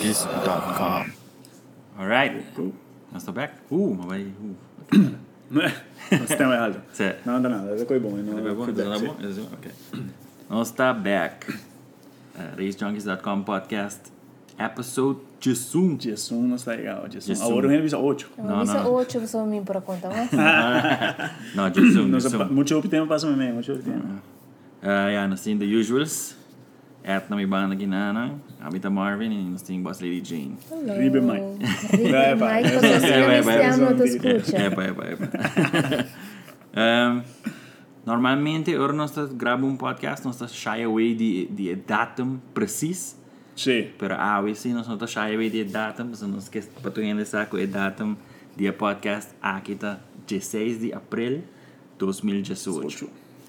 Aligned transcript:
Nerdist.com. 0.00 1.12
Alright. 1.98 2.32
Now 3.12 3.18
stop 3.18 3.34
back. 3.34 3.52
Uh, 3.70 3.94
man 3.96 4.08
var 4.08 4.16
ju... 4.16 4.32
Uh. 4.92 5.08
Nej, 5.52 5.72
stämmer 6.26 6.56
é. 6.56 7.16
não 7.24 7.32
Nej, 7.32 7.42
vänta, 7.42 7.48
nej. 7.48 7.76
Det 7.76 7.90
é 7.90 7.94
ju 7.94 8.00
bra. 8.00 8.10
Det 8.10 8.54
går 8.54 8.54
bra. 8.54 8.66
Det 8.66 8.84
går 8.84 9.00
bra. 9.00 9.58
Okej. 9.58 9.72
Now 10.48 10.64
stop 10.64 11.00
back. 11.04 11.48
Uh, 11.48 11.54
tá 12.36 12.42
é, 12.42 12.66
RaceJunkies.com 12.66 13.44
podcast. 13.44 14.00
Episode 14.58 15.18
21. 15.40 15.88
21, 15.96 16.42
não 16.48 16.58
sei 16.58 16.76
legal. 16.76 17.02
21. 17.02 17.42
agora 17.42 17.68
viene 17.68 17.82
visa 17.82 17.98
8. 17.98 18.26
não 18.38 18.64
não 18.64 18.92
8, 18.94 19.20
você 19.20 19.44
me 19.44 19.60
por 19.60 19.76
a 19.76 19.80
conta, 19.80 20.08
né? 20.08 20.28
Não, 21.54 21.64
21, 21.64 22.10
21. 22.10 22.52
Muito 22.52 22.88
tempo 22.88 23.06
passa 23.06 23.26
mesmo, 23.26 23.54
muito 23.54 23.78
tempo. 23.78 24.06
Uh, 24.82 25.08
yeah, 25.08 25.36
temos 25.36 25.58
the 25.58 25.80
usuals. 25.80 26.36
At 27.04 27.28
não 27.28 27.36
may 27.36 27.46
banda 27.46 27.74
não 27.74 28.40
abita 28.60 28.88
Marvin 28.90 29.32
in 29.32 29.56
Sting 29.58 29.82
Boss 29.82 30.00
Lady 30.00 30.20
Jane. 30.20 30.56
Ribe 30.68 30.98
Liebe 30.98 31.20
Mike. 31.20 31.96
Liebe 31.96 32.34
Mike, 32.36 32.72
cosa 32.74 32.98
stiamo 34.44 34.80
Epa. 34.80 35.30
Eh, 35.90 36.06
ehm, 36.80 37.22
normalmente, 38.04 38.76
ora 38.76 38.92
non 38.92 39.08
sto 39.08 39.28
grabando 39.34 39.66
un 39.66 39.76
podcast, 39.76 40.24
non 40.24 40.32
sto 40.32 40.46
shy 40.46 40.82
away 40.82 41.14
di, 41.14 41.48
di 41.50 41.82
datum 41.84 42.40
precis. 42.52 43.16
Sì. 43.54 43.90
Però, 43.96 44.16
ah, 44.18 44.42
sì, 44.54 44.72
non 44.72 44.84
sono 44.84 45.04
shy 45.06 45.34
away 45.34 45.50
di 45.50 45.64
datum, 45.64 46.12
sono 46.12 46.38
scherzo, 46.40 46.70
patrugliando 46.80 47.22
il 47.22 47.26
sacco 47.26 47.56
e 47.56 47.68
datum 47.68 48.16
di 48.52 48.70
podcast 48.72 49.34
Akita, 49.40 50.02
16 50.24 50.78
di 50.78 50.90
aprile 50.92 51.42
2018. 51.96 52.88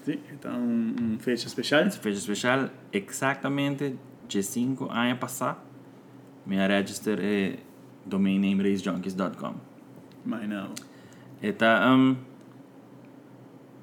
Sì, 0.04 0.10
è 0.10 0.46
una 0.46 0.56
un 0.56 1.16
fecha 1.20 1.48
speciale. 1.48 1.90
Fecha 1.90 2.18
speciale, 2.18 2.70
esattamente 2.90 4.10
G5 4.32 4.88
a 4.90 5.10
ah, 5.10 5.16
passar. 5.16 5.64
Minha 6.46 6.66
register 6.66 7.18
é 7.20 7.58
domain 8.04 8.38
name 8.38 8.62
raisejunkies.com 8.62 9.54
mai 10.24 10.46
now 10.46 10.70
eta 11.42 11.92
um 11.92 12.16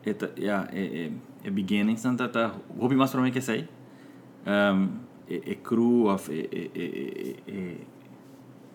eta 0.06 0.32
ja 0.38 0.68
e 0.74 1.12
e 1.44 1.52
beginning 1.52 1.98
sant 1.98 2.18
tá, 2.18 2.26
eta 2.26 2.50
tá, 2.50 2.56
hobi 2.78 2.96
mas 2.96 3.12
pro 3.12 3.22
me 3.22 3.32
que 3.32 3.42
sei. 3.42 3.68
Um 4.46 5.00
é, 5.28 5.34
é 5.34 5.36
e, 5.36 5.52
e 5.52 5.56
crew 5.56 6.08
of 6.08 6.32
e 6.32 6.50
e 6.52 6.72
e 6.76 7.36
e 7.48 7.88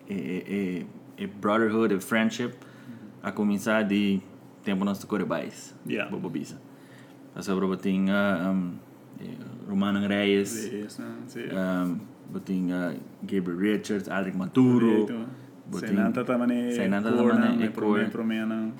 e, 0.07 0.13
e, 0.13 0.85
e 1.17 1.27
brotherhood 1.27 1.93
e 1.93 1.99
friendship 1.99 2.53
a 3.21 3.31
começar 3.31 3.83
de 3.83 4.21
tempo 4.63 4.85
nosso 4.85 5.07
corebais 5.07 5.75
yeah. 5.87 6.09
bobobisa 6.09 6.61
essa 7.35 7.55
prova 7.55 7.75
tinha 7.75 8.51
um, 8.53 8.73
Roman 9.67 10.07
Reyes, 10.07 10.69
Reyes 10.71 11.01
sí. 11.27 11.39
um, 11.51 11.99
botin 12.31 12.71
uh, 12.71 12.93
Gabriel 13.23 13.59
Richards, 13.59 14.09
Adric 14.09 14.35
Maturo, 14.35 15.07
Senanta 15.71 16.23
tamane, 16.23 16.71
Senanta 16.71 17.11
tamane, 17.11 17.65
Ecor, 17.65 18.09
Promena, 18.09 18.71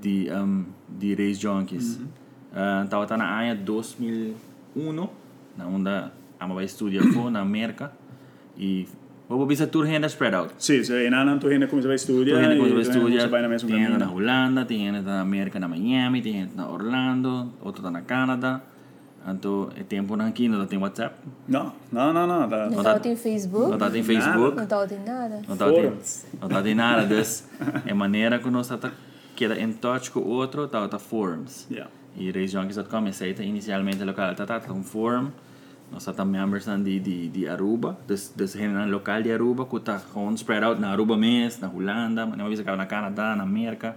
de 0.00 0.28
um, 0.32 0.64
de 0.88 1.14
Reis 1.14 1.38
Junkies. 1.38 1.96
Uh 1.96 2.06
-huh. 2.54 2.84
uh, 2.84 2.88
tava 2.88 3.06
tá 3.06 3.16
na 3.16 3.26
anha 3.38 3.54
2001, 3.54 5.08
na 5.56 5.66
onda 5.66 6.12
ama 6.40 6.54
vai 6.54 6.64
estudar 6.64 7.02
fo 7.12 7.30
na 7.34 7.40
América 7.40 7.92
e 8.56 8.86
Vou 9.26 9.38
bobi 9.38 9.56
sa 9.56 9.66
tour 9.66 9.86
renda 9.86 10.06
spread 10.06 10.36
out. 10.36 10.52
Sim, 10.58 10.84
sí, 10.84 10.92
so, 10.92 10.94
enanan 11.00 11.38
tu 11.40 11.48
renda 11.48 11.66
começa 11.66 11.88
a 11.88 11.94
estudar. 11.94 12.32
Tu 12.32 12.36
renda 12.36 12.56
começa 12.56 12.76
a 12.76 12.82
estudar. 12.82 13.28
Vai 13.28 13.40
na 13.40 13.48
mesma 13.48 13.70
tem 13.70 13.88
na 13.88 14.10
Holanda, 14.12 14.64
tem 14.66 14.92
na 14.92 15.20
América, 15.20 15.58
na 15.58 15.66
Miami, 15.66 16.20
tem 16.20 16.46
na 16.54 16.68
Orlando, 16.68 17.50
outro 17.62 17.82
tá 17.82 17.90
na 17.90 18.02
Canadá. 18.02 18.60
Então, 19.26 19.70
é 19.74 19.82
tempo 19.82 20.16
na 20.16 20.26
aqui, 20.26 20.48
não 20.48 20.66
tem 20.66 20.78
WhatsApp, 20.78 21.16
Não, 21.48 21.72
não, 21.90 22.12
não, 22.12 22.26
não. 22.26 22.48
Tá. 22.48 22.66
Não 22.68 22.82
tá- 22.82 22.94
tá 22.94 23.00
tem 23.00 23.16
Facebook, 23.16 23.70
não 23.70 23.78
tá 23.78 23.90
tem 23.90 24.02
Facebook, 24.02 24.56
não 24.56 24.66
tá 24.66 24.86
tem 24.86 24.98
nada. 24.98 25.40
não 25.48 25.56
tá 25.56 25.72
tem, 25.72 25.92
não 26.40 26.48
tá 26.48 26.62
tem 26.62 26.74
nada. 26.74 27.06
Dus, 27.06 27.48
é 27.86 27.94
maneira 27.94 28.38
que 28.38 28.50
nós 28.50 28.68
tá 28.68 28.92
queda 29.34 29.58
em 29.58 29.72
touch 29.72 30.10
com 30.10 30.20
o 30.20 30.28
outro, 30.28 30.68
tá, 30.68 30.86
tá 30.86 30.98
forums. 30.98 31.66
Yeah. 31.70 31.90
E 32.16 32.30
racejunkies.com 32.30 33.06
aceita 33.08 33.42
inicialmente 33.42 34.04
local 34.04 34.34
tá 34.34 34.46
tá 34.46 34.72
um 34.72 34.84
forum 34.84 35.30
nós 35.90 36.04
tá 36.04 36.24
members 36.24 36.66
na 36.66 36.76
de 36.76 36.98
de 37.00 37.28
de 37.28 37.48
Aruba 37.48 37.96
des 38.06 38.32
des 38.36 38.52
gente 38.52 38.90
local 38.90 39.22
de 39.22 39.32
Aruba 39.32 39.66
que 39.66 39.80
tá 39.80 40.00
com 40.12 40.32
spread 40.34 40.64
out 40.64 40.80
na 40.80 40.90
Aruba 40.90 41.16
mesmo 41.16 41.62
na 41.62 41.72
Holanda 41.72 42.26
na 42.26 42.48
vez 42.48 42.64
na 42.64 42.86
Canadá 42.86 43.34
na 43.36 43.42
América 43.42 43.96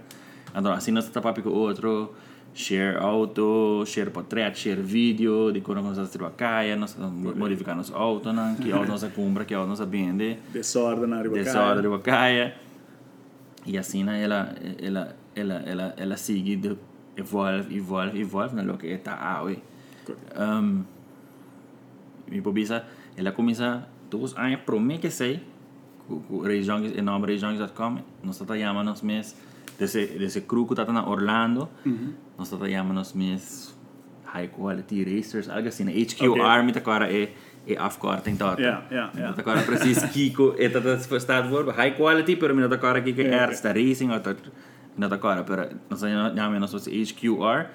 então 0.54 0.72
assim 0.72 0.90
nós 0.90 1.08
tá 1.08 1.20
papo 1.20 1.42
com 1.42 1.50
outro 1.50 2.14
share 2.58 2.98
auto 2.98 3.84
share 3.86 4.10
portrait 4.10 4.52
share 4.58 4.82
vídeo 4.82 5.52
de 5.52 5.60
como 5.60 5.80
nós 5.80 6.16
caia 6.36 6.74
nós 6.74 6.96
modificar 6.98 7.76
nosso 7.76 7.94
auto 7.94 8.32
não 8.32 8.56
que 8.56 8.72
auto 8.72 8.88
nós 8.88 9.04
compra 9.14 9.44
que 9.44 9.54
auto 9.54 9.68
nós 9.68 9.78
vende 9.88 10.38
Desordem 10.52 11.06
na 11.06 11.22
riba. 11.22 11.36
desordem 11.36 11.88
de 11.88 11.98
caia 12.02 12.56
e 13.64 13.78
assim 13.78 14.02
né, 14.02 14.24
ela 14.24 14.52
ela 14.82 15.14
ela 15.36 15.54
ela 15.64 15.94
ela 15.96 16.16
sigue 16.16 16.56
de 16.56 16.76
evolve 17.16 17.76
evolve 17.76 18.20
evolve 18.20 18.56
na 18.56 18.62
lo 18.62 18.76
que 18.76 18.88
está 18.88 19.14
aí 19.38 19.62
um, 20.36 20.82
mi 22.28 22.40
pobisa 22.42 22.84
ela 23.16 23.30
começa 23.30 23.86
todos 24.10 24.36
anos 24.36 24.58
mim 24.80 24.98
que 24.98 25.10
sei 25.10 25.46
regiões 26.42 26.90
em 26.98 27.02
nome 27.02 27.24
regiões.com 27.28 27.98
nós 28.24 28.40
está 28.40 28.58
chamando 28.58 28.86
nós 28.86 29.00
desse 29.78 30.06
desde 30.18 30.40
Cruco 30.40 30.74
está 30.74 30.92
na 30.92 31.08
Orlando. 31.08 31.68
Uhum. 31.86 32.14
Nós 32.36 32.52
está 32.52 32.68
chamando 32.68 33.00
as 33.00 33.12
minhas 33.14 33.74
high 34.34 34.48
quality 34.48 35.04
racers, 35.04 35.48
algo 35.48 35.68
assim. 35.68 35.84
HQ 35.88 36.28
okay. 36.28 36.42
Army 36.42 36.70
está 36.70 36.80
agora 36.80 37.10
é 37.10 37.32
e 37.66 37.76
afkorting 37.76 38.36
dat. 38.36 38.58
Ja, 38.58 38.82
ja, 38.90 39.10
ja. 39.14 39.32
Dat 39.32 39.44
kan 39.44 39.62
kiko, 40.12 40.54
et 40.56 40.72
tá 40.72 40.80
het 40.80 41.06
verstaat. 41.06 41.44
High 41.76 41.94
quality, 41.96 42.36
per 42.36 42.54
minuut 42.54 42.70
dat 42.70 42.80
kan 42.80 43.02
kiko 43.02 43.22
erste 43.22 43.72
racing 43.72 44.10
uit 44.10 44.24
racing, 44.24 45.08
dat 45.08 45.20
nós 45.20 45.44
per 45.44 45.68
dan 45.88 45.98
zijn 45.98 46.34
naam 46.34 46.54
en 46.54 46.68
zoals 46.68 46.86
HQR 46.86 47.70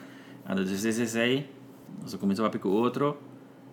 en 0.45 0.55
dat 0.55 0.67
is 0.67 0.97
nós 0.97 1.13
Zo 2.05 2.17
começou 2.17 2.45
a 2.47 2.49
picar 2.49 2.71
outro. 2.71 3.17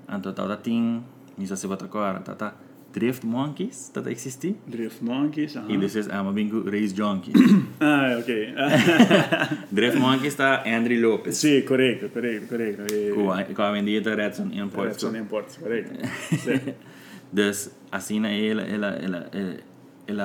En 0.07 0.21
dat 0.21 0.37
dat 0.37 0.65
ding, 0.65 1.03
niet 1.35 1.49
zo 1.49 1.55
se 1.55 1.67
wat 1.67 1.89
kan, 1.89 2.21
dat 2.25 2.39
dat 2.39 2.53
Drift 2.93 3.23
Monkeys, 3.23 3.91
dat 3.93 4.07
existi? 4.07 4.57
Drift 4.65 5.01
Monkeys, 5.01 5.57
aha. 5.57 5.67
Y 5.69 5.77
dices, 5.77 6.09
ah, 6.09 6.23
más 6.23 6.35
Race 6.65 6.93
Junkies. 6.97 7.35
ah, 7.79 8.17
ok. 8.19 8.27
Drift 9.71 9.99
Monkeys 9.99 10.33
está 10.33 10.63
Andrew 10.65 10.99
Lopez. 10.99 11.37
Sí, 11.37 11.63
correcto, 11.63 12.09
correcto, 12.13 12.49
correcto. 12.49 12.83
Cuba, 13.15 13.45
Cuba 13.45 13.71
vendita 13.71 14.15
Redson 14.15 14.53
Imports. 14.53 14.95
Redson 14.95 15.17
Imports, 15.17 15.59
correcto. 15.59 15.95
sí. 16.31 16.75
dus, 17.33 17.71
así 17.93 18.19
na 18.19 18.33
él, 18.33 18.59
él, 18.59 18.83
él, 18.83 19.15
él, 19.33 19.63
él, 20.09 20.25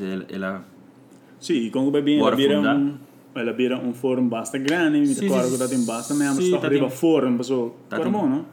él, 0.00 0.26
él, 0.28 0.44
Sí, 1.38 1.70
con 1.70 1.84
Cuba 1.84 2.00
bien, 2.00 2.20
él, 2.20 2.98
él, 3.36 3.54
él, 3.56 3.72
un 3.74 3.94
forum 3.94 4.28
basta 4.28 4.58
grande, 4.58 4.98
mi 4.98 5.06
sí, 5.06 5.20
recuerdo 5.20 5.56
que 5.56 5.64
está 5.64 5.74
en 5.74 5.86
basta, 5.86 6.14
me 6.14 6.24
llamas, 6.24 6.40
está 6.40 6.66
arriba 6.66 6.90
forum, 6.90 7.38
pasó, 7.38 7.76
¿cómo, 7.88 8.26
no? 8.26 8.44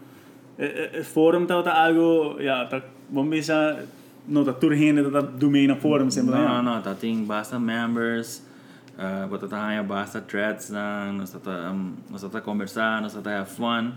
Forum 1.03 1.43
está 1.43 1.83
algo, 1.83 2.39
ya, 2.39 2.63
está 2.63 2.83
bombeixa 3.11 3.85
nota 4.27 4.53
turhene 4.53 5.03
tata 5.03 5.21
domain 5.21 5.75
forum 5.75 6.09
sempre 6.09 6.35
no 6.35 6.61
no 6.61 6.81
tating 6.81 7.25
basta 7.25 7.59
members 7.59 8.41
ah, 8.97 9.23
uh, 9.23 9.27
bota 9.27 9.47
tayo 9.47 9.83
basta 9.83 10.21
threads 10.21 10.69
na 10.69 11.11
nos 11.11 11.31
tata 11.31 11.71
um, 11.71 11.95
nos 12.09 12.21
tata 12.21 12.41
conversar 12.41 13.01
nos 13.01 13.13
tata 13.13 13.29
have 13.29 13.49
fun. 13.49 13.93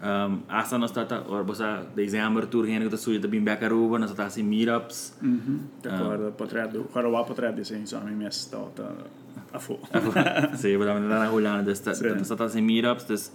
Um, 0.00 0.42
asa 0.48 0.78
nos 0.78 0.92
tata 0.92 1.26
or 1.28 1.42
bosa 1.42 1.82
dezembro 1.96 2.46
turhene 2.46 2.84
que 2.84 2.90
tá 2.90 2.96
suja 2.96 3.18
tá 3.18 3.26
bem 3.26 3.42
back 3.42 3.64
aruba 3.64 3.98
nos 3.98 4.10
tata 4.10 4.26
assim 4.30 4.44
meetups. 4.44 5.18
Mhm 5.20 5.58
tá 5.82 5.98
corda 5.98 6.30
potredo 6.30 6.84
corda 6.92 7.24
potredo 7.24 7.64
sim 7.64 7.84
só 7.84 7.98
me 8.00 8.14
mesta 8.14 8.58
tá 8.76 8.88
a 9.52 9.58
fo 9.58 9.74
sim 10.54 10.76
vou 10.76 10.86
dar 10.86 11.00
na 11.00 11.26
rolando 11.26 11.66
tá 11.82 12.36
tá 12.36 12.44
assim 12.44 12.62
meetups 12.62 13.32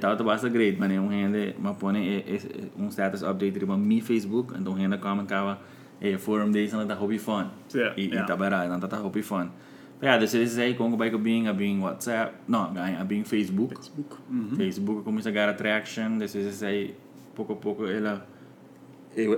het 0.00 0.20
was 0.20 0.40
de 0.40 0.50
great, 0.50 0.76
maar 0.76 0.88
nee, 0.88 1.20
hende, 1.20 1.54
maar 1.60 1.74
pone, 1.74 2.24
is 2.24 2.42
een 2.78 2.90
status 2.90 3.20
update 3.20 3.62
op 3.62 3.78
mijn 3.78 4.02
Facebook, 4.02 4.50
então 4.50 4.64
toen 4.64 4.78
hende 4.78 4.96
uma 4.96 5.18
en 5.18 5.26
kawa, 5.26 5.58
eh, 5.98 6.16
forum 6.16 6.52
deze 6.52 6.76
en 6.76 6.88
dat 6.88 6.98
hobby 6.98 7.18
fun. 7.18 7.44
Ja. 7.66 7.92
I, 7.96 8.08
yeah. 8.08 8.22
Itabara, 8.22 8.64
en 8.64 8.80
dat 8.80 8.92
hobby 8.92 9.22
fun. 9.22 9.50
Ja, 10.00 10.18
dus 10.18 10.32
eles 10.32 10.56
aí 10.56 10.74
com 10.74 10.96
bike 10.96 11.18
being 11.18 11.48
a 11.48 11.54
being 11.54 11.80
WhatsApp, 11.80 12.32
não, 12.44 12.76
a 12.76 13.04
being 13.04 13.26
Facebook. 13.26 13.72
Facebook. 13.72 14.18
Mm 14.28 14.48
-hmm. 14.48 14.56
Facebook 14.56 15.04
começa 15.04 15.28
a 15.28 15.32
ganhar 15.32 15.48
attraction, 15.48 16.18
this 16.18 16.34
is 16.34 16.62
aí 16.62 16.94
pouco 17.34 17.52
a 17.52 17.56
pouco 17.56 17.86
ela 17.86 18.26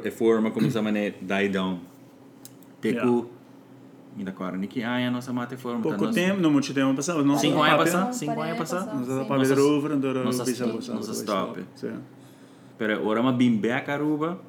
a 0.07 0.11
forma 0.11 0.51
começa 0.51 0.79
a 0.79 0.83
mane 0.83 1.15
die 1.21 1.49
down. 1.49 1.81
Teco 2.81 3.07
yeah. 3.07 3.34
Miraquara, 4.17 4.57
Nikiaya, 4.57 5.11
nossa 5.11 5.33
mata 5.33 5.55
é 5.55 5.57
e 5.57 5.61
foram. 5.61 5.79
Tá, 5.79 5.83
Pouco 5.83 6.05
nossa... 6.05 6.15
tempo, 6.15 6.41
não 6.41 6.51
muito 6.51 6.73
tempo 6.73 6.95
passado. 6.95 7.25
Não 7.25 7.37
cinco 7.37 7.61
anos 7.61 7.77
passado, 7.77 8.13
cinco 8.13 8.41
anos 8.41 8.59
passado. 8.59 8.99
Nossa 8.99 9.25
palavra 9.25 9.63
over, 9.63 9.93
andora 9.93 10.23
nossa 10.23 10.49
stop. 10.51 10.73
Nossa 10.73 11.13
stop. 11.13 11.65
pera 12.79 13.01
ora 13.03 13.21
uma 13.21 13.33
bimbe 13.33 13.69
caruba. 13.83 14.41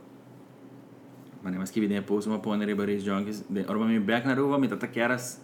Mane 1.44 1.58
mas 1.58 1.72
que 1.72 1.80
vi 1.80 1.88
depois 1.88 2.26
uma 2.28 2.40
pôr 2.40 2.54
ponere 2.54 2.76
baris 2.76 3.04
jongs, 3.04 3.44
ora 3.68 3.80
ma 3.80 3.86
bimbe 3.88 4.22
caruba, 4.22 4.58
me 4.60 4.68
tata 4.68 4.88
queras 4.88 5.42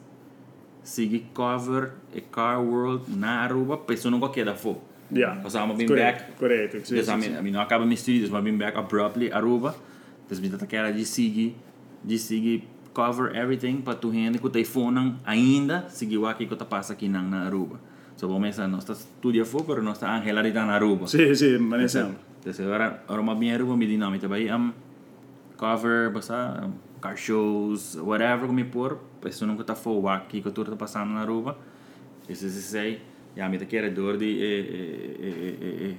sigi 0.83 1.27
cover 1.33 1.93
e 2.13 2.21
car 2.21 2.61
world 2.61 3.09
na 3.09 3.41
Aruba, 3.41 3.77
peso 3.77 4.09
não 4.09 4.19
queda 4.29 4.51
é 4.51 4.55
fo. 4.55 4.81
Yeah. 5.13 5.41
Cause 5.41 5.57
I'm 5.57 5.75
been 5.75 5.87
correct. 5.87 6.21
back. 6.21 6.37
Correct. 6.39 6.71
Correct. 6.71 6.91
Yes, 6.91 7.09
I 7.09 7.17
mean, 7.17 7.37
I 7.37 7.41
mean, 7.41 7.55
acaba 7.55 7.85
mis 7.85 7.99
studios, 7.99 8.31
I've 8.31 8.43
been 8.43 8.57
back 8.57 8.77
abruptly 8.77 9.29
Aruba. 9.29 9.75
Desde 10.27 10.41
me 10.41 10.49
tata 10.49 10.65
queras 10.65 10.95
de 10.95 11.05
sigi, 11.05 11.55
de 12.03 12.17
sigi 12.17 12.63
cover 12.93 13.35
everything 13.35 13.81
para 13.81 13.95
tu 13.95 14.11
gente 14.11 14.39
que 14.39 14.49
tem 14.49 14.63
fone 14.63 15.15
ainda 15.25 15.89
seguir 15.89 16.17
o 16.17 16.33
que 16.35 16.45
que 16.45 16.55
passa 16.65 16.93
aqui 16.93 17.07
na 17.07 17.21
na 17.21 17.45
Aruba. 17.45 17.79
So 18.17 18.27
pensar, 18.39 18.67
nós 18.67 18.83
está 18.83 18.93
estudia 18.93 19.45
fora, 19.45 19.65
pero 19.65 19.91
está 19.91 20.15
Angela 20.15 20.47
está 20.47 20.65
na 20.65 20.75
Aruba. 20.75 21.07
Sì, 21.07 21.35
sì, 21.35 21.57
ma 21.57 21.77
ne 21.77 21.87
siamo. 21.87 22.15
Entonces 22.37 22.65
ahora 22.65 23.03
ahora 23.07 23.21
más 23.23 23.39
bien 23.39 23.55
Aruba 23.55 23.75
mi 23.75 23.85
dinámica, 23.85 24.27
vai 24.27 24.51
um 24.51 24.73
cover, 25.57 26.11
basta 26.11 26.65
um, 26.65 26.73
car 26.99 27.17
shows, 27.17 27.95
whatever 27.95 28.47
como 28.47 28.63
por, 28.65 28.99
isso 29.25 29.45
nunca 29.45 29.63
tá 29.63 29.75
fora 29.75 30.17
aqui 30.17 30.41
que 30.41 30.51
tu 30.51 30.63
tá 30.63 30.75
passando 30.75 31.13
na 31.13 31.21
Aruba. 31.21 31.57
Isso 32.29 32.49
se 32.49 32.61
sei, 32.61 33.01
ja, 33.35 33.49
mi 33.49 33.57
te 33.57 33.65
quer 33.65 33.89
door 33.93 34.17
die 34.17 34.39
eh 34.39 34.65
eh 34.69 35.17
eh 35.19 35.57
eh 35.61 35.95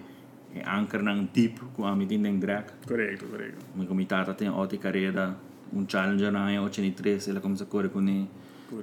eh 0.54 0.62
anker 0.64 1.02
nang 1.02 1.28
deep 1.32 1.58
com 1.74 1.84
a 1.84 1.96
mi 1.96 2.06
tin 2.06 2.38
drag. 2.38 2.66
Corretto, 2.86 3.26
corretto. 3.26 3.64
Mi 3.74 3.86
comitata 3.86 4.34
tem 4.34 4.48
outra 4.48 4.78
carreira, 4.78 5.34
um 5.72 5.88
challenger 5.88 6.30
na 6.30 6.46
83, 6.62 7.28
ela 7.28 7.40
começa 7.40 7.64
a 7.64 7.66
correr 7.66 7.88
com 7.88 8.00
ele. 8.00 8.28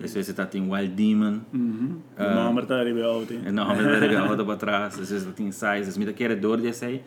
Às 0.04 0.14
vezes 0.14 0.30
está 0.30 0.46
tem 0.46 0.62
Wild 0.62 0.94
Demon. 0.94 1.40
Mhm. 1.52 1.98
De 2.18 2.36
mamma 2.36 2.62
sta 2.62 2.76
arriva 2.76 3.04
auto. 3.06 3.34
E 3.34 3.52
não, 3.52 3.68
mas 3.68 3.80
ele 3.80 4.16
volta 4.16 4.46
para 4.46 4.56
trás. 4.56 5.00
Às 5.00 5.10
vezes 5.10 5.34
tem 5.34 5.52
size. 5.52 5.98
Mi 5.98 6.06
te 6.06 6.14
quer 6.14 6.36
door 6.36 6.58
die 6.58 6.74
sei. 6.74 7.02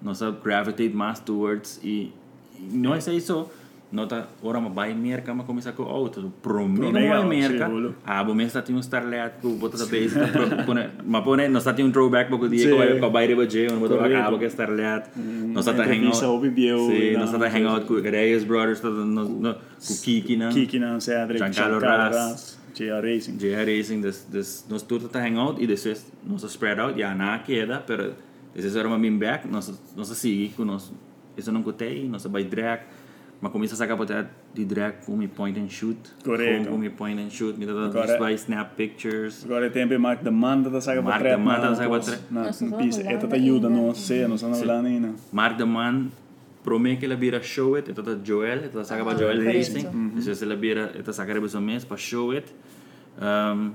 Nós 0.00 0.20
gravitate 0.42 0.94
mais 0.94 1.20
towards 1.20 1.80
e 1.82 2.12
não 2.72 2.94
é 2.94 2.98
isso. 2.98 3.50
Nota, 3.92 4.28
ora 4.42 4.60
ma 4.60 4.68
vai 4.68 4.92
merca, 4.94 5.32
ma 5.32 5.44
começa 5.44 5.70
com 5.72 5.84
auto. 5.84 6.32
Prometo 6.42 6.90
Promega, 6.90 7.20
vai 7.20 7.28
merca. 7.28 7.68
sì. 7.68 7.94
Ah, 8.04 8.24
bom, 8.24 8.34
mas 8.34 8.52
tem 8.52 8.74
um 8.74 8.80
starlet 8.80 9.34
com 9.40 9.54
bota 9.56 9.78
da 9.78 9.84
base. 9.86 10.10
Pone, 10.66 10.88
ma 11.04 11.22
pone, 11.22 11.46
nós 11.48 11.62
tem 11.64 11.84
um 11.84 11.92
throwback 11.92 12.28
porque 12.28 12.48
dia 12.48 12.64
Sì. 12.64 12.68
que 12.70 12.74
vai 13.00 13.10
vai 13.10 13.26
riba 13.28 13.48
je, 13.48 13.68
um 13.72 13.78
bota 13.78 13.96
Corretto. 13.96 14.16
acaba 14.18 14.38
que 14.38 14.44
starlet. 14.46 15.04
Nós 15.16 15.64
tá 15.64 15.70
entrevista 15.72 16.26
hangout. 16.26 16.52
Sim, 16.90 17.12
na- 17.12 17.18
nós 17.20 17.30
tá 17.30 17.46
hangout 17.46 17.86
com 17.86 17.94
Reyes 18.00 18.42
Brothers, 18.44 18.82
no 18.82 19.04
no 19.04 19.54
com 19.54 19.94
Kiki 20.02 20.36
na. 20.36 20.48
Kiki 20.48 20.78
na 20.80 20.98
Cedric, 20.98 21.38
Giancarlo 21.38 21.78
Giancarlo 21.80 22.16
Ras. 22.16 22.58
GR 22.76 23.00
Racing. 23.06 23.36
JR 23.38 23.64
Racing, 23.64 24.00
des, 24.02 24.26
des, 24.30 24.66
nós 24.68 24.82
tudo 24.82 25.08
tá 25.08 25.20
hangout 25.24 25.62
e 25.62 25.66
depois 25.66 26.04
nós 26.26 26.42
spread 26.42 26.80
out, 26.80 26.98
já 26.98 27.14
na 27.14 27.38
queda, 27.38 27.82
pero 27.86 28.12
depois 28.52 28.74
era 28.76 28.86
uma 28.88 28.98
bim 28.98 29.16
back, 29.16 29.46
nós 29.48 29.72
nós 29.96 30.08
sigue 30.08 30.52
com 30.54 30.64
nós, 30.64 30.92
isso 31.38 31.50
não 31.52 31.62
cotei, 31.62 32.06
nós 32.08 32.24
vai 32.26 32.44
drag, 32.44 32.82
mas 33.40 33.52
começa 33.52 33.74
a 33.74 33.76
sacar 33.76 33.96
botar 33.96 34.30
de 34.54 34.64
drag 34.64 35.04
com 35.04 35.16
me 35.16 35.28
point 35.28 35.58
and 35.60 35.68
shoot, 35.68 35.98
Correto. 36.24 36.68
com 36.70 36.78
me 36.78 36.88
point 36.90 37.20
and 37.20 37.28
shoot, 37.30 37.58
me 37.58 37.66
dá 37.66 37.72
Agora- 37.72 38.18
vai 38.18 38.34
snap 38.34 38.74
pictures, 38.76 39.44
Agora 39.44 39.66
é 39.66 39.70
tempo 39.70 39.92
e 39.92 39.98
Mark 39.98 40.22
Demanda 40.22 40.70
da 40.70 40.80
saga 40.80 41.02
Mark 41.02 41.20
para 41.20 41.36
Demanda 41.36 41.68
da 41.68 41.74
saga 41.74 41.90
para 41.90 42.00
trás. 42.00 42.20
Pista. 42.20 42.34
lá, 43.02 43.12
Esta 43.12 43.26
ainda. 43.26 43.28
te 43.28 43.34
ajuda, 43.34 43.68
não 43.68 43.94
sei, 43.94 44.26
não 44.26 44.38
sei 44.38 44.48
não 44.48 44.64
lá 44.66 44.80
ainda. 44.80 45.10
Mark 45.32 45.56
the 45.58 45.64
Man, 45.64 46.06
promete 46.64 47.00
que 47.00 47.04
ela 47.06 47.14
vira 47.16 47.42
show 47.42 47.74
it, 47.76 47.90
esta 47.90 48.02
tá 48.02 48.16
Joel, 48.24 48.64
esta 48.64 48.82
saca 48.84 49.04
para 49.04 49.12
Ah, 49.14 49.18
Joel. 49.18 49.44
Racing, 49.44 49.86
depois 50.14 50.42
ela 50.42 50.56
vira, 50.56 50.92
esta 50.98 51.12
saca 51.12 51.32
para 51.32 51.60
mês 51.60 51.84
para 51.84 51.96
show 51.96 52.30
it. 52.32 52.46
Um, 53.20 53.72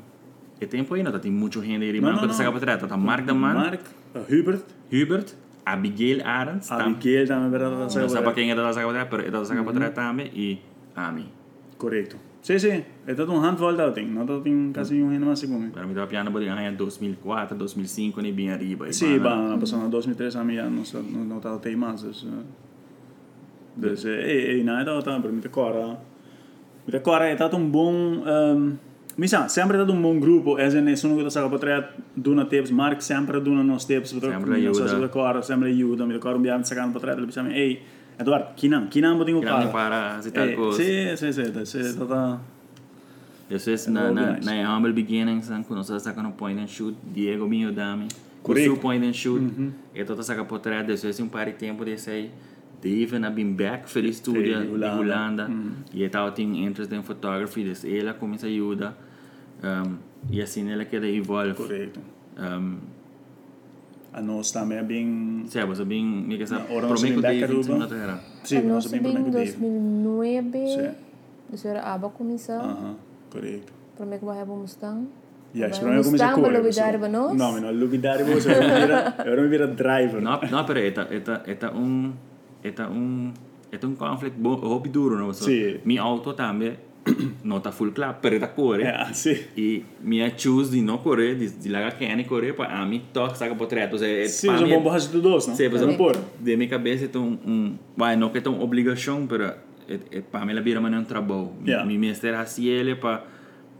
e 0.59 0.65
tempo 0.67 0.93
aí, 0.93 1.01
não 1.01 1.11
tá 1.11 1.17
tem 1.19 1.31
muito 1.31 1.61
gente 1.63 1.83
aí, 1.83 1.93
Não, 1.93 2.01
mas 2.01 2.11
não, 2.13 2.19
quando 2.19 2.29
não. 2.31 2.37
para 2.51 2.59
trás, 2.61 2.79
tá 2.87 2.97
Mark 2.97 3.25
the 3.25 3.33
Man, 3.33 3.53
Mark, 3.53 3.81
Hubert, 4.29 4.61
Hubert, 4.91 5.33
Abigail 5.65 6.19
tam, 6.67 6.87
Abigail 6.87 7.27
para 7.27 7.69
da 7.69 7.69
não 7.69 7.89
saga 7.89 8.09
sabe 8.09 8.23
para 8.23 8.33
quem 8.33 8.51
é 8.51 8.55
da 8.55 8.73
saca 8.73 9.05
pero 9.05 9.27
é 9.27 9.31
da 9.31 9.45
saca 9.45 9.63
para 9.63 9.73
trás 9.73 9.93
também, 9.93 10.31
e 10.33 10.59
Ami. 10.95 11.27
Correto. 11.77 12.17
Sim, 12.41 12.57
sim. 12.57 12.83
É 13.05 13.13
todo 13.13 13.33
um 13.33 13.39
handful 13.39 13.75
da 13.75 13.91
tem. 13.91 14.07
Não 14.07 14.25
tem 14.41 14.71
quase 14.73 14.99
um 15.01 15.09
renda 15.09 15.25
mais 15.25 15.39
segundo. 15.39 15.71
Para 15.71 15.85
mim, 15.85 15.93
tava 15.93 16.07
piano 16.07 16.31
para 16.31 16.43
ganhar 16.43 16.71
2004, 16.71 17.55
2005, 17.55 18.21
nem 18.21 18.33
bem 18.33 18.51
arriba. 18.51 18.91
Sim, 18.91 19.19
bom, 19.19 19.49
na 19.49 19.57
passou 19.57 19.79
na 19.79 19.87
2003 19.87 20.35
a 20.35 20.43
minha 20.43 20.69
não 20.69 20.83
não 21.11 21.25
não 21.25 21.39
tá 21.39 21.57
tem 21.59 21.75
mais, 21.75 22.03
eh 22.03 22.09
eh 24.59 24.63
na 24.63 24.83
da 24.83 25.01
tá 25.01 25.19
para 25.19 25.31
mim 25.31 25.39
te 25.39 25.49
cora. 25.49 25.99
Me 26.85 26.91
te 26.91 26.99
cora 26.99 27.27
é 27.27 27.35
tá 27.35 27.49
um 27.55 27.69
bom 27.69 28.23
Misa, 29.17 29.47
sempre 29.49 29.77
um 29.77 30.01
bom 30.01 30.19
grupo, 30.19 30.57
é 30.57 30.67
em 30.67 30.91
isso 30.91 31.15
que 31.15 31.23
tá 31.23 31.29
saga 31.29 31.49
para 31.57 31.93
duna 32.15 32.45
tips, 32.45 32.71
Mark 32.71 33.01
sempre 33.01 33.39
duna 33.39 33.63
nos 33.63 33.85
tips, 33.85 34.13
para 34.13 34.31
Sempre 34.31 34.67
ajuda. 34.67 34.99
da 34.99 35.09
cora, 35.09 35.41
sempre 35.41 35.73
me 36.05 36.13
te 36.13 36.19
cora 36.19 36.37
um 36.37 36.41
dia 36.41 36.63
sacando 36.63 36.91
para 36.93 37.01
trás, 37.01 37.17
ele 37.17 37.27
pensa, 37.27 37.45
ei, 37.49 37.81
Eduardo, 38.17 38.53
kinam, 38.55 38.87
kinam 38.87 39.17
Que 39.41 39.45
não 39.45 39.67
para. 39.67 39.67
para, 39.67 40.21
se 40.21 40.31
Eh, 40.51 40.55
coisa. 40.55 40.83
Sim, 40.83 41.15
sim, 41.17 41.31
sim, 41.31 41.65
sim, 41.65 41.99
tá 41.99 42.05
tá 42.05 42.39
Depois, 43.49 43.87
É 43.87 43.91
na, 43.91 44.11
na, 44.11 44.39
na 44.39 44.77
humble 44.77 44.93
beginnings, 44.93 45.49
no 46.23 46.31
point 46.31 46.59
and 46.61 46.67
shoot, 46.67 46.95
Diego. 47.13 47.49
Kusu 48.43 48.77
point 48.77 49.05
and 49.05 49.13
shoot, 49.13 49.41
ito 49.93 50.15
ta 50.15 50.23
saka 50.23 50.45
potret, 50.45 50.85
depois 50.87 51.19
um 51.19 51.27
par 51.27 51.45
de 51.45 51.53
tempo 51.53 51.83
desse 51.83 52.09
aí, 52.09 52.31
Dave 52.81 53.19
na 53.19 53.29
been 53.29 53.53
back 53.53 53.87
for 53.89 54.03
estúdio 54.03 54.59
de 54.61 54.67
Holanda. 54.73 54.99
Holanda, 54.99 55.49
e 55.93 56.03
ela 56.03 56.31
tem 56.31 56.65
interest 56.65 56.91
em 56.93 57.01
photography, 57.03 57.63
des 57.63 57.85
ela 57.85 58.13
começa 58.13 58.47
a 58.47 58.49
ajuda, 58.49 58.95
um, 59.63 59.97
e 60.31 60.41
assim 60.41 60.69
ela 60.71 60.83
quer 60.85 61.03
evolve. 61.03 61.53
correto. 61.53 61.99
Um, 62.37 62.77
A 64.13 64.21
nós 64.21 64.51
também 64.51 64.77
é 64.77 64.83
bem 64.83 65.43
Sim, 65.47 65.63
você 65.65 65.85
bem, 65.85 66.03
me 66.03 66.37
que 66.37 66.45
sabe, 66.45 66.67
Na 66.67 66.75
hora 66.75 66.87
nós 66.87 66.99
prometo 66.99 67.21
vem 67.21 67.21
Dave, 67.21 67.53
back, 67.55 67.67
não 67.69 67.81
Aruba. 67.81 67.95
era. 67.95 68.19
Sim, 68.43 68.57
a 68.57 68.61
nós 68.61 68.69
nossa 68.83 68.89
bem 68.89 69.11
em 69.11 69.23
com 69.23 69.31
Dave. 69.31 69.51
2009, 69.57 70.67
Sim. 70.67 70.91
isso 71.53 71.67
era 71.67 71.81
aba 71.83 72.09
começar, 72.09 72.59
Aham, 72.59 72.95
correto. 73.29 73.71
para 73.95 74.05
mim 74.05 74.17
que 74.19 74.25
vai 74.25 74.39
haver 74.41 74.51
um 74.51 74.57
Mustang. 74.61 75.07
Ja, 75.53 75.67
ik 75.67 75.73
sprong 75.73 75.97
ook 75.97 76.05
om 76.05 76.11
Mustang, 76.11 76.33
zijn 76.33 76.43
koor. 76.43 76.51
lubidari 76.51 76.97
ba 76.97 77.07
nos? 77.07 77.31
No, 77.37 77.59
no, 77.59 77.67
eu 77.67 79.41
me 79.41 79.47
vira 79.49 79.67
driver. 79.67 80.21
Não, 80.21 80.39
não, 80.49 80.65
pero 80.65 80.79
esta, 80.79 81.07
esta, 81.09 81.41
esta 81.45 81.71
um, 81.71 82.13
esta 82.63 82.89
um, 82.89 83.33
esta 83.71 83.87
um 83.87 83.95
conflict 83.95 84.37
bo, 84.37 84.55
hobby 84.55 84.89
duro, 84.89 85.17
não? 85.17 85.33
So, 85.33 85.45
Sim. 85.45 85.79
Mi 85.85 85.97
auto 85.97 86.33
também 86.33 86.77
não 87.43 87.59
tá 87.59 87.71
full 87.71 87.91
clap, 87.91 88.21
pero 88.21 88.39
tá 88.39 88.47
corre. 88.47 88.83
Ja, 88.83 89.11
sim. 89.13 89.37
E 89.57 89.83
minha 90.01 90.31
choose 90.37 90.71
de 90.71 90.81
não 90.81 90.97
correr, 90.99 91.35
de, 91.35 91.49
de 91.49 91.69
largar 91.69 91.97
quem 91.97 92.23
correr, 92.23 92.53
para 92.53 92.79
a 92.79 92.85
mim 92.85 93.01
toca 93.11 93.35
saca 93.35 93.55
Sim, 94.27 94.47
mas 94.47 94.61
é 94.61 94.65
bom 94.67 94.81
borrar 94.81 94.99
de 94.99 95.07
dois, 95.19 95.47
não? 95.47 95.55
Sim, 95.55 95.69
mas 95.69 95.81
Não 95.81 95.95
por. 95.95 96.15
de 96.39 96.55
minha 96.55 96.69
cabeça 96.69 97.09
é 97.11 97.17
um, 97.17 97.75
vai, 97.97 98.15
não 98.15 98.29
que 98.29 98.37
é 98.37 98.49
uma 98.49 98.63
obrigação, 98.63 99.25
pero 99.25 99.45
é, 99.45 99.99
é, 100.11 100.21
para 100.21 100.45
mim 100.45 100.51
ela 100.51 100.61
vira 100.61 100.79
maneira 100.79 101.01
um 101.01 101.05
trabalho. 101.05 101.51
Yeah. 101.65 101.85
Mi 101.85 101.97
mestre 101.97 102.29
assim 102.29 102.65
ele 102.65 102.95
para 102.95 103.23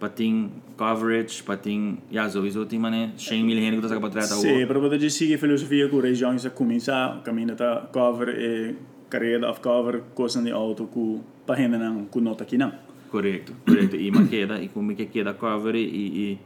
para 0.02 0.10
ter 0.10 0.50
coverage, 0.76 1.44
para 1.44 1.58
ter, 1.58 1.94
já, 2.10 2.28
sowieso 2.28 2.66
tem 2.66 2.80
maneira, 2.80 3.12
100 3.16 3.44
mil 3.44 3.56
gente 3.56 3.76
que 3.76 3.82
tá 3.84 3.90
saca 3.90 4.02
por 4.02 4.10
trás. 4.10 4.30
tá 4.30 4.36
Sim, 4.36 4.66
para 4.66 4.80
poder 4.80 5.12
seguir 5.12 5.36
a 5.36 5.38
filosofia 5.38 5.88
que 5.88 5.96
o 5.96 6.00
região 6.00 6.36
já 6.36 6.50
começa, 6.50 7.18
o 7.20 7.22
caminho 7.22 7.56
tá 7.56 7.88
cover 7.94 8.30
e 8.30 8.76
carreira 9.12 9.48
of 9.48 9.62
cover, 9.62 10.02
coisa 10.16 10.42
de 10.42 10.50
auto 10.50 10.88
com 10.88 11.22
para 11.46 11.54
renda 11.54 11.78
não, 11.78 12.06
com 12.06 12.20
nota 12.20 12.44
aqui 12.44 12.58
não. 12.58 12.74
Correto, 13.12 13.54
correto. 13.64 13.96
E 13.96 14.10
uma 14.10 14.26
queda, 14.26 14.60
e 14.60 14.70
como 14.70 14.96
que 14.96 15.06
queda 15.06 15.36
cover 15.36 15.76
e, 15.76 16.40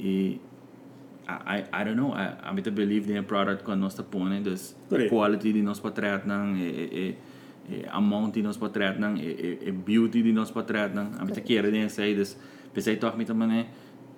e, 0.00 0.40
I, 1.28 1.62
I 1.72 1.84
don't 1.84 1.96
know, 1.96 2.12
I, 2.12 2.50
I 2.50 2.52
mean, 2.52 2.64
believe 2.74 3.08
in 3.12 3.18
a 3.18 3.22
product 3.22 3.64
nós 3.76 3.94
tá 3.94 4.02
pondo, 4.02 4.42
dus 4.42 4.74
quality 5.08 5.52
de 5.52 5.62
nós 5.62 5.78
patret 5.78 6.26
não, 6.26 6.56
e, 6.56 6.62
e, 6.66 7.16
e, 7.70 7.86
amount 7.90 8.34
de 8.34 8.42
nós 8.42 8.56
patret 8.56 8.98
não, 8.98 9.14
e, 9.16 9.20
e, 9.20 9.68
e 9.68 9.70
beauty 9.70 10.20
de 10.20 10.32
nós 10.32 10.50
patret 10.50 10.92
não, 10.92 11.12
a 11.16 11.24
mean, 11.24 11.40
queda 11.44 11.70
de 11.70 11.88
sei, 11.90 12.16
dus 12.16 12.36
pensei 12.78 12.96
toch 12.96 13.16
met 13.16 13.30
mané, 13.34 13.66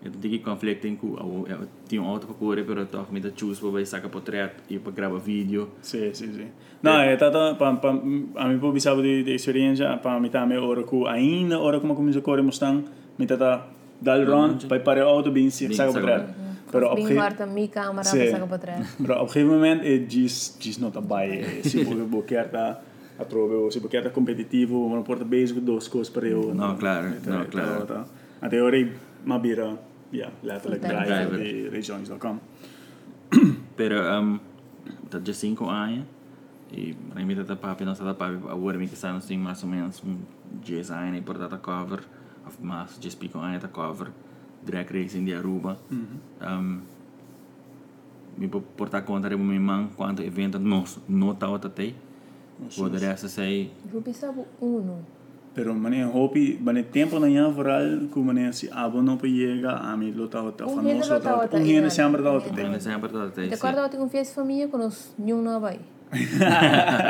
eu 0.05 0.11
tenho 0.11 0.39
que 0.39 0.45
conflict 0.45 0.87
em 0.87 0.97
que 0.97 1.07
eu 1.07 1.69
tinha 1.89 2.03
um 2.03 2.07
auto 2.07 2.27
para 2.27 2.37
correr, 2.37 2.65
pero 2.65 2.87
toch 2.87 3.11
met 3.11 3.33
choose 3.37 3.61
para 3.61 3.71
vai 3.71 3.87
sacar 3.87 4.11
portrait 4.11 4.53
e 4.69 4.79
para 4.79 4.93
gravar 4.93 5.19
vídeo. 5.19 5.69
Sim, 5.83 6.13
sim, 6.13 6.33
sim. 6.33 6.49
Não, 6.83 7.01
é 7.01 7.17
tá 7.17 7.31
para 7.31 7.77
para 7.77 7.91
a 7.91 8.49
mim 8.49 8.59
por 8.59 8.73
bisabo 8.73 9.03
de 9.03 9.23
de 9.23 9.35
experiência, 9.35 9.97
para 10.03 10.21
mim 10.21 10.31
também 10.31 10.59
hora 10.59 10.83
que 10.83 11.07
ainda 11.07 11.59
hora 11.59 11.81
como 11.81 11.95
começa 11.95 12.19
a 12.19 12.23
correr 12.23 12.43
Mustang, 12.43 12.85
me 13.19 13.27
tá 13.27 13.67
dal 14.01 14.25
run, 14.25 14.59
vai 14.69 14.81
para 14.81 15.05
o 15.05 15.09
auto 15.09 15.31
bem 15.31 15.51
se 15.51 15.69
para. 15.69 16.51
Pero 16.71 16.87
op 16.93 17.01
gegeven 17.01 17.17
Marta, 17.17 17.47
minha 17.47 17.69
câmera, 17.69 18.05
Sim. 18.05 18.19
para 18.19 18.31
sacar 18.31 18.49
para 18.49 18.59
trás. 18.59 18.97
Pero 18.97 19.15
op 19.15 19.27
een 19.27 19.33
gegeven 19.33 19.55
moment 19.55 19.83
é 19.83 19.99
diz 19.99 20.57
diz 20.59 20.79
não 20.79 20.91
tá 20.91 21.01
bem, 21.01 21.63
se 21.65 21.85
porque 21.85 22.03
boquer 22.03 22.49
tá 22.49 22.81
a 23.19 23.25
trove, 23.25 23.73
se 23.73 23.81
boquer 23.81 24.05
tá 24.05 24.11
competitivo, 24.11 24.89
não 24.89 25.03
porta 25.03 25.25
basic 25.25 25.61
duas 25.61 25.89
coisas 25.89 26.09
para 26.09 26.29
eu. 26.29 26.55
Não, 26.55 26.77
claro, 26.77 27.09
não, 27.27 27.45
claro. 27.47 28.07
Tá. 28.41 28.47
Até 28.47 28.63
hora 28.63 28.77
mabira, 29.25 29.79
ja, 30.13 30.31
letterlijk 30.43 30.81
Fulltime 30.81 31.05
driver 31.05 31.29
driver. 31.29 31.39
de 31.39 31.69
regiões.com. 31.69 32.39
Pero 33.77 34.21
um, 34.21 34.41
tá 35.09 35.19
de 35.19 35.35
5 35.35 35.69
anos 35.69 36.05
e 36.73 36.97
mim 37.15 37.37
tá 37.45 37.57
papi, 37.57 37.85
papi, 37.85 38.49
agora 38.49 38.79
me 38.79 38.87
que 38.87 38.95
está 38.95 39.15
assim 39.15 39.37
mais 39.39 39.63
ou 39.63 39.69
menos 39.69 40.03
um 40.05 40.19
10 40.65 40.91
anos 40.91 41.19
e 41.19 41.21
por 41.23 41.37
tá 41.37 41.59
cover, 41.59 42.01
of 42.47 42.57
mais 42.63 42.99
10 42.99 43.15
pico 43.17 43.39
anos 43.39 43.63
tá 43.63 43.69
cover 43.69 44.09
drag 44.63 44.91
racing 44.93 45.25
de 45.25 45.35
Aruba. 45.35 45.79
Um, 46.41 46.81
me 48.39 48.49
por 48.49 48.63
portar 48.63 49.05
conta 49.05 49.29
de 49.29 49.37
minha 49.37 49.61
mãe 49.61 49.89
quanto 49.97 50.23
evento 50.23 50.59
nós 50.59 50.99
não 51.09 51.35
tá 51.35 51.49
outra 51.49 51.71
tem. 51.71 51.95
Poderia 52.77 53.17
ser 53.17 53.71
Ruby 53.93 54.13
sabe 54.13 54.45
uno. 54.61 55.05
Pero 55.53 55.75
mané 55.75 56.05
hopi, 56.07 56.59
mané 56.63 56.83
tempo 56.85 57.19
na 57.19 57.27
yan 57.27 57.53
vooral 57.53 58.07
ku 58.13 58.23
mané 58.23 58.53
si 58.53 58.69
abo 58.71 59.03
no 59.03 59.19
pa 59.19 59.27
yega 59.27 59.83
a 59.83 59.97
mi 59.97 60.13
lo 60.13 60.29
tao 60.29 60.53
ta 60.53 60.65
Un 60.65 60.77
famoso 60.77 60.89
hene 60.89 61.01
lo 61.03 61.19
tao 61.21 61.39
tao. 61.43 61.49
ta 61.49 61.57
Un 61.57 61.63
hene 61.67 61.81
iyan. 61.87 61.91
sempre 61.91 62.23
tao 62.23 62.39
ta 62.39 62.47
Yeah. 62.47 62.57
tem. 62.57 62.71
Mas 62.71 62.83
sempre 62.85 63.09
tá 63.11 63.29
tem. 63.35 63.49
Te 63.49 63.55
acordo 63.55 63.83
que 63.83 63.91
tinha 63.91 64.03
um 64.03 64.09
fiesta 64.09 64.35
família 64.35 64.69
com 64.69 64.79
os 64.87 65.13
nenhum 65.19 65.43
não 65.43 65.59
vai. 65.61 65.81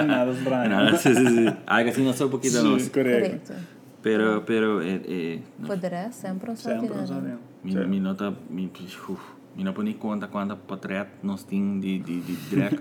Nada 0.06 0.30
estranho. 0.32 0.70
Nada, 0.70 0.96
sí, 0.96 1.14
sí, 1.14 1.26
sí. 1.26 1.46
Algo 1.66 1.90
así 1.90 2.02
no 2.02 2.12
sé 2.12 2.24
un 2.24 2.30
poquito, 2.30 2.62
no. 2.62 2.78
Sim, 2.78 2.88
correto. 2.90 3.28
Correto. 3.28 3.54
Pero, 4.02 4.42
pero, 4.46 4.80
eh, 4.82 5.02
eh, 5.04 5.42
no. 5.58 5.68
Poderá 5.68 6.10
sempre 6.10 6.50
um 6.50 6.56
Sempre, 6.56 6.88
sorte 6.88 7.06
sabe? 7.06 7.36
Mi, 7.62 7.74
mi 7.86 8.00
nota, 8.00 8.32
mi, 8.48 8.70
uf, 9.08 9.20
mi 9.54 9.64
não 9.64 9.74
põe 9.74 9.92
conta 9.94 10.26
quanta 10.28 10.56
portrait 10.56 11.06
nós 11.22 11.44
tem 11.44 11.78
de, 11.78 11.98
de, 11.98 12.20
de 12.20 12.36
drag. 12.50 12.74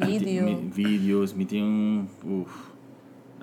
O 0.00 0.06
vídeo. 0.06 0.44
Mi, 0.44 0.54
vídeos, 0.70 1.32
mi 1.32 1.44
tem 1.44 1.62
um, 1.64 2.06
uf, 2.24 2.71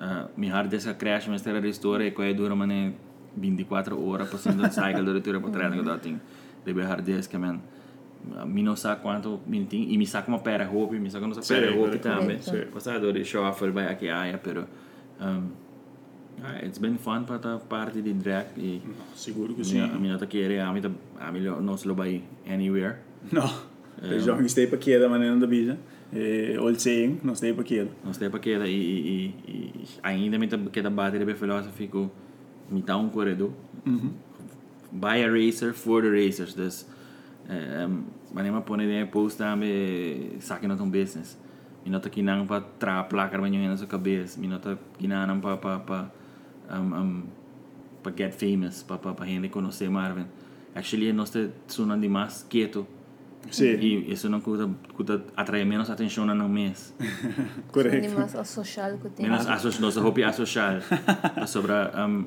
uh, 0.00 0.28
mi 0.36 0.48
hard 0.48 0.70
disk 0.70 0.96
crash, 0.96 1.28
mas 1.28 1.46
era 1.46 1.60
restore 1.60 2.06
e 2.06 2.10
quai 2.12 2.34
dura 2.34 2.54
mane 2.54 2.94
24 3.36 3.96
horas 3.96 4.28
passando 4.28 4.64
o 4.64 4.70
cycle 4.70 5.04
do 5.04 5.12
retorno 5.12 5.40
portrait 5.40 5.72
que 5.72 5.82
dá 5.82 5.98
tem. 5.98 6.20
Deve 6.64 6.82
hard 6.82 7.04
disk, 7.04 7.34
man. 7.34 7.60
Mi 8.46 8.62
não 8.62 8.76
sabe 8.76 9.00
quanto 9.00 9.40
mi 9.46 9.64
tem, 9.64 9.92
e 9.92 9.96
mi 9.96 10.06
sabe 10.06 10.28
uma 10.28 10.40
pera 10.40 10.66
roupa, 10.66 10.94
mi 10.94 11.10
sabe 11.10 11.26
nossa 11.26 11.40
Sim, 11.40 11.54
pera 11.54 11.70
roupa 11.70 11.98
correto. 11.98 12.08
também. 12.08 12.42
Sim. 12.42 12.66
Passado 12.72 13.12
de 13.12 13.24
show 13.24 13.44
off 13.44 13.70
vai 13.70 13.86
aqui 13.86 14.10
aia, 14.10 14.36
pero 14.36 14.66
um, 15.20 15.50
ah, 16.42 16.62
it's 16.62 16.78
been 16.78 16.98
fun 16.98 17.24
para 17.24 17.58
parte 17.58 18.02
de 18.02 18.12
drag 18.12 18.46
e 18.58 18.82
Seguro 19.14 19.54
que 19.54 19.62
a 19.62 19.64
sim. 19.64 19.88
minha 19.98 20.18
tá 20.18 20.26
querer, 20.26 20.60
a 20.60 20.70
minha 20.72 20.90
a 21.18 21.32
melhor 21.32 21.62
não 21.62 21.76
se 21.78 21.88
lo 21.88 21.94
vai 21.94 22.22
anywhere. 22.46 22.96
Não. 23.32 23.48
Eu 24.02 24.20
já 24.20 24.34
gostei 24.34 24.66
para 24.66 24.78
que 24.78 24.98
da 24.98 25.08
maneira 25.08 25.36
da 25.36 25.46
bisa. 25.46 25.78
Eh, 26.12 26.58
old 26.58 26.80
saying, 26.82 27.20
não 27.22 27.34
sei 27.34 27.52
para 27.52 27.64
que. 27.64 27.86
Nós 28.04 28.18
temos 28.18 28.32
para 28.32 28.40
queda 28.40 28.66
e, 28.66 28.72
e, 28.72 29.34
e, 29.46 29.52
e 29.52 29.88
ainda 30.02 30.38
me 30.38 30.48
tá 30.48 30.58
queda 30.72 30.90
bater 30.90 31.24
bem 31.24 31.36
filosófico, 31.36 32.10
me 32.68 32.82
tá 32.82 32.96
um 32.96 33.08
corredor. 33.08 33.52
Buy 34.92 35.22
a 35.22 35.28
racer 35.30 35.72
for 35.72 36.02
the 36.02 36.10
racers. 36.10 36.54
Dus, 36.54 36.86
eh, 37.48 37.86
um, 37.86 38.04
wanneer 38.34 38.52
maar 38.52 38.62
pone 38.62 38.86
de 38.86 39.06
post 39.06 39.38
também 39.38 40.40
saque 40.40 40.66
not 40.66 40.82
um 40.82 40.90
business. 40.90 41.38
Me 41.84 41.90
nota 41.90 42.10
que 42.10 42.22
não 42.22 42.46
para 42.46 42.60
tra 42.78 43.04
placar 43.04 43.40
banho 43.40 43.68
na 43.68 43.76
sua 43.76 43.86
cabeça. 43.86 44.38
Me 44.40 44.48
nota 44.48 44.78
que 44.98 45.06
não 45.06 45.40
para 45.40 45.56
para 45.56 45.78
para 45.78 46.10
um, 46.70 46.94
um, 46.94 47.22
para 48.02 48.12
get 48.16 48.32
famous, 48.32 48.82
para 48.82 48.98
para 48.98 49.14
para 49.14 49.26
gente 49.26 49.48
conhecer 49.48 49.88
Marvin. 49.88 50.26
Actually, 50.74 51.12
nós 51.12 51.30
te 51.30 51.50
sunan 51.68 52.00
demais 52.00 52.44
quieto. 52.48 52.86
Sim, 53.50 53.76
E 53.80 54.12
isso 54.12 54.28
não 54.28 54.40
custa, 54.40 54.68
custa 54.94 55.24
atrai 55.36 55.64
menos 55.64 55.88
atenção 55.90 56.26
no 56.26 56.48
mês. 56.48 56.94
correto. 57.72 58.08
Mas 58.16 58.34
o 58.34 58.44
social 58.44 58.98
que 58.98 59.08
tem. 59.10 59.26
Menos 59.28 59.46
asso 59.46 59.80
nossa 59.80 60.00
hobby 60.00 60.22
asocial. 60.24 60.80
sobre 61.46 61.72
um 61.72 62.26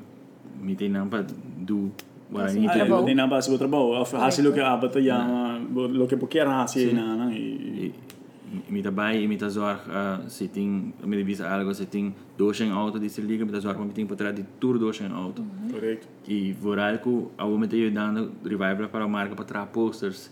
me 0.60 0.74
tem 0.74 0.88
não 0.88 1.08
para 1.08 1.24
do 1.58 1.92
what 2.30 2.50
I 2.52 2.60
need 2.60 2.68
Ah, 2.68 2.72
to 2.72 2.78
eu 2.78 2.98
do. 2.98 3.04
tenho 3.04 3.16
na 3.16 3.26
base 3.26 3.50
do 3.50 3.58
trabalho. 3.58 4.00
Of 4.00 4.16
hasi 4.16 4.42
lo 4.42 4.52
que 4.52 4.60
abata 4.60 5.00
ya, 5.00 5.58
lo 5.74 6.06
que 6.06 6.16
porque 6.16 6.38
era 6.38 6.62
hasi 6.62 6.88
Sim. 6.90 6.94
na 6.94 7.16
na. 7.16 7.32
E 7.34 7.92
me 8.68 8.82
tá 8.82 8.90
bem, 8.90 9.26
me 9.26 9.36
tá 9.36 9.48
zorg 9.48 9.80
se 10.28 10.48
tem 10.48 10.92
me 11.04 11.16
devisa 11.16 11.48
algo 11.48 11.74
se 11.74 11.86
tem 11.86 12.14
dois 12.38 12.60
em 12.60 12.70
auto 12.70 12.98
desse 13.00 13.20
liga 13.20 13.44
me 13.44 13.50
tá 13.52 13.58
zorg 13.60 13.78
me 13.80 13.92
tem 13.92 14.06
para 14.06 14.16
trás 14.16 14.34
de 14.34 14.44
tudo 14.60 14.78
dois 14.78 15.00
em 15.00 15.06
auto. 15.12 15.44
Correto. 15.72 16.06
E 16.28 16.52
voral 16.52 16.98
que 16.98 17.26
ao 17.38 17.56
me 17.58 17.66
tem 17.66 17.90
dando 17.92 18.32
revival 18.44 18.88
para 18.88 19.04
a 19.04 19.08
marca 19.08 19.34
para 19.34 19.44
trás 19.44 19.68
posters. 19.70 20.30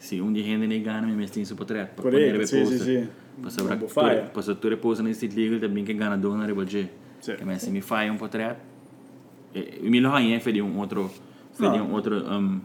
Se 0.00 0.16
de 0.20 0.42
gente 0.42 0.66
nem 0.66 0.82
ganha, 0.82 1.02
me 1.02 1.12
mestre 1.12 1.42
isso 1.42 1.54
para 1.54 1.66
trás. 1.66 1.88
Para 1.90 2.02
Correto, 2.02 2.32
poder 2.32 2.46
sim, 2.48 2.64
sim, 2.64 2.76
poster. 2.78 3.02
sim. 3.04 3.08
Para 3.40 3.50
sobre 3.50 3.74
Uma 3.76 3.88
faia. 3.88 4.22
para 4.32 4.42
sobre 4.42 4.60
tu 4.60 4.68
reposa 4.68 5.02
nesse 5.04 5.28
legal 5.28 5.60
também 5.60 5.84
que 5.84 5.94
ganha 5.94 6.16
dona 6.16 6.44
rebolje. 6.46 6.90
Sim. 7.20 7.36
Que 7.36 7.44
mas 7.44 7.62
se 7.62 7.70
me 7.70 7.80
faz 7.82 8.10
um 8.10 8.16
portrait 8.16 8.56
e 9.54 9.88
me 9.90 10.00
lo 10.00 10.10
aí 10.14 10.38
fez 10.40 10.56
um 10.62 10.78
outro 10.78 11.10
fez 11.52 11.70
Não. 11.70 11.86
um 11.86 11.92
outro 11.92 12.16
um 12.16 12.60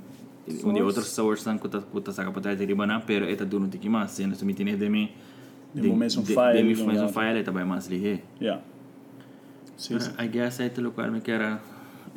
de 0.47 0.53
Source. 0.61 0.81
outros 0.83 1.07
source 1.07 1.43
tan 1.43 1.57
que 1.57 1.67
tá 1.67 2.11
saca 2.13 2.31
portrait 2.31 2.55
de 2.57 2.65
ribana 2.65 3.01
pero 3.05 3.25
eta 3.25 3.43
duro 3.45 3.67
tiki 3.67 3.89
mas 3.89 4.11
se 4.11 4.23
se 4.35 4.45
me 4.45 4.53
tiene 4.53 4.77
de 4.77 4.87
mim 4.89 5.09
De 5.73 5.87
momento 5.89 6.19
um 6.21 6.25
file, 6.25 6.63
de 6.63 6.75
faz 6.75 7.01
um 7.01 7.05
é? 7.05 7.11
file 7.11 7.39
eta 7.39 7.51
vai 7.51 7.65
lihe 7.89 8.21
Ja. 8.39 8.61
Sim, 9.75 9.99
sim. 9.99 10.11
I 10.23 10.27
guess 10.29 10.59
é 10.61 10.71
lo 10.77 10.91
qual 10.93 11.11
me 11.11 11.19
quer 11.21 11.59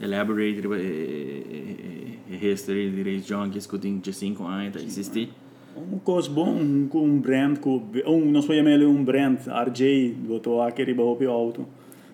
elaborate 0.00 0.61
riba 0.61 0.76
e 0.78 2.19
history 2.40 2.90
de 2.90 3.02
race 3.02 3.28
junkies 3.28 3.67
que 3.67 3.78
tem 3.78 3.99
de 3.99 4.12
5 4.12 4.45
anos 4.45 4.83
existir 4.83 5.31
Um 5.76 5.99
coisa 5.99 6.28
bom, 6.28 6.50
um, 6.50 6.88
um 6.95 7.19
brand, 7.21 7.59
com, 7.59 7.83
um, 8.07 8.31
nós 8.31 8.47
podemos 8.47 8.73
chamar 8.73 8.87
um 8.87 9.05
brand, 9.05 9.38
RJ, 9.47 10.12
botou 10.26 10.61
aqui 10.61 10.83
riba 10.83 11.02
op 11.02 11.25
auto. 11.26 11.67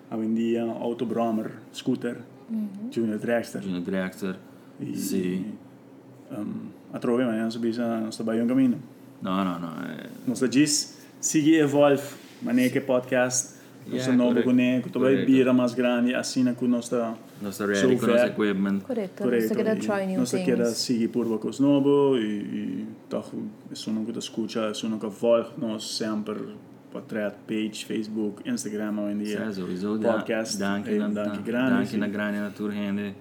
A 0.09 0.15
vendia 0.15 0.63
auto 0.63 1.05
Brommer, 1.05 1.51
scooter, 1.73 2.17
Junior 2.91 3.17
Dragster. 3.17 3.61
Junior 3.63 3.81
Dragster 3.81 4.35
E, 4.79 4.95
Sim. 4.95 5.53
Um, 6.31 6.67
a 6.93 6.99
trove, 6.99 7.23
mas 7.25 7.37
nós 7.41 7.55
bisa, 7.55 8.01
nós 8.01 8.15
trabalhamos 8.15 8.51
um 8.51 8.55
caminho. 8.55 8.79
não 9.21 9.43
não 9.43 9.59
não 9.59 9.69
é 9.69 10.09
Nós 10.27 10.39
diz, 10.49 11.05
siga 11.19 11.57
evolve, 11.57 12.03
maneira 12.41 12.71
que 12.71 12.81
podcast, 12.81 13.55
nós 13.87 14.07
Yeah, 14.07 14.43
boneco, 14.43 14.89
tu 14.89 14.99
vai 14.99 15.11
Correcto. 15.13 15.31
bira 15.31 15.53
mais 15.53 15.73
grande, 15.73 16.15
assim 16.15 16.43
na 16.43 16.53
que 16.55 16.67
nós 16.67 16.85
está 16.85 17.13
nossa 17.41 17.65
ready 17.65 17.95
com 17.97 18.07
nosso 18.07 18.25
equipment 18.25 18.79
Correto. 18.79 19.23
correto. 19.23 19.47
Você 19.47 19.55
quer 19.55 19.77
try 19.77 20.05
new 20.07 20.23
quer 20.23 20.55
things. 20.57 20.77
seguir 20.77 21.07
por 21.09 21.25
vocês 21.25 21.59
novo 21.59 22.17
e, 22.17 22.23
e 22.23 22.87
toch, 23.09 23.29
isso 23.71 23.91
não 23.91 24.03
que 24.03 24.17
escuta, 24.17 24.71
isso 24.71 24.89
não 24.89 24.97
que 24.97 25.07
volg, 25.07 25.47
nós 25.57 25.83
sempre 25.97 26.55
portrait 26.91 27.35
page, 27.45 27.85
Facebook, 27.85 28.41
Instagram 28.49 28.99
hoje 29.01 29.13
em 29.13 29.17
dia. 29.19 29.39
Ja, 29.39 29.51
sowieso. 29.51 29.99
Podcast. 29.99 30.57
Dank 30.57 30.87
je 30.87 30.97
na 30.97 31.09
dank 31.09 31.35
je 31.35 31.41
grande, 31.43 31.69
Dank 31.71 31.91
je 31.91 31.97
na 31.97 32.07
grande 32.07 32.39
na 32.39 32.49
tour 32.49 32.71
hende. 32.71 33.13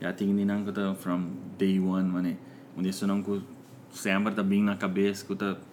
Ja, 0.00 0.12
ting 0.12 0.36
din 0.36 0.50
ang 0.50 0.64
from 0.94 1.36
day 1.58 1.78
one, 1.80 2.08
mane. 2.08 2.36
Onde 2.76 2.90
ku 3.24 3.42
sempre 3.90 4.32
tá 4.32 4.42
bem 4.42 4.62
na 4.62 4.76
cabeça, 4.76 5.26
kuta 5.26 5.44
mane 5.46 5.67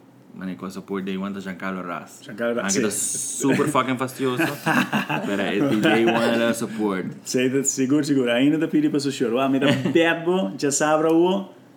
ko 0.55 0.69
support 0.69 1.03
day 1.05 1.17
one 1.17 1.33
tá 1.33 1.39
Giancarlo 1.39 1.81
Ras. 1.81 2.19
Giancarlo 2.23 2.55
Ras, 2.55 2.75
Ang 2.75 2.81
kita 2.83 2.91
sim. 2.91 3.39
super 3.47 3.67
fucking 3.67 3.97
fastidioso. 3.97 4.43
Pero 5.25 5.41
é 5.41 5.59
day 5.79 6.05
one 6.05 6.35
ela 6.35 6.53
support. 6.53 7.05
Sei, 7.23 7.49
dat- 7.49 7.65
seguro, 7.65 8.03
seguro. 8.03 8.31
Ainda 8.31 8.59
te 8.59 8.67
pedi 8.67 8.89
para 8.89 8.97
o 8.97 9.11
senhor. 9.11 9.37
Ah, 9.39 9.47
me 9.49 9.59
dá 9.59 9.67
bebo, 9.71 10.51
já 10.57 10.71
sabe 10.71 11.07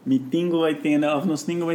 vai 0.06 0.74
ter, 0.74 1.04
of 1.04 1.26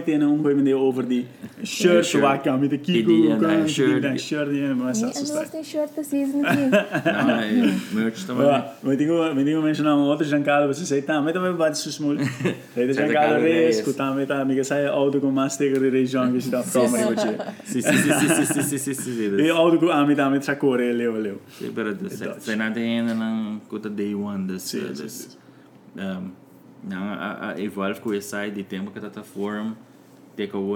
ter 0.06 0.24
um 0.24 0.42
vai 0.42 0.54
me 0.54 0.74
over 0.74 1.04
die 1.06 1.26
shirt, 1.64 2.06
shirt. 2.06 2.24
waar 2.24 2.42
kan 2.42 2.60
met 2.60 2.70
de 2.70 2.78
kiko, 2.78 3.08
Die, 3.08 3.32
eh, 3.32 3.38
kan, 3.40 3.62
die 3.64 3.68
shirt. 3.70 4.02
die 4.02 4.18
shirt, 4.18 4.50
die, 4.50 4.74
mas 4.74 5.02
E 5.02 5.06
dat 5.06 5.14
nós 5.34 5.50
tem 5.50 5.64
shirt 5.64 5.90
aqui. 5.98 6.26
Não, 7.06 7.30
é 7.30 7.74
merch 7.92 8.26
também. 8.26 8.48
Ah, 8.50 8.74
me 8.82 8.96
tingo, 8.98 9.34
me 9.36 9.44
tingo 9.44 9.62
mencionar 9.62 9.96
um 9.96 10.02
outro 10.02 10.26
Giancarlo, 10.26 10.74
você 10.74 10.86
sei, 10.86 11.02
tá, 11.02 11.22
mas 11.22 11.34
também 11.34 11.54
bate 11.54 11.78
susmul. 11.78 12.18
Sei 12.74 12.88
de 12.88 12.94
Giancarlo 12.94 12.94
Giancarlo 12.94 13.44
Reyes, 13.44 13.76
Reyes. 13.76 13.82
que 13.82 13.94
tá, 13.94 14.12
me 14.12 14.26
tá, 14.26 14.42
amiga, 14.42 14.64
sai 14.64 14.88
auto 14.88 15.20
com 15.22 15.30
mais 15.32 15.54
sticker 15.54 15.80
de 15.80 15.90
região 15.90 16.32
que 16.32 16.38
está 16.38 16.64
prova 16.64 16.98
de 16.98 17.04
você. 17.04 17.38
Sim, 17.66 17.82
sim, 17.82 17.98
sim, 17.98 18.46
sim, 18.46 18.64
sim, 18.64 18.78
sim, 18.78 18.94
sim, 18.94 19.36
E 19.38 19.50
auto 19.50 19.78
com, 19.78 19.90
ah, 19.92 20.06
me 20.06 20.16
tá, 20.16 20.30
me 20.30 20.40
tá 20.40 20.56
corre, 20.56 20.92
leu, 20.92 21.14
leu. 21.20 21.42
Sim, 21.60 21.72
pero 21.76 21.96
se 22.40 22.56
não 22.56 22.72
tem 22.74 23.00
ainda 23.00 23.14
não 23.14 23.60
kuta 23.70 23.90
day 23.90 24.16
one 24.16 24.48
das 24.48 24.74
das 24.74 25.38
um, 25.96 26.32
não 26.84 27.14
a, 27.14 27.52
a 27.52 27.62
evolve 27.62 28.00
com 28.00 28.14
esse 28.14 28.30
site 28.30 28.56
de 28.56 28.64
tempo 28.64 28.92
que 28.92 29.00
tá 29.00 29.24
forum 29.24 29.74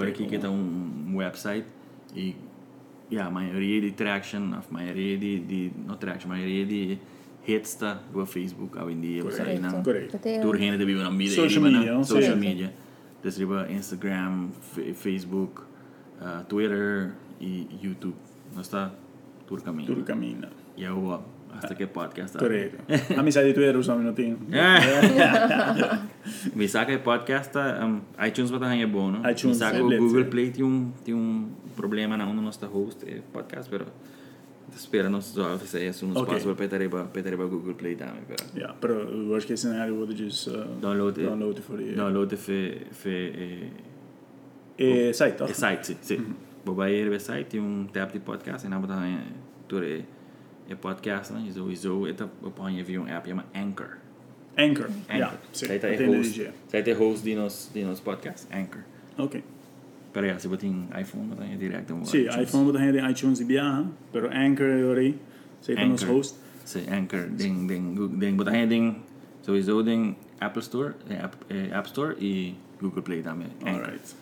aqui 0.08 0.26
que 0.26 0.38
tá 0.38 0.50
um, 0.50 1.06
um 1.10 1.18
website 1.18 1.68
e 2.16 2.36
yeah, 3.12 3.30
a 3.30 3.34
maioria 3.34 3.82
de 3.82 3.92
traction 3.92 4.54
a 4.54 4.62
maioria 4.72 5.18
de, 5.18 5.40
de 5.40 5.72
não 5.86 5.96
traction 5.96 6.32
a 6.32 6.36
maioria 6.36 6.66
de 6.66 6.98
hits 7.48 7.76
tá 7.76 8.00
do 8.12 8.26
Facebook 8.26 8.78
hoje 8.78 8.96
em 8.96 9.02
dia 9.02 9.24
você 9.24 9.42
aí 9.42 9.60
não 9.60 9.84
Correto. 9.84 10.16
Até 10.16 10.40
tur 10.40 10.58
gente 10.58 10.78
de 10.78 10.94
na 10.96 11.12
mídia 11.12 11.36
Social 11.36 11.64
riba, 11.64 11.78
media, 11.78 11.92
não? 11.92 11.98
não? 11.98 12.04
social 12.04 12.38
media 12.38 12.74
riba 13.24 13.72
Instagram 13.72 14.50
Facebook 14.94 15.62
uh, 16.22 16.44
Twitter 16.48 17.12
e 17.42 17.68
YouTube 17.82 18.16
nós 18.56 18.68
tá 18.68 18.92
tur 19.46 19.62
caminho 19.62 19.88
Tudo 19.88 20.04
caminha. 20.04 20.50
e 20.76 20.84
eu 20.84 21.22
hasta 21.54 21.76
que 21.76 21.88
podcast 21.88 22.34
tá? 22.34 22.40
Correto. 22.40 22.78
Amizade 23.18 23.54
tu 23.54 23.62
era 23.62 23.78
usando 23.78 24.00
minutinho. 24.00 24.38
Me 26.56 26.68
saca 26.68 26.94
o 26.96 27.00
podcast, 27.00 27.52
um, 27.58 28.02
iTunes 28.26 28.50
vai 28.52 28.60
estar 28.60 28.88
bom, 28.88 29.12
não? 29.12 29.20
iTunes, 29.30 29.46
Me 29.46 29.56
saca 29.56 29.78
é 29.78 29.82
o 29.82 29.88
beleza. 29.88 30.06
Google 30.06 30.26
Play 30.26 30.52
tem 30.52 30.64
um, 30.64 30.92
tem 31.04 31.14
um 31.14 31.50
problema 31.76 32.18
não 32.18 32.34
no 32.34 32.42
nosso 32.42 32.66
host 32.66 33.06
é 33.10 33.22
podcast, 33.32 33.70
pero 33.70 33.86
espera 34.76 35.10
nos 35.10 35.28
resolve 35.36 35.66
isso 35.66 35.78
aí, 35.78 35.88
nos 35.88 36.18
Ok. 36.18 36.34
passa 36.34 36.54
para 36.54 37.06
petar 37.06 37.36
para 37.38 37.46
Google 37.48 37.74
Play 37.76 37.96
também, 37.96 38.22
pero 38.28 38.44
Ja, 38.56 38.76
pero 38.80 38.94
eu 38.94 39.36
acho 39.36 39.48
que 39.48 39.54
esse 39.54 39.64
cenário 39.68 39.96
vou 39.96 40.06
dizer 40.06 40.52
uh, 40.52 40.66
download 40.82 41.22
download 41.24 41.62
for 41.62 41.78
the 41.78 41.94
download 41.94 42.36
fe 42.36 42.82
fe 42.92 43.72
e 44.78 45.14
site, 45.14 45.34
é 45.34 45.38
toch? 45.38 45.54
site, 45.54 45.86
sim, 45.88 45.98
sim. 46.02 46.36
Boba 46.66 46.86
aí 46.86 47.08
o 47.08 47.20
site 47.20 47.48
tem 47.48 47.60
um 47.62 47.88
tab 47.88 48.12
de 48.12 48.20
podcast 48.20 48.68
e 48.68 48.70
na 48.70 48.78
botar 48.78 49.02
tudo 49.68 49.86
é 49.86 50.02
é 50.70 50.76
podcast, 50.76 51.34
né? 51.34 51.46
Isso 51.48 51.70
isso 51.72 52.08
é 52.08 52.14
tá 52.14 52.28
põe 52.56 52.82
via 52.84 53.02
um 53.02 53.08
app 53.08 53.28
chama 53.30 53.46
Anchor. 53.56 53.98
Anchor. 54.58 54.90
Anchor. 55.10 55.18
Ja, 55.18 55.34
sim. 55.54 55.68
Sai 55.68 55.80
tá 55.80 55.88
Tem 55.88 56.08
host, 56.08 56.40
energia. 56.40 56.54
sai 56.68 56.84
tá 56.84 56.94
host 56.94 57.24
de 57.24 57.36
nos 57.36 57.70
de 57.74 57.84
nos 57.84 58.00
podcast 58.00 58.48
Anchor. 58.52 58.82
Ok. 59.18 59.44
Pero 60.14 60.26
ja, 60.28 60.40
se 60.40 60.48
botar 60.48 60.66
em 60.66 60.88
iPhone, 61.00 61.28
botar 61.28 61.46
em 61.46 61.58
direto 61.58 61.94
um 61.94 62.04
Sim, 62.06 62.22
iTunes. 62.22 62.50
iPhone 62.50 62.64
moet 62.66 62.76
hij 62.78 63.10
iTunes 63.12 63.38
die 63.38 63.46
biaha, 63.46 63.86
pero 64.12 64.30
Anchor 64.32 64.66
eu 64.66 64.92
aí, 64.94 65.16
sei 65.62 65.76
que 65.76 65.86
nos 65.86 66.02
Anchor. 66.04 66.16
host. 66.18 66.36
Sa 66.66 66.80
Anchor, 66.92 67.30
ding, 67.30 67.68
ding, 67.68 67.96
Google, 67.96 68.18
ding, 68.18 68.36
botar 68.36 68.52
aí, 68.52 68.68
ding, 68.68 68.96
sowieso, 69.42 69.84
ding, 69.84 70.16
Apple 70.40 70.62
Store, 70.62 70.94
eh, 71.10 71.24
App, 71.24 71.36
eh, 71.50 71.70
App 71.72 71.88
Store 71.88 72.16
e 72.20 72.56
Google 72.82 73.02
Play 73.04 73.22
também. 73.22 73.48
Anchor. 73.64 73.84
Alright. 73.86 74.16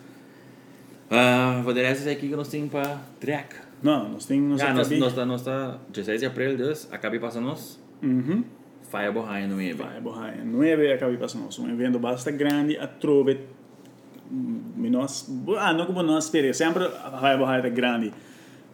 Ah, 1.10 1.60
voor 1.62 1.72
de 1.72 1.80
rest 1.82 2.00
is 2.02 2.06
aqui 2.08 2.28
que 2.28 2.36
nós 2.36 2.48
temos 2.48 2.70
para 2.70 3.00
track. 3.20 3.54
Não, 3.82 4.08
nós 4.10 4.24
temos... 4.26 4.60
Ja, 4.60 4.72
nós, 4.72 4.86
acabei- 4.86 4.98
nós, 4.98 5.14
nós, 5.14 5.44
nós, 5.46 5.78
16 5.92 6.20
de 6.20 6.26
abril, 6.26 6.56
dus, 6.56 6.88
acabei 6.90 7.18
passando 7.20 7.44
nós, 7.46 7.78
Uhum. 8.02 8.44
Fire 8.90 9.10
Behind 9.12 9.50
no 9.50 9.60
EB. 9.60 9.74
Vai, 9.74 10.00
borrar. 10.00 10.44
Não 10.44 10.62
é 10.62 10.92
acabei 10.94 11.16
passando. 11.16 11.48
Um 11.60 11.70
evento 11.70 11.98
bastante 11.98 12.36
grande, 12.38 12.76
a 12.78 12.86
trove... 12.86 13.38
mm, 14.30 14.88
Nós, 14.90 15.28
ah, 15.58 15.72
não 15.72 15.86
como 15.86 16.02
nós 16.02 16.24
esperamos, 16.24 16.56
sempre 16.56 16.84
a 16.84 17.36
borrar 17.36 17.64
é 17.64 17.70
grande. 17.70 18.12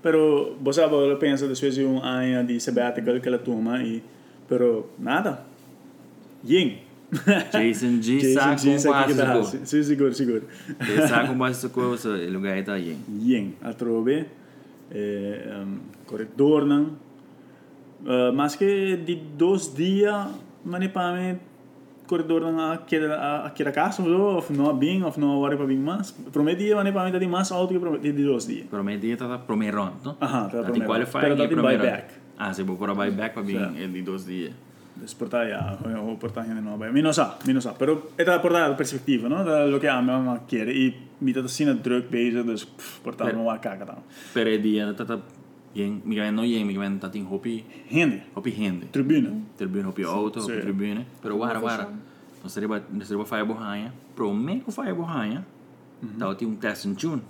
Pero 0.02 0.56
você 0.60 0.82
agora 0.82 1.16
pensa 1.16 1.46
depois 1.46 1.74
de 1.74 1.84
um 1.84 1.98
ano 2.02 2.46
de 2.48 2.58
sabbatical 2.60 3.20
que 3.20 3.28
ela 3.28 3.38
toma 3.38 3.82
e 3.82 4.02
pero 4.48 4.90
nada. 4.98 5.44
Yin. 6.44 6.78
Jason 7.52 8.02
G, 8.02 8.34
com 8.34 9.14
básico. 9.14 9.66
Sim, 9.66 9.82
seguro, 9.82 10.14
seguro. 10.14 10.42
Saco 11.08 11.28
com 11.28 11.38
básico, 11.38 11.80
o 11.80 12.30
lugar 12.32 12.58
está 12.58 12.72
aí. 12.74 12.96
Yin, 13.20 13.54
a 13.62 13.72
trove. 13.72 14.26
Eh, 14.94 15.62
um, 15.64 15.78
corredor 16.06 16.66
não. 16.66 16.82
Uh, 18.04 18.32
mas 18.34 18.56
que 18.56 18.96
de 18.96 19.14
dois 19.14 19.72
dias, 19.74 20.26
manipamente, 20.64 21.40
corredor 22.06 22.42
não 22.42 22.72
aquele 22.72 23.06
aquele 23.12 23.70
casa 23.72 24.02
ou 24.02 24.44
não 24.50 24.70
é 24.70 24.74
bem 24.74 25.02
ou 25.02 25.12
não 25.16 25.38
hora 25.40 25.56
para 25.56 25.66
bem 25.66 25.78
mais. 25.78 26.10
Promete 26.10 26.64
dia 26.64 26.76
manipamente 26.76 27.18
de 27.18 27.26
mais 27.26 27.50
alto 27.52 27.72
que 27.72 27.78
promete 27.80 28.12
de 28.12 28.24
dois 28.24 28.46
dias. 28.46 28.66
Prometi 28.66 29.08
está 29.12 29.26
para 29.28 29.38
primeiro 29.38 29.78
round, 29.78 29.96
não? 30.04 30.16
Aham, 30.20 30.48
tá 30.48 30.58
Tá 30.58 30.62
primeiro. 30.64 30.84
em 30.84 30.86
qualifying 30.86 31.20
Pero 31.22 31.36
tá 31.36 31.44
e 31.44 31.48
de 31.48 31.54
primeiro 31.54 31.78
buyback. 31.78 32.08
round. 32.08 32.22
Ah, 32.38 32.52
se 32.52 32.62
vou 32.64 32.76
para 32.76 32.92
buyback 32.94 33.34
para 33.34 33.42
vir 33.42 33.58
Sim. 33.60 33.84
em 33.98 34.04
dois 34.04 34.26
dias. 34.26 34.52
Desportar 34.96 35.48
ya, 35.48 35.78
o 36.02 36.18
portar 36.18 36.44
gente 36.44 36.60
no, 36.60 36.76
mi 36.76 37.00
no 37.00 37.12
sa, 37.14 37.38
mi 37.46 37.54
no 37.54 37.60
sa, 37.62 37.72
pero 37.72 38.10
esta 38.18 38.42
portar 38.42 38.68
la 38.68 38.76
perspectiva, 38.76 39.26
no, 39.26 39.42
de 39.42 39.70
lo 39.70 39.80
que 39.80 39.88
a 39.88 40.02
mamá 40.02 40.40
quiere 40.46 40.70
y 40.74 40.94
mi 41.22 41.32
tata 41.32 41.48
sin 41.48 41.68
druk 41.82 42.10
bezig, 42.10 42.44
dus 42.44 42.64
pff, 42.66 43.00
portar 43.02 43.28
Ja. 43.28 43.32
no 43.36 43.44
va 43.44 43.58
caga 43.60 43.84
dan. 43.84 43.98
Pero 44.34 44.50
el 44.50 44.62
día 44.62 44.90
está 44.90 45.20
bien, 45.74 46.02
mi 46.04 46.14
gaven 46.16 46.34
no 46.34 46.42
bien, 46.42 46.66
mi 46.66 46.74
gaven 46.74 46.94
está 46.94 47.10
en 47.14 47.26
hopi, 47.26 47.64
Gente, 47.90 48.24
hopi 48.34 48.50
gente. 48.50 48.86
tribune. 48.90 49.44
Tribune, 49.56 49.84
hopi 49.86 50.02
auto, 50.04 50.40
hopi 50.40 50.52
Sim. 50.54 50.60
tribune. 50.60 51.06
Pero 51.22 51.36
wara, 51.38 51.58
wara. 51.60 51.88
Nós 52.42 52.52
seria, 52.52 52.68
nós 52.92 53.06
seria 53.08 53.24
Fire 53.24 53.44
Behind. 53.46 53.92
Pro 54.16 54.32
me 54.34 54.60
com 54.60 54.70
Fire 54.72 54.92
Behind, 54.94 55.44
tá 56.18 56.34
tem 56.34 56.46
um 56.48 56.56
teste 56.56 56.88
em 56.88 56.94
June. 56.98 57.22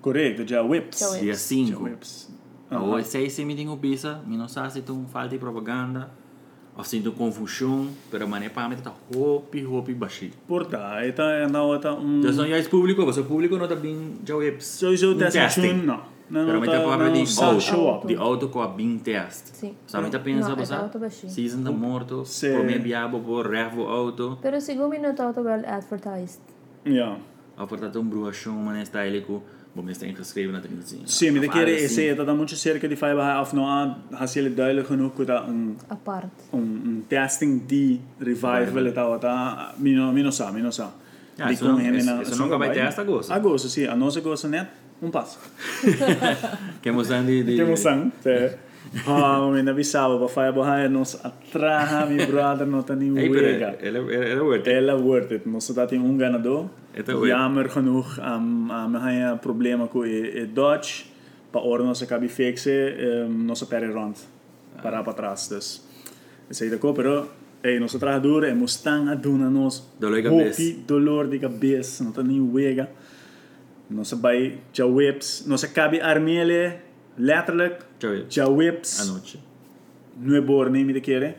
Correcto, 0.00 0.46
já 0.46 0.62
whips. 0.62 0.98
Dia 1.20 1.32
Já 1.32 1.38
5. 1.38 1.82
whips. 1.84 2.30
A 2.70 2.80
hoje 2.82 3.06
seis 3.08 3.32
se 3.34 3.44
me 3.44 3.54
tem 3.54 3.68
o 3.68 3.76
pisa, 3.76 4.22
mi 4.26 4.36
não 4.36 4.48
sabe 4.48 4.72
se 4.72 4.82
tem 4.82 5.04
falta 5.06 5.28
de 5.30 5.38
propaganda. 5.38 6.10
Tem 6.90 7.02
confusão, 7.12 7.88
pero 8.10 8.26
mané 8.26 8.48
para 8.48 8.68
mim 8.68 8.76
tá 8.76 8.92
hopi, 9.14 9.64
hopi 9.64 9.92
baixinho. 9.92 10.32
Porta, 10.48 10.78
esta 11.02 11.46
na 11.48 11.62
outra 11.62 11.92
um 11.94 12.20
Então, 12.20 12.32
não 12.32 12.44
é 12.44 12.62
público, 12.62 13.04
você 13.04 13.22
público 13.22 13.56
não 13.56 13.68
tá 13.68 13.76
bem 13.76 14.18
já 14.26 14.34
webs. 14.34 14.66
Sowieso 14.66 15.12
um 15.12 15.18
test 15.18 15.36
machine, 15.36 15.86
não. 15.86 16.12
Não, 16.30 16.46
Pero 16.46 16.52
não 16.54 16.60
me 16.62 16.66
tá, 16.66 16.80
tá 16.80 16.88
para 16.88 17.10
não 17.10 17.26
só 17.26 17.52
auto, 17.52 18.06
de 18.06 18.16
auto 18.16 18.48
com 18.48 18.62
a 18.62 18.68
bem 18.68 18.98
test. 18.98 19.48
Sim. 19.52 19.76
Sabe, 19.86 20.08
tá 20.08 20.18
pensa, 20.18 20.48
Não, 20.48 20.62
é 20.62 20.98
baixinho. 20.98 21.30
Season 21.30 21.62
tá 21.62 21.70
morto, 21.70 22.24
por 22.24 22.64
me 22.64 22.78
biabo 22.78 23.20
por 23.20 23.50
revo 23.50 23.82
auto. 23.82 24.38
Pero 24.40 24.58
siguro 24.58 24.88
minuto 24.88 25.20
auto 25.20 25.42
well 25.42 25.62
advertised. 25.66 26.40
Ja. 26.86 27.18
A 27.54 27.66
portanto 27.66 28.00
um 28.00 28.04
bruxão, 28.04 28.54
mané 28.54 28.82
style 28.86 29.20
com, 29.20 29.42
bom, 29.74 29.84
me 29.84 29.90
está 29.92 30.06
ingeschreven 30.06 30.52
na 30.52 30.60
trinzinha. 30.60 31.02
Sim, 31.04 31.34
maar 31.34 31.64
de 31.64 31.80
is 31.82 31.96
het 31.96 32.16
dat 32.16 32.26
dan 32.26 32.36
moet 32.36 32.50
je 32.50 32.56
circa 32.56 32.86
die 32.88 32.96
fiber 32.96 33.40
of 33.40 33.52
nou 33.52 33.90
als 34.18 34.32
je 34.32 34.54
duidelijk 34.54 34.86
genoeg 34.86 35.24
dat 35.24 35.46
een 35.48 35.78
Apart. 35.88 36.32
een 36.52 37.04
testing 37.08 37.66
die 37.66 38.00
revival 38.18 38.84
het 38.84 38.96
al 38.96 39.18
dat 39.20 39.78
mino 39.78 40.12
mino 40.12 40.30
sa 40.30 40.50
mino 40.50 40.70
sa. 40.70 40.92
Ja, 41.36 41.50
isso 41.50 41.64
não- 41.64 41.78
isso- 41.94 42.20
isso 42.20 42.36
nunca 42.36 42.56
vai 42.58 42.72
ter 42.72 42.84
esta 42.86 43.02
goza. 43.04 43.34
A 43.34 43.38
goza, 43.38 43.68
sim, 43.68 43.86
a 43.86 43.94
nossa 43.94 44.20
goza 44.20 44.48
net 44.48 44.66
um 45.00 45.10
passo. 45.10 45.38
Que 46.82 46.88
emoção 46.88 47.24
de... 47.24 47.42
de 47.44 47.54
Que 47.56 47.62
emoção. 47.62 48.12
É. 48.24 48.56
Ah, 49.06 49.48
me 49.50 49.62
na 49.62 49.72
bisava 49.72 50.18
para 50.18 50.28
fiber 50.28 50.64
high 50.64 50.88
nos 50.88 51.14
atraha 51.24 52.06
mi 52.06 52.26
brother 52.26 52.66
não 52.66 52.82
tá 52.82 52.94
nem 52.94 53.16
Ei, 53.16 53.30
pero 53.30 53.46
wega. 53.46 53.78
ele 53.80 53.98
ele 53.98 54.28
é 54.28 54.40
worth 54.40 54.66
it. 54.66 54.70
Ela 54.70 54.96
worth 54.96 55.32
it. 55.32 55.48
Nós 55.48 55.68
dat 55.70 55.92
um 55.92 56.16
ganador. 56.16 56.68
Het 56.92 57.08
is 57.08 57.14
worth 57.14 57.24
it. 57.24 57.30
Jammer 57.30 57.70
genoeg 57.70 58.18
am 58.20 58.70
am 58.70 58.94
haya 58.96 59.36
problema 59.36 59.86
com 59.88 60.04
e 60.04 60.46
Dodge. 60.46 61.06
Pa 61.50 61.60
ora 61.60 61.84
nós 61.84 62.02
acaba 62.02 62.28
fixe, 62.28 62.70
um, 63.28 63.44
nós 63.44 63.62
pere 63.64 63.92
rond. 63.92 64.16
Para 64.82 65.02
para 65.02 65.14
trás, 65.14 65.48
dus. 65.48 65.82
Sei 66.50 66.68
da 66.68 66.78
co, 66.78 66.92
pero 66.92 67.28
Ei, 67.64 67.78
nosso 67.78 67.96
trajador 67.96 68.42
é 68.44 68.52
Mustang 68.52 69.08
a 69.08 69.14
duna 69.14 69.48
nos. 69.48 69.88
Dolor 70.00 70.16
de 70.16 70.22
cabeça. 70.24 70.62
Hopi, 70.62 70.84
dolor 70.84 71.28
de 71.28 71.38
cabeça, 71.38 72.02
não 72.02 72.10
tá 72.10 72.22
nem 72.22 72.40
wega. 72.40 72.90
Nossa 73.88 74.16
vai, 74.16 74.58
já 74.72 74.84
whips, 74.84 75.44
nossa 75.46 75.68
cabe 75.68 76.00
armele, 76.00 76.74
letterlijk, 77.18 77.84
Deixa 78.00 78.06
eu 78.06 78.12
ver. 78.24 78.26
já 78.30 78.46
whips. 78.48 79.00
A 79.00 79.04
noite. 79.12 79.38
nu 80.16 80.36
é 80.36 80.40
bor 80.40 80.70
nem 80.70 80.84
me 80.84 80.92
de 80.92 81.00
querer 81.00 81.36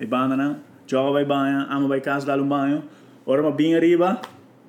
e 0.00 0.06
banda 0.06 0.36
não 0.36 0.56
joga 0.86 1.12
vai 1.12 1.24
banho 1.24 1.66
ama 1.68 1.88
vai 1.88 2.00
casa 2.00 2.24
dar 2.26 2.40
um 2.40 2.46
banho 2.48 2.84
ora 3.26 3.42
uma 3.42 3.50
bem 3.50 3.74
arriba 3.74 4.20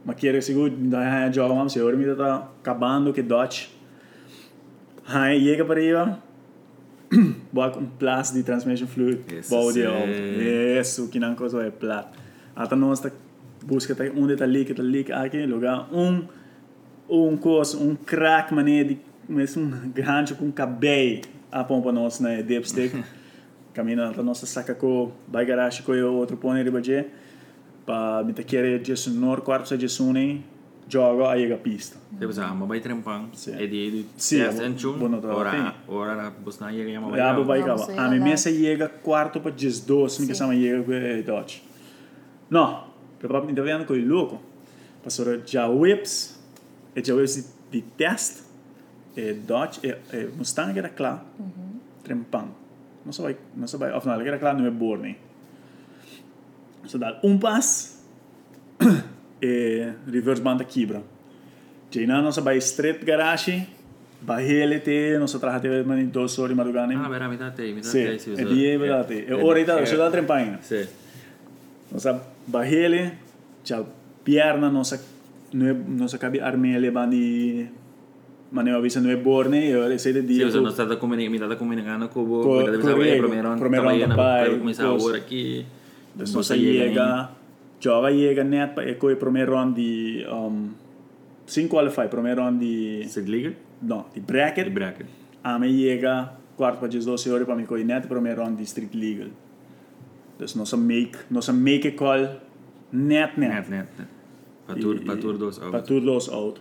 mas 0.04 0.16
querer 0.16 0.42
seguro 0.42 0.70
da 0.72 1.32
joga 1.32 1.54
mas 1.54 1.72
se 1.72 1.80
ora 1.82 1.96
me 1.96 2.06
tá 2.16 2.50
acabando 2.62 3.14
que 3.14 3.22
dodge 3.22 3.70
hai 5.08 5.40
chega 5.40 5.64
para 5.66 5.80
arriba 5.80 6.20
bota 7.54 7.80
um 7.80 7.86
plus 7.86 8.32
de 8.32 8.42
transmission 8.44 8.88
fluid 8.88 9.20
Esse 9.32 9.50
bouw 9.50 9.72
die 9.72 9.84
sim. 9.84 9.88
op 9.88 10.80
isso 10.82 11.08
que 11.10 11.20
não 11.20 11.36
coisa 11.36 11.62
é 11.64 11.70
plat 11.72 12.08
até 12.56 12.76
nós 12.76 13.00
tá 13.00 13.12
busca 13.64 13.94
tá 13.96 14.04
onde 14.18 14.36
tá 14.36 14.46
leak 14.46 14.74
tá 14.74 14.82
leak 14.84 15.12
aqui 15.12 15.46
lugar 15.46 15.88
um 15.94 16.24
um 17.10 17.38
coisa 17.38 17.78
um 17.78 17.96
crack 17.96 18.54
mané 18.54 18.84
de 18.84 18.98
mas 19.28 19.56
um 19.58 19.70
grande 19.92 20.34
com 20.36 20.52
cabelo 20.52 21.22
a 21.52 21.64
pompa 21.64 21.92
nossa 21.92 22.24
na 22.24 22.42
dipstick 22.42 23.04
caminha 23.74 24.06
a 24.18 24.24
nossa 24.24 24.46
saca 24.46 24.74
com 24.76 25.12
vai 25.28 25.46
garagem 25.46 25.84
com 25.84 25.92
o 25.92 26.14
outro 26.14 26.38
pone 26.38 26.64
de 26.64 26.72
baje 26.72 27.06
pa 27.86 28.24
me 28.24 28.34
tá 28.34 28.44
querer 28.44 28.84
just 28.86 29.08
nor 29.08 29.42
quarto 29.42 29.68
sa 29.68 29.76
joga 30.88 31.30
aí 31.32 31.52
a 31.52 31.58
pista 31.58 31.98
Tipo 32.18 32.30
assim, 32.30 32.42
mas 32.42 32.68
vai 32.68 32.80
trempang. 32.80 33.30
É 33.48 33.68
de 33.68 34.06
Sim, 34.16 34.38
test 34.40 34.60
é 34.62 34.66
and 34.66 34.74
tune. 34.74 35.04
Ora, 35.26 35.76
ora, 35.88 36.34
você 36.44 36.64
não 36.64 36.72
ia 36.72 36.86
ganhar 36.86 37.02
Ja, 37.18 37.34
uma 37.34 37.44
vai 37.44 37.62
Vamos 37.62 37.86
cá. 37.88 37.92
aí, 37.92 37.98
A 37.98 38.02
minha 38.04 38.12
olha. 38.12 38.24
mesa 38.24 38.50
chega 38.50 38.88
quarto 38.88 39.42
para 39.42 39.52
just 39.58 39.86
dois, 39.86 40.18
me 40.20 40.28
que 40.28 40.34
chama 40.36 40.54
chega 40.56 40.82
com 40.84 40.92
Dodge. 41.26 41.62
Não, 42.50 42.86
provavelmente 43.20 43.60
ainda 43.60 43.78
vendo 43.78 43.86
com 43.86 43.94
o 43.94 44.08
louco. 44.08 44.42
Passou 45.04 45.26
já 45.46 45.68
whips, 45.68 46.40
e 46.96 47.04
já 47.04 47.14
whips 47.14 47.54
de 47.70 47.82
test, 47.82 48.44
e 49.16 49.34
Dodge, 49.34 49.80
e, 49.84 49.96
e 50.14 50.28
Mustang 50.36 50.78
era 50.78 50.90
claro, 50.90 51.22
trempang. 52.04 52.50
Não 53.06 53.12
se 53.12 53.22
vai, 53.22 53.38
não 53.56 53.68
se 53.68 53.78
vai, 53.78 53.92
of 53.94 54.06
não, 54.08 54.20
era 54.20 54.38
claro, 54.38 54.58
não 54.60 54.66
é 54.66 54.72
borne. 54.72 55.18
So 56.86 56.98
dá 56.98 57.20
um 57.24 57.38
passo, 57.38 58.04
e 59.42 59.92
reverse 60.12 60.42
banda 60.42 60.64
quebra. 60.64 61.02
Jaina 61.92 62.22
não 62.22 62.32
se 62.32 62.42
vai 62.42 62.58
straight 62.58 63.06
garage, 63.06 63.68
Bahele 64.26 64.80
te, 64.82 65.18
non 65.20 65.28
so 65.28 65.38
trahate 65.38 65.84
mani 65.86 66.10
dos 66.10 66.40
ore 66.40 66.56
madrugane. 66.56 66.96
Ah, 66.96 67.08
vera, 67.08 67.28
metà 67.28 67.52
te, 67.52 67.72
metà 67.74 67.90
Sì, 67.90 68.04
te. 68.04 68.18
sì, 68.18 68.32
e 68.32 68.42
so. 68.42 68.48
di 68.48 68.76
vedate. 68.76 69.26
E 69.26 69.34
ora 69.34 69.60
ita 69.60 69.86
so 69.86 69.96
da 69.98 70.10
trempaina. 70.10 70.58
Sì. 70.62 70.88
Non 71.90 72.00
sa 72.00 72.20
bahele, 72.46 73.18
ciao 73.62 73.86
pierna 74.24 74.70
non 74.70 74.84
sa 74.84 74.98
non 75.52 76.08
sa 76.10 76.18
cabi 76.18 76.40
armele 76.40 76.92
bandi 76.92 77.70
ma 78.56 78.62
ne 78.62 78.72
ho 78.72 78.80
visto 78.80 79.02
noi 79.02 79.18
borne 79.18 79.66
e 79.66 79.76
ora 79.76 79.98
sei 79.98 80.24
di 80.24 80.34
Sì, 80.36 80.50
sono 80.50 80.70
stato 80.70 80.96
comunicando, 80.98 81.32
mi 81.32 81.38
stata 81.38 81.58
comunicando 81.58 82.08
con 82.08 82.26
voi, 82.26 82.42
Co- 82.42 82.50
con 82.56 82.64
che 82.64 82.94
Diego, 83.04 83.28
promero, 83.28 83.54
promero 83.56 83.90
stava 83.90 84.06
da 84.06 84.16
pai, 84.16 84.50
per 84.50 84.58
cominciare 84.60 84.88
a 84.88 84.92
cos- 84.92 85.02
lavorare 85.02 85.26
qui. 85.26 85.66
non 86.14 86.44
sa 86.44 86.56
llega 86.56 87.36
Giova 87.78 88.10
llega 88.10 88.42
net 88.44 88.72
pa 88.74 88.82
e 88.84 88.96
coi 88.96 89.18
primo 89.18 89.44
round 89.44 89.76
di 89.76 90.24
um 90.30 90.74
sin 91.44 91.68
qualify 91.68 92.08
primo 92.08 92.34
round 92.34 92.58
di 92.58 93.06
Sei 93.10 93.26
legal? 93.28 93.54
no, 93.80 94.08
di 94.14 94.22
bracket. 94.22 94.70
bracket. 94.70 95.08
A 95.42 95.58
me 95.60 95.68
llega 95.68 96.38
quarto 96.56 96.80
para 96.80 96.88
12 96.92 97.30
ore 97.30 97.44
para 97.44 97.58
me 97.58 97.66
coi 97.66 97.84
net 97.84 98.08
primo 98.08 98.34
round 98.34 98.56
di 98.58 98.66
street 98.66 98.94
legal. 98.94 99.30
Dus 100.40 100.56
non 100.56 100.66
sa 100.66 100.78
make, 100.78 101.26
non 101.28 101.42
sa 101.42 101.52
make 101.52 101.86
a 101.90 101.94
call 101.94 102.40
net 102.92 103.36
net. 103.36 103.68
Net, 103.68 103.70
net, 103.70 103.88
net. 103.98 104.08
Patur, 104.66 105.04
patur 105.04 105.38
dos 105.38 105.60
out. 105.60 105.84
tudo 105.86 106.14
los 106.14 106.30
out. 106.30 106.60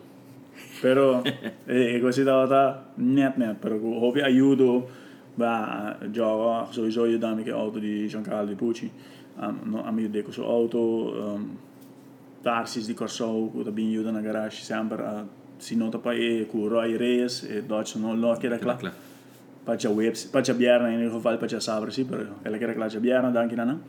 Pero 0.80 1.22
eh, 1.66 1.98
così 2.00 2.22
da 2.22 2.92
net 2.96 3.36
net, 3.36 3.56
pero 3.56 3.76
hobby 3.76 4.20
aiuto 4.20 4.88
va 5.34 5.96
gioca 6.10 6.70
sowieso 6.70 7.06
io 7.06 7.18
dammi 7.18 7.42
che 7.42 7.50
auto 7.50 7.78
di 7.78 8.06
Giancarlo 8.06 8.48
di 8.48 8.54
Pucci. 8.54 8.90
Um, 9.36 9.58
no, 9.64 9.84
a 9.84 9.90
me 9.90 10.08
deco 10.08 10.30
su 10.30 10.42
auto 10.42 10.78
um, 10.78 11.56
Tarsis 12.40 12.86
di 12.86 12.94
Corso, 12.94 13.50
da 13.64 13.70
bin 13.70 13.88
aiuta 13.88 14.10
na 14.10 14.20
garage 14.20 14.62
sempre 14.62 15.02
a 15.02 15.26
si 15.56 15.76
nota 15.76 15.98
poi 15.98 16.46
con 16.50 16.68
Roy 16.68 16.96
Reyes 16.96 17.42
e 17.44 17.64
Dodge 17.64 17.98
non 17.98 18.20
lo 18.20 18.36
che 18.36 18.46
era 18.46 18.58
Clar, 18.58 18.76
clar. 18.76 18.92
clar. 18.92 19.12
Pacha 19.64 19.88
Webs, 19.88 20.26
Pacha 20.26 20.52
Bierna 20.52 20.88
in 20.88 20.98
ieder 20.98 21.10
geval 21.10 21.38
Pacha 21.38 21.58
Sabre 21.58 21.90
sì, 21.90 22.04
però 22.04 22.22
ela 22.42 22.58
que 22.58 22.64
era 22.64 22.74
Pacha 22.74 23.00
Bierna, 23.00 23.30
danke 23.30 23.56
Nana. 23.56 23.80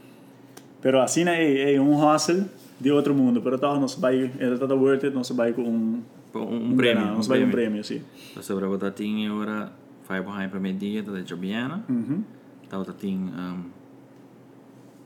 Pero 0.82 1.02
assim 1.02 1.28
é, 1.28 1.74
é 1.74 1.80
um 1.80 1.94
hustle 1.96 2.46
de 2.80 2.92
outro 2.92 3.14
mundo, 3.14 3.42
pero 3.42 3.58
toch 3.58 3.80
nos 3.80 3.96
vai, 3.96 4.32
ele 4.40 4.58
tá 4.58 4.74
worth 4.74 5.04
it, 5.04 5.14
nos 5.14 5.30
vai 5.32 5.52
com 5.52 5.64
um 5.64 6.02
um, 6.40 6.72
um 6.72 6.76
prêmio. 6.76 7.06
Não, 7.06 7.22
vai 7.22 7.44
um 7.44 7.52
prêmio, 7.52 7.84
sim. 7.84 8.02
Então, 8.32 8.44
sobre 8.44 8.66
a 8.66 8.92
tinha 8.92 9.32
agora, 9.32 9.72
vai 10.08 10.22
para 10.22 10.48
o 10.48 10.50
primeiro 10.50 10.78
dia, 10.78 11.04
da 11.04 11.22
Jobiana. 11.24 11.84
Uhum. 11.90 12.24
Então, 12.66 12.84
tinha 12.98 13.18
um, 13.32 13.64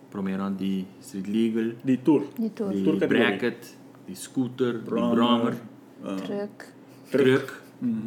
primeiro 0.09 0.49
de 0.51 0.85
Street 1.01 1.27
Legal, 1.27 1.73
De 1.83 1.97
tour. 1.97 2.27
De 2.37 2.49
tour. 2.49 2.71
de 2.73 2.83
Tour 2.83 2.93
categoria. 2.99 3.27
bracket, 3.27 3.57
de 4.07 4.15
scooter, 4.15 4.73
de 4.73 4.79
Brommer. 4.79 5.15
brommer, 5.15 5.53
Ah. 6.03 6.15
Truck. 6.15 6.65
truck. 7.11 7.53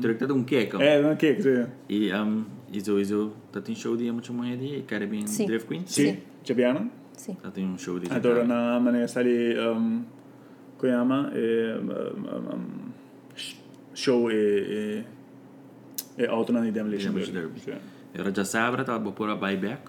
Truck 0.00 0.18
dat 0.20 0.30
um 0.32 0.44
kek. 0.44 0.76
É, 0.80 1.00
não 1.02 1.16
que 1.16 1.40
sim. 1.42 1.66
E 1.88 2.12
um, 2.14 2.44
e 2.72 2.80
sowieso, 2.80 3.32
dat 3.52 3.64
tem 3.64 3.74
show 3.74 3.96
die 3.96 4.10
muito 4.12 4.32
mais 4.34 4.58
de 4.58 4.82
Caribbean 4.82 5.26
Sim. 5.26 5.46
Drift 5.46 5.66
Queen. 5.68 5.82
Sim. 5.86 6.18
Jabiana? 6.44 6.88
Sim. 7.16 7.36
Dat 7.42 7.52
tem 7.54 7.66
um 7.66 7.78
show 7.78 7.98
de 7.98 8.10
Adoro 8.12 8.46
na 8.46 8.78
maneira 8.80 9.06
está 9.06 9.20
ali 9.20 9.54
um, 9.58 10.04
Koyama 10.78 11.30
e 11.34 11.78
um, 11.78 11.90
um, 11.90 12.54
um, 12.54 12.60
sh- 12.60 12.91
show 13.94 14.30
e 14.30 15.04
e 16.18 16.22
e 16.22 16.26
auto 16.26 16.52
na 16.52 16.60
Demolition 16.60 17.12
Derby. 17.12 17.32
Derby. 17.60 17.80
Era 18.14 18.32
já 18.34 18.44
sabe, 18.44 18.84
tá 18.84 18.98
vou 18.98 19.12
pôr 19.12 19.28
a 19.30 19.34
buyback. 19.36 19.80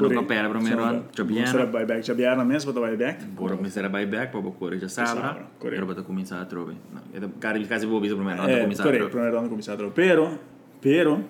Não 0.00 0.10
compara 0.10 0.48
primeiro 0.50 0.78
Só 0.80 0.88
ano, 0.88 1.04
Será 1.14 1.24
Jobiana. 1.28 1.66
buyback, 1.66 2.06
Jabiana 2.06 2.44
mesmo, 2.44 2.72
para 2.72 2.88
buyback. 2.88 3.24
Bora 3.26 3.56
começar 3.56 3.84
a 3.84 3.88
buyback, 3.88 4.32
pôr 4.32 4.76
já 4.78 4.88
sabe. 4.88 5.08
Sabra. 5.20 5.46
Era 5.64 5.86
para 5.86 6.02
começar 6.02 6.40
a 6.40 6.44
trobe. 6.44 6.76
Era 7.14 7.28
Caribbean 7.40 7.68
quase 7.68 7.86
vou 7.86 8.00
visar 8.00 8.16
primeiro 8.16 8.42
ano, 8.42 8.50
É, 8.50 8.62
começar 8.62 8.82
a 8.82 8.86
correto, 8.86 8.98
trobe. 9.04 9.12
primeiro 9.12 9.38
ano 9.38 9.48
começar 9.48 9.72
a 9.74 9.76
trocar. 9.76 9.94
Pero, 9.94 10.38
pero, 10.80 11.24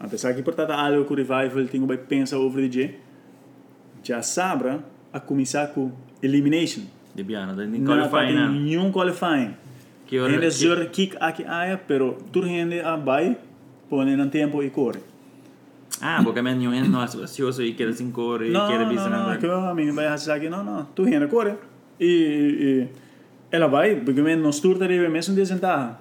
apesar 0.00 0.34
que 0.34 0.42
portanto 0.42 0.70
algo 0.70 1.10
o 1.10 1.16
revival 1.16 1.66
tem 1.70 1.86
que 1.86 1.96
pensar 1.98 2.36
over 2.38 2.68
dia, 2.68 2.94
já 4.02 4.20
sabra 4.22 4.84
a 5.12 5.18
começar 5.20 5.68
com 5.68 5.90
elimination. 6.22 6.82
De 7.14 7.22
Biana, 7.22 7.54
da 7.54 7.64
Não 7.66 7.84
qualifying 7.86 8.26
tem 8.26 8.34
na. 8.36 8.48
nenhum 8.50 8.92
qualifying. 8.92 9.54
Ainda 10.16 10.40
que- 10.40 10.50
zor 10.50 10.86
kick 10.86 11.16
aqui 11.20 11.44
aia, 11.44 11.76
pero 11.86 12.16
tu 12.32 12.40
rende 12.40 12.80
a 12.80 12.96
vai, 12.96 13.36
põe 13.90 14.16
no 14.16 14.28
tempo 14.30 14.62
e 14.62 14.70
corre. 14.70 15.00
Ah, 16.00 16.20
porque 16.22 16.40
men 16.42 16.60
jo 16.62 16.72
en 16.72 16.90
nosso 16.90 17.20
ansioso 17.20 17.62
e 17.62 17.74
quer 17.74 17.92
cinco 17.92 18.22
horas 18.22 18.48
e 18.48 18.52
Não, 18.52 18.68
quer 18.68 18.78
não, 18.80 18.88
bisa 18.88 19.08
não, 19.08 19.26
na 19.28 19.36
que 19.36 19.46
a 19.46 19.74
mim 19.74 19.90
vai 19.90 20.06
achar 20.06 20.36
aqui, 20.36 20.48
não, 20.48 20.62
não, 20.62 20.86
tu 20.94 21.02
rende 21.04 21.26
corre. 21.26 21.54
E, 21.98 22.06
e, 22.06 22.64
e 22.82 22.88
ela 23.50 23.66
vai, 23.66 23.96
porque 23.96 24.22
men 24.22 24.36
não 24.36 24.52
sturta 24.52 24.86
de 24.86 25.08
mesmo 25.08 25.34
desventaja. 25.34 25.98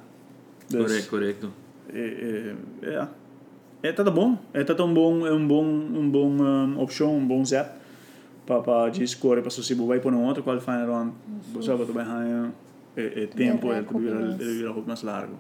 Correto, 0.72 1.10
correto. 1.10 1.54
É, 1.93 2.54
é, 2.84 2.89
é, 2.89 3.08
é 3.89 3.91
tudo 3.91 4.12
bom, 4.12 4.38
é 4.54 4.63
tudo 4.63 4.86
um 4.86 4.93
bom, 4.93 5.26
é 5.26 5.32
um 5.32 5.48
bom, 5.48 5.65
um 5.65 6.10
bom 6.10 6.30
um, 6.30 6.80
opção, 6.80 7.17
um 7.17 7.26
bom 7.26 7.43
set 7.46 7.67
para 8.46 8.62
para 8.62 8.89
de 8.91 9.04
escolher 9.04 9.41
para 9.41 9.50
se 9.50 9.74
vai 9.74 10.00
por 10.00 10.13
um 10.13 10.24
outro 10.26 10.43
qualifying 10.43 10.86
round, 10.86 11.13
você 11.54 11.74
vai 11.74 11.88
também 11.88 12.06
ganhar 12.97 13.17
é, 13.17 13.23
é 13.23 13.27
tempo, 13.27 13.71
É, 13.71 13.77
ele 13.77 13.86
vira 13.86 14.17
recuperação. 14.19 14.39
ele 14.41 14.53
vira 14.57 14.73
muito 14.73 14.88
mais 14.88 15.03
largo. 15.03 15.36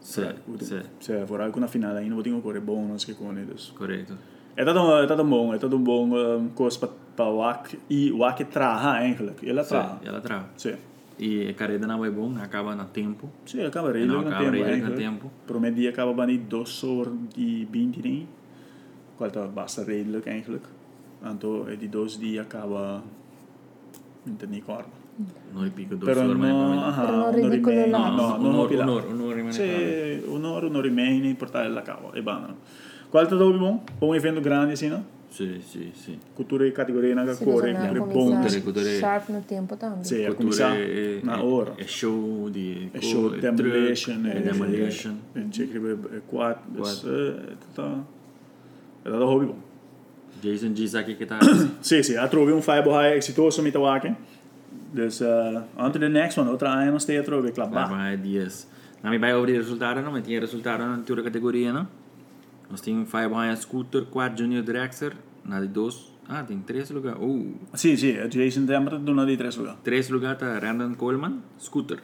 Sì, 0.00 0.22
sì, 0.60 0.80
Se 1.00 1.26
for 1.26 1.40
algo 1.40 1.58
na 1.60 1.66
finale 1.66 1.98
ainda 1.98 2.14
vou 2.14 2.22
ter 2.22 2.30
que 2.32 2.40
correr 2.40 2.60
bônus 2.60 3.04
que 3.04 3.14
com 3.14 3.32
eles. 3.36 3.72
corretto. 3.76 4.16
É 4.56 4.64
tudo, 4.64 5.02
é 5.02 5.06
tudo 5.06 5.24
bom, 5.24 5.52
é 5.54 5.58
tudo 5.58 5.78
bom 5.78 6.06
um, 6.14 6.48
coisa 6.54 6.78
para 6.78 6.90
para 7.16 7.24
o 7.30 7.38
WAC 7.38 7.78
e 7.88 8.12
o 8.12 8.18
WAC 8.18 8.44
traha 8.44 9.00
eigenlijk, 9.00 9.42
ele 9.42 9.62
Sì, 9.64 9.68
traha. 9.70 9.98
ela 10.04 10.20
trava. 10.20 10.48
Sim. 10.56 10.76
E 11.18 11.48
a 11.48 11.54
carreira 11.54 11.86
não 11.86 12.04
é 12.04 12.10
bom, 12.10 12.36
acaba 12.38 12.74
no 12.76 12.84
tempo. 12.84 13.28
Sim, 13.46 13.64
acaba 13.64 13.88
E 13.88 13.92
redelijk 13.94 14.12
não 14.14 14.22
no 14.22 14.28
acaba 14.28 14.44
tempo 14.44 14.52
redelijk 14.56 14.82
no 14.82 14.88
eigenlijk. 14.90 15.20
tempo. 15.20 15.30
Promet 15.46 15.74
die 15.74 15.88
acaba 15.88 16.12
bij 16.12 16.38
2 16.48 16.82
horas 16.82 17.12
e 17.36 17.66
20 17.70 18.02
nem. 18.02 18.28
Qual 19.16 19.30
tá 19.30 19.46
basta 19.48 19.82
redelijk 19.82 20.26
eigenlijk. 20.26 20.64
Anto 21.22 21.66
é 21.68 21.76
de 21.76 21.88
2 21.88 22.18
dias 22.18 22.44
acaba 22.44 23.02
não 24.26 24.36
nem 24.50 24.60
corda. 24.60 24.90
Non 25.52 25.62
ripico 25.64 25.94
due 25.94 26.06
Pero 26.12 26.20
ore, 26.26 26.34
ma 26.34 26.48
no, 26.48 26.68
ma- 26.74 26.86
aha, 26.88 27.04
Pero 27.04 27.16
no 27.16 27.22
no 27.24 27.30
ridicolo 27.30 27.74
rimane- 27.74 27.90
là. 27.90 28.08
No, 28.10 28.16
no, 28.16 28.36
no, 28.36 28.48
un'ora, 28.48 28.68
pila. 28.68 28.82
un'ora, 28.84 29.06
un'ora 29.06 29.34
rimane 29.34 29.52
Sì, 29.52 30.22
un'ora, 30.26 30.66
un'ora 30.66 30.86
rimane, 30.86 31.34
portare 31.34 31.68
la 31.68 31.82
cava 31.82 32.10
e 32.12 32.22
basta. 32.22 32.54
Qual 33.08 33.26
tá 33.26 33.34
dove 33.36 33.56
bom? 33.56 33.82
Um 34.00 34.14
evento 34.14 34.40
grande 34.40 34.72
assim, 34.74 34.88
não? 34.90 35.02
Sì, 35.30 35.60
sì, 35.66 35.90
sì. 35.94 36.18
Cultura 36.34 36.66
e 36.66 36.72
categoria 36.72 37.14
na 37.14 37.32
Se 37.32 37.44
cor, 37.44 37.64
é 37.66 37.72
bisogna 37.72 37.92
bom. 37.92 38.04
Cultura, 38.10 38.40
cultura. 38.40 38.60
cominciare 38.62 38.98
sharp 38.98 39.28
no 39.30 39.40
tempo 39.46 39.76
também. 39.76 40.02
Sì, 40.02 40.24
a 40.24 40.34
Cultura 40.34 40.68
cominciare 40.74 41.20
è, 41.20 41.20
na 41.22 41.36
è- 41.38 41.42
ora. 41.42 41.74
è 41.76 41.84
show 41.86 42.48
di 42.50 42.88
É 42.92 43.00
show 43.00 43.32
è 43.32 43.38
demolition, 43.38 44.22
truck, 44.22 44.34
é 44.34 44.38
è 44.38 44.42
demolition. 44.42 45.18
É 45.34 45.40
check 45.50 45.74
é 45.74 46.20
quad, 46.26 46.56
Quad. 46.74 47.04
é 47.06 47.56
tá. 47.74 48.04
É 49.04 49.10
da 49.10 49.24
hobby 49.24 49.46
bom. 49.46 49.58
Jason 50.40 50.74
G 50.74 50.86
sa 50.86 51.02
che 51.02 51.14
tá 51.26 51.38
Sim, 51.80 52.02
sim. 52.02 52.14
Eu 52.14 52.28
trouxe 52.28 52.52
um 52.52 52.60
fiber 52.60 52.92
high 52.92 53.16
exitoso 53.16 53.62
mit 53.62 53.74
Awake. 53.76 54.14
Dus 54.96 55.20
uh, 55.20 55.60
on 55.76 55.92
to 55.92 55.98
the 55.98 56.08
next 56.08 56.38
one. 56.38 56.48
Outra 56.48 56.72
ano 56.72 56.98
steeds 56.98 57.26
trouxe, 57.26 57.52
claro. 57.52 57.70
Vai 57.70 57.88
mais 57.90 58.22
dias. 58.22 58.66
Na 59.02 59.10
mi 59.10 59.18
vai 59.18 59.34
over 59.34 59.50
i 59.50 59.58
risultati, 59.58 60.00
no? 60.00 60.10
Metti 60.10 60.32
i 60.32 60.40
risultati 60.40 60.82
na 60.82 61.02
tua 61.04 61.22
categoria, 61.22 61.72
no? 61.72 61.86
Nós 62.70 62.80
temos 62.80 63.08
Five 63.10 63.32
High 63.32 63.56
Scooter, 63.56 64.06
4 64.10 64.36
Junior 64.36 64.62
Drexler, 64.62 65.12
na 65.44 65.60
de 65.60 65.68
2. 65.68 66.12
Ah, 66.28 66.42
tem 66.42 66.58
3 66.58 66.90
lugares. 66.90 67.18
Oh, 67.20 67.54
Sim, 67.74 67.96
sim. 67.96 68.14
Jason 68.28 68.66
Temper 68.66 68.98
doen 68.98 69.14
naar 69.14 69.26
die 69.26 69.36
tres 69.36 69.56
lugar. 69.56 69.76
3 69.84 70.08
lugares 70.10 70.38
tá 70.38 70.58
Randall 70.58 70.96
Coleman, 70.96 71.42
Scooter. 71.58 72.00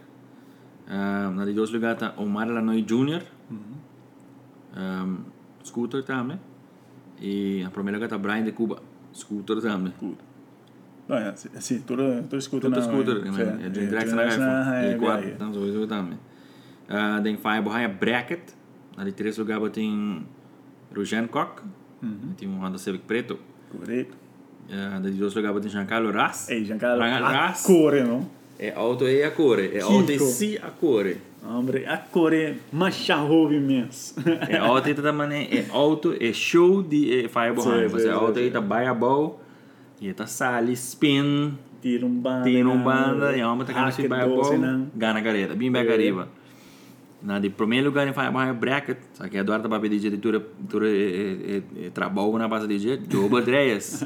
Uh, 0.86 1.34
na 1.34 1.44
de 1.44 1.52
2 1.52 1.70
lugares 1.70 1.98
tá 1.98 2.14
Omar 2.16 2.48
Lanoy 2.48 2.82
Jr., 2.82 3.22
um, 3.50 5.24
Scooter 5.64 6.04
também. 6.04 6.38
E 7.20 7.62
na 7.64 7.70
primeira 7.70 7.98
lugar 7.98 8.08
tá 8.08 8.18
Brian 8.18 8.44
de 8.44 8.52
Cuba, 8.52 8.80
Scooter 9.12 9.60
também. 9.60 9.92
Bem, 10.00 10.16
sim, 11.34 11.48
sim. 11.60 11.80
Tudo, 11.86 12.22
tudo 12.28 12.40
scooter 12.40 12.70
Tudo 12.70 12.80
na. 12.80 12.86
Scooter, 12.86 13.32
né? 13.32 13.66
É 13.66 13.68
Drexler 13.68 13.88
Drexler 13.88 14.38
na 14.38 14.64
na 14.64 14.84
E 14.84 14.92
é, 14.92 14.94
4, 14.96 15.28
é. 15.28 15.30
então 15.32 15.52
sowieso 15.54 15.86
também. 15.86 16.18
Uh, 16.88 17.22
Five 17.22 17.68
High 17.68 17.88
Bracket, 17.88 18.40
de 19.04 19.12
3 19.12 19.38
lugares 19.38 19.70
tem 19.70 20.26
Rujan 20.94 21.26
Koch, 21.26 21.62
tem 22.36 22.48
um 22.48 22.60
Honda 22.60 22.78
Civic 22.78 23.04
preto. 23.04 23.38
Correto. 23.70 24.16
Uh, 24.68 25.00
de 25.00 25.10
2 25.12 25.34
lugares 25.34 25.60
tem 25.60 25.70
Giancarlo 25.70 26.10
Ras. 26.10 26.48
Ei, 26.50 26.64
Giancarlo. 26.64 27.02
Giancarlo 27.02 27.26
A 27.26 27.46
Ras. 27.46 27.62
core, 27.62 28.02
não? 28.02 28.28
É 28.58 28.72
auto 28.76 29.08
e 29.08 29.24
a 29.24 29.30
cor, 29.30 29.58
é 29.58 29.80
auto 29.80 30.12
e 30.12 30.18
Chico. 30.18 30.24
si 30.26 30.60
a 30.62 30.70
cor. 30.70 31.16
Hombre, 31.44 31.84
a 31.84 31.96
core 31.96 32.58
macharrove 32.72 33.56
imenso. 33.56 34.14
É 34.48 34.56
auto 34.58 34.88
e 34.88 34.94
também 34.94 35.48
é 35.50 35.66
auto 35.70 36.14
é 36.20 36.32
show 36.32 36.80
de 36.80 37.24
é 37.24 37.28
Fireball 37.28 37.64
sim, 37.64 37.88
Você 37.88 38.08
é 38.08 38.12
auto 38.12 38.38
e 38.38 38.50
tá 38.50 38.60
baia 38.60 38.94
Ieta 40.02 40.26
Sali, 40.26 40.72
Spin, 40.72 41.56
Tirumbanda, 41.80 42.42
Tirumbanda, 42.42 43.36
Yama 43.36 43.62
é 43.62 43.66
Takanashi 43.66 44.08
Baibo, 44.08 44.58
né? 44.58 44.86
Ganagareta, 44.96 45.54
Bimbagareba. 45.54 46.28
É. 46.38 46.42
Na 47.22 47.38
de 47.38 47.48
primeiro 47.48 47.86
lugar 47.86 48.08
em 48.08 48.12
Firebar 48.12 48.52
Bracket, 48.52 48.98
só 49.12 49.28
que 49.28 49.36
Eduardo 49.36 49.68
Babi 49.68 49.88
de 49.88 50.00
diretura 50.00 50.44
trabalho 51.94 52.36
na 52.36 52.48
base 52.48 52.66
de 52.66 52.78
dia, 52.80 53.00
Joba 53.08 53.38
Andreas, 53.38 54.04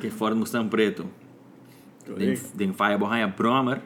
que 0.00 0.10
fora 0.10 0.34
no 0.34 0.44
São 0.44 0.68
Preto. 0.68 1.06
Den 2.54 2.72
Firebar 2.72 3.20
é 3.20 3.26
Bromer, 3.28 3.82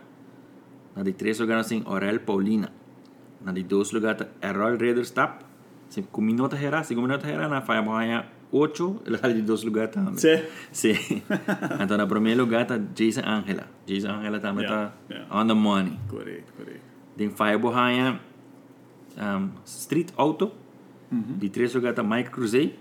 na 0.97 1.03
de 1.03 1.13
três 1.13 1.39
lugar 1.39 1.59
assim 1.59 1.83
Orel 1.85 2.21
Paulina, 2.21 2.73
na 3.45 3.53
de 3.53 3.63
dois 3.63 3.93
lugar 3.93 4.17
tá, 4.17 4.29
Errol 4.43 4.79
Raiders 4.79 5.11
Tap, 5.11 5.43
se 5.91 6.01
cominou 6.01 6.47
a 6.47 6.49
terra, 6.49 6.83
se 6.83 6.95
cominou 6.95 7.17
a 7.17 7.21
terra 7.21 7.49
na 7.49 7.61
Firebar 7.61 8.27
8, 8.51 9.03
la 9.07 9.19
sale 9.19 9.35
de 9.35 9.43
dois 9.43 9.63
lugares 9.63 9.91
também. 9.91 10.17
Sim. 10.17 10.43
Sim. 10.73 11.23
então, 11.83 11.97
na 11.97 12.07
primeiro 12.07 12.41
lugar 12.41 12.63
está 12.63 12.79
Jason 12.95 13.23
Angela. 13.27 13.67
Jason 13.87 14.11
Angela 14.11 14.41
também 14.41 14.65
está 14.65 14.93
yeah, 15.11 15.27
yeah. 15.27 15.37
on 15.37 15.47
the 15.47 15.55
money. 15.55 15.99
Correto, 16.09 16.53
correto. 16.57 16.81
Tem 17.17 17.31
Fire 17.31 17.59
Bohanha, 17.59 18.21
um, 19.17 19.51
Street 19.65 20.11
Auto. 20.17 20.53
Uh 21.11 21.17
-huh. 21.17 21.39
De 21.39 21.49
três 21.49 21.75
lugar 21.75 21.91
está 21.91 22.03
Mike 22.03 22.31
Cruzei. 22.31 22.79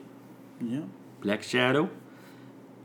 Yeah. 0.61 0.87
Black 1.21 1.45
Shadow. 1.45 1.89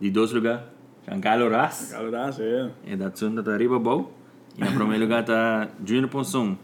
De 0.00 0.10
dois 0.10 0.32
lugares, 0.32 0.62
Giancarlo 1.04 1.48
Ras. 1.48 1.88
Giancarlo 1.88 2.10
Ras, 2.10 2.40
eh. 2.40 2.70
é. 2.86 2.92
E 2.92 2.96
da 2.96 3.10
Tsunda 3.10 3.40
está 3.40 3.56
Riba 3.56 3.78
Bow. 3.78 4.12
E 4.56 4.60
na 4.60 4.72
primeiro 4.72 5.04
lugar 5.04 5.20
está 5.20 5.68
Junior 5.84 6.08
Ponson. 6.08 6.56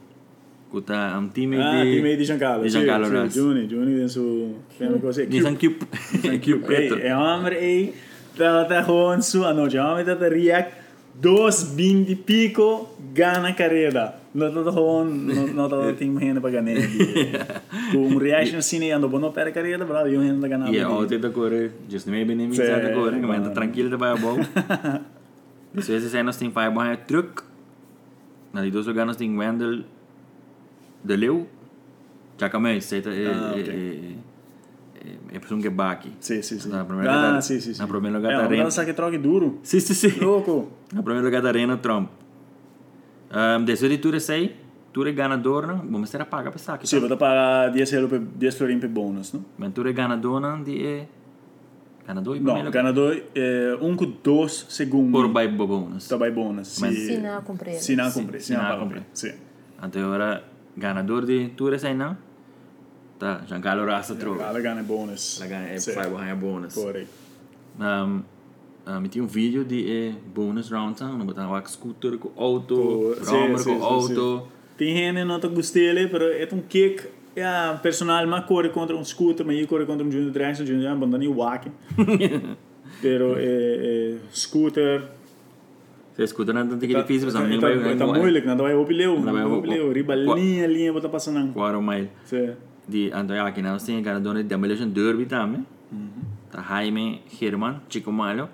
Que 0.70 0.78
está 0.78 1.18
um 1.18 1.28
time 1.28 1.56
Ah, 1.56 1.82
de... 1.82 1.96
time 1.96 2.16
de 2.16 2.24
Giancarlo. 2.24 2.62
De 2.62 2.68
Giancarlo 2.68 3.06
sim, 3.06 3.12
Ras. 3.14 3.34
Juni, 3.34 3.68
Juni 3.68 3.96
tem 3.98 4.08
su... 4.08 4.54
Tem 4.78 4.88
uma 4.88 4.98
coisa. 4.98 5.24
Nissan 5.24 5.54
Cube. 5.56 5.78
Cube 6.44 6.58
preto. 6.66 6.94
Ei, 6.96 7.06
é 7.08 7.16
homem, 7.16 7.54
ei. 7.54 7.94
Tá, 8.36 8.64
tá 8.66 8.82
gewoon 8.82 9.22
su... 9.22 9.44
Ah, 9.44 9.54
não, 9.54 9.68
já 9.68 9.90
homem 9.90 10.04
tá 10.04 10.14
tá 10.14 10.28
react. 10.28 10.72
Dos 11.14 11.64
bindi 11.74 12.14
pico, 12.14 12.86
gana 13.12 13.52
carreira. 13.54 14.14
Não 14.34 14.52
tá 14.52 14.70
gewoon... 14.70 15.04
Não 15.06 15.46
não 15.48 15.68
tá 15.68 15.92
tem 15.94 16.10
uma 16.10 16.20
renda 16.20 16.40
pra 16.40 16.50
ganhar. 16.50 16.76
Com 17.90 17.98
um 17.98 18.18
reaction 18.18 18.58
assim, 18.58 18.92
ando 18.92 19.08
bom 19.08 19.32
para 19.32 19.50
carreira, 19.50 19.84
bravo, 19.84 20.06
eu 20.08 20.20
renda 20.20 20.46
ganhar. 20.46 20.68
E 20.70 20.78
é 20.78 20.86
outro 20.86 21.18
da 21.18 21.30
correr. 21.30 21.72
Just 21.88 22.06
me 22.06 22.24
nem 22.24 22.52
Sim, 22.52 22.62
da 22.62 22.92
correr. 22.92 23.12
Mas 23.12 23.22
tá 23.22 23.26
mano. 23.26 23.54
tranquilo 23.54 23.98
vai 23.98 24.16
bom. 24.18 24.38
Isso 25.74 25.90
vezes 25.90 26.14
aí 26.14 26.22
nós 26.22 26.36
tem 26.36 26.50
Fire 26.50 26.70
Boy 26.70 26.96
Truck. 27.06 27.42
Na 28.52 28.62
de 28.62 28.70
dois 28.70 28.86
lugares 28.86 29.16
tem 29.16 29.36
Wendell 29.36 29.82
de 31.04 31.16
Leu. 31.16 31.46
Já 32.38 32.48
camei, 32.48 32.80
você 32.80 33.00
tá... 33.00 33.10
Ah, 33.10 33.52
ok. 33.58 34.16
É 35.32 35.36
é 35.36 35.38
pessoa 35.38 35.60
que 35.60 35.70
bate. 35.70 36.10
Sim, 36.20 36.42
sim, 36.42 36.58
sim. 36.58 36.68
Na 36.70 36.84
primeira 36.84 37.12
Ah, 37.12 37.26
lugar- 37.28 37.42
sim, 37.42 37.60
sim, 37.60 37.72
sim. 37.72 37.80
Na 37.80 37.86
primeiro 37.86 38.16
lugar 38.16 38.32
É, 38.32 38.38
uma 38.38 38.48
Ren. 38.48 38.64
dança 38.64 38.84
que 38.84 38.92
troca 38.92 39.16
duro. 39.18 39.58
Sim, 39.62 39.78
sim, 39.80 39.94
sim. 39.94 40.20
Louco. 40.20 40.70
Na 40.92 41.02
primeiro 41.02 41.24
lugar 41.26 41.40
tá 41.42 41.52
Reno 41.52 41.76
Trump. 41.78 42.08
Um, 43.30 43.64
desse 43.64 43.88
de 43.88 43.98
tudo 43.98 44.18
sei, 44.18 44.56
tu 44.92 45.06
é 45.06 45.12
ganador, 45.12 45.66
não? 45.66 45.78
Vamos 45.78 46.10
ter 46.10 46.20
a 46.20 46.24
paga 46.26 46.50
para 46.50 46.58
saque. 46.58 46.86
Sì, 46.86 46.98
vado 46.98 47.14
a 47.14 47.16
pagare 47.16 47.72
10 47.72 47.92
euro 47.94 48.08
per 48.08 48.20
10 48.20 48.56
florin 48.56 48.80
per 48.80 48.88
bonus, 48.88 49.32
no? 49.34 49.44
Mas 49.58 49.72
tu 49.72 49.86
é 49.86 49.92
ganador, 49.92 50.40
não? 50.40 50.62
De 50.62 50.84
é... 50.84 51.06
Ganador 52.06 52.36
e 52.36 52.40
primeiro 52.40 52.70
ganador 52.70 53.22
é 53.34 53.76
um 53.82 53.94
com 53.94 54.06
dois 54.24 54.64
segundos. 54.70 55.12
por 55.12 55.28
by 55.28 55.46
bonus. 55.48 56.08
Tá 56.08 56.16
by 56.16 56.30
bonus. 56.30 56.78
Mas-. 56.80 56.96
Se 57.06 57.18
não 57.18 57.42
cumprir. 57.42 57.74
Se 57.78 57.94
não 57.94 58.10
cumprir, 58.10 58.40
se 58.40 58.46
se 58.46 58.52
não 58.54 58.62
não 58.68 58.78
cumprir. 58.80 59.02
Sì. 59.12 59.34
Até 59.78 60.00
agora, 60.00 60.42
ganador 60.78 61.26
de 61.26 61.48
tu 61.56 61.68
é 61.68 61.94
não? 61.94 62.16
Tá, 63.18 63.42
Giancarlo 63.46 63.84
Rasta 63.84 64.14
trova. 64.14 64.46
Alla 64.46 64.60
gana 64.60 64.80
è 64.80 64.84
bonus. 64.84 65.40
La 65.40 65.46
gana 65.46 65.68
é 65.70 65.78
Sì. 65.78 65.90
fai 65.90 66.08
behind 66.08 66.38
bonus. 66.38 66.74
Corretto. 66.74 67.10
Um, 67.80 68.22
um, 68.86 69.08
tinha 69.08 69.24
um 69.24 69.26
vídeo 69.26 69.64
de 69.64 69.90
eh, 69.90 70.14
bonus 70.34 70.70
round, 70.70 71.00
não 71.02 71.50
lá 71.50 71.60
com 71.60 71.68
scooter, 71.68 72.16
com 72.16 72.30
auto, 72.36 73.16
rammer 73.24 73.58
sì, 73.58 73.64
com 73.64 73.84
auto. 73.84 74.48
Tem 74.76 74.94
gente 74.94 75.24
não 75.24 75.40
tá 75.40 75.48
gostele, 75.48 76.08
pero 76.08 76.24
é 76.24 76.48
um 76.52 76.60
kick. 76.60 77.08
É, 77.34 77.76
personal, 77.82 78.26
mas 78.26 78.44
corre 78.46 78.68
contra 78.68 78.96
um 78.96 79.04
scooter, 79.04 79.46
mas 79.46 79.60
eu 79.60 79.66
corre 79.68 79.84
contra 79.86 80.04
um 80.04 80.10
Junior 80.10 80.32
Dragster, 80.32 80.66
Junior 80.66 80.92
abandona 80.92 81.24
o 81.24 81.36
walk. 81.36 81.70
pero 83.02 83.36
é, 83.36 83.44
é, 83.44 84.16
scooter. 84.32 85.17
Você 86.18 86.24
escuta 86.24 86.52
nada 86.52 86.74
de 86.74 86.84
que 86.84 86.92
difícil, 86.92 87.26
mas 87.26 87.34
tá, 87.34 87.46
não 87.46 87.60
tá, 87.60 87.68
vai 87.68 87.96
tá 87.96 88.04
moeilijk, 88.04 88.44
não 88.44 88.56
vai 88.56 88.74
opileu, 88.74 89.14
Não 89.14 89.22
vai 89.22 89.32
não 89.34 89.50
vai 89.50 89.58
op- 89.58 89.58
opileu, 89.68 89.92
riba 89.92 90.14
Qua- 90.24 90.34
linha, 90.34 90.66
linha, 90.66 90.92
bota 90.92 91.08
passando. 91.08 91.52
Quarto 91.52 91.80
mile. 91.80 92.10
Sim. 92.24 92.56
De 92.88 93.12
Antonio 93.12 93.44
aqui 93.44 93.62
nós 93.62 93.84
tem 93.84 94.02
ganador 94.02 94.34
de 94.34 94.42
Demolition 94.42 94.88
Derby 94.88 95.26
também. 95.26 95.64
Tá 96.50 96.60
Jaime 96.60 97.22
Herman, 97.40 97.82
Chico 97.88 98.10
Malo. 98.10 98.48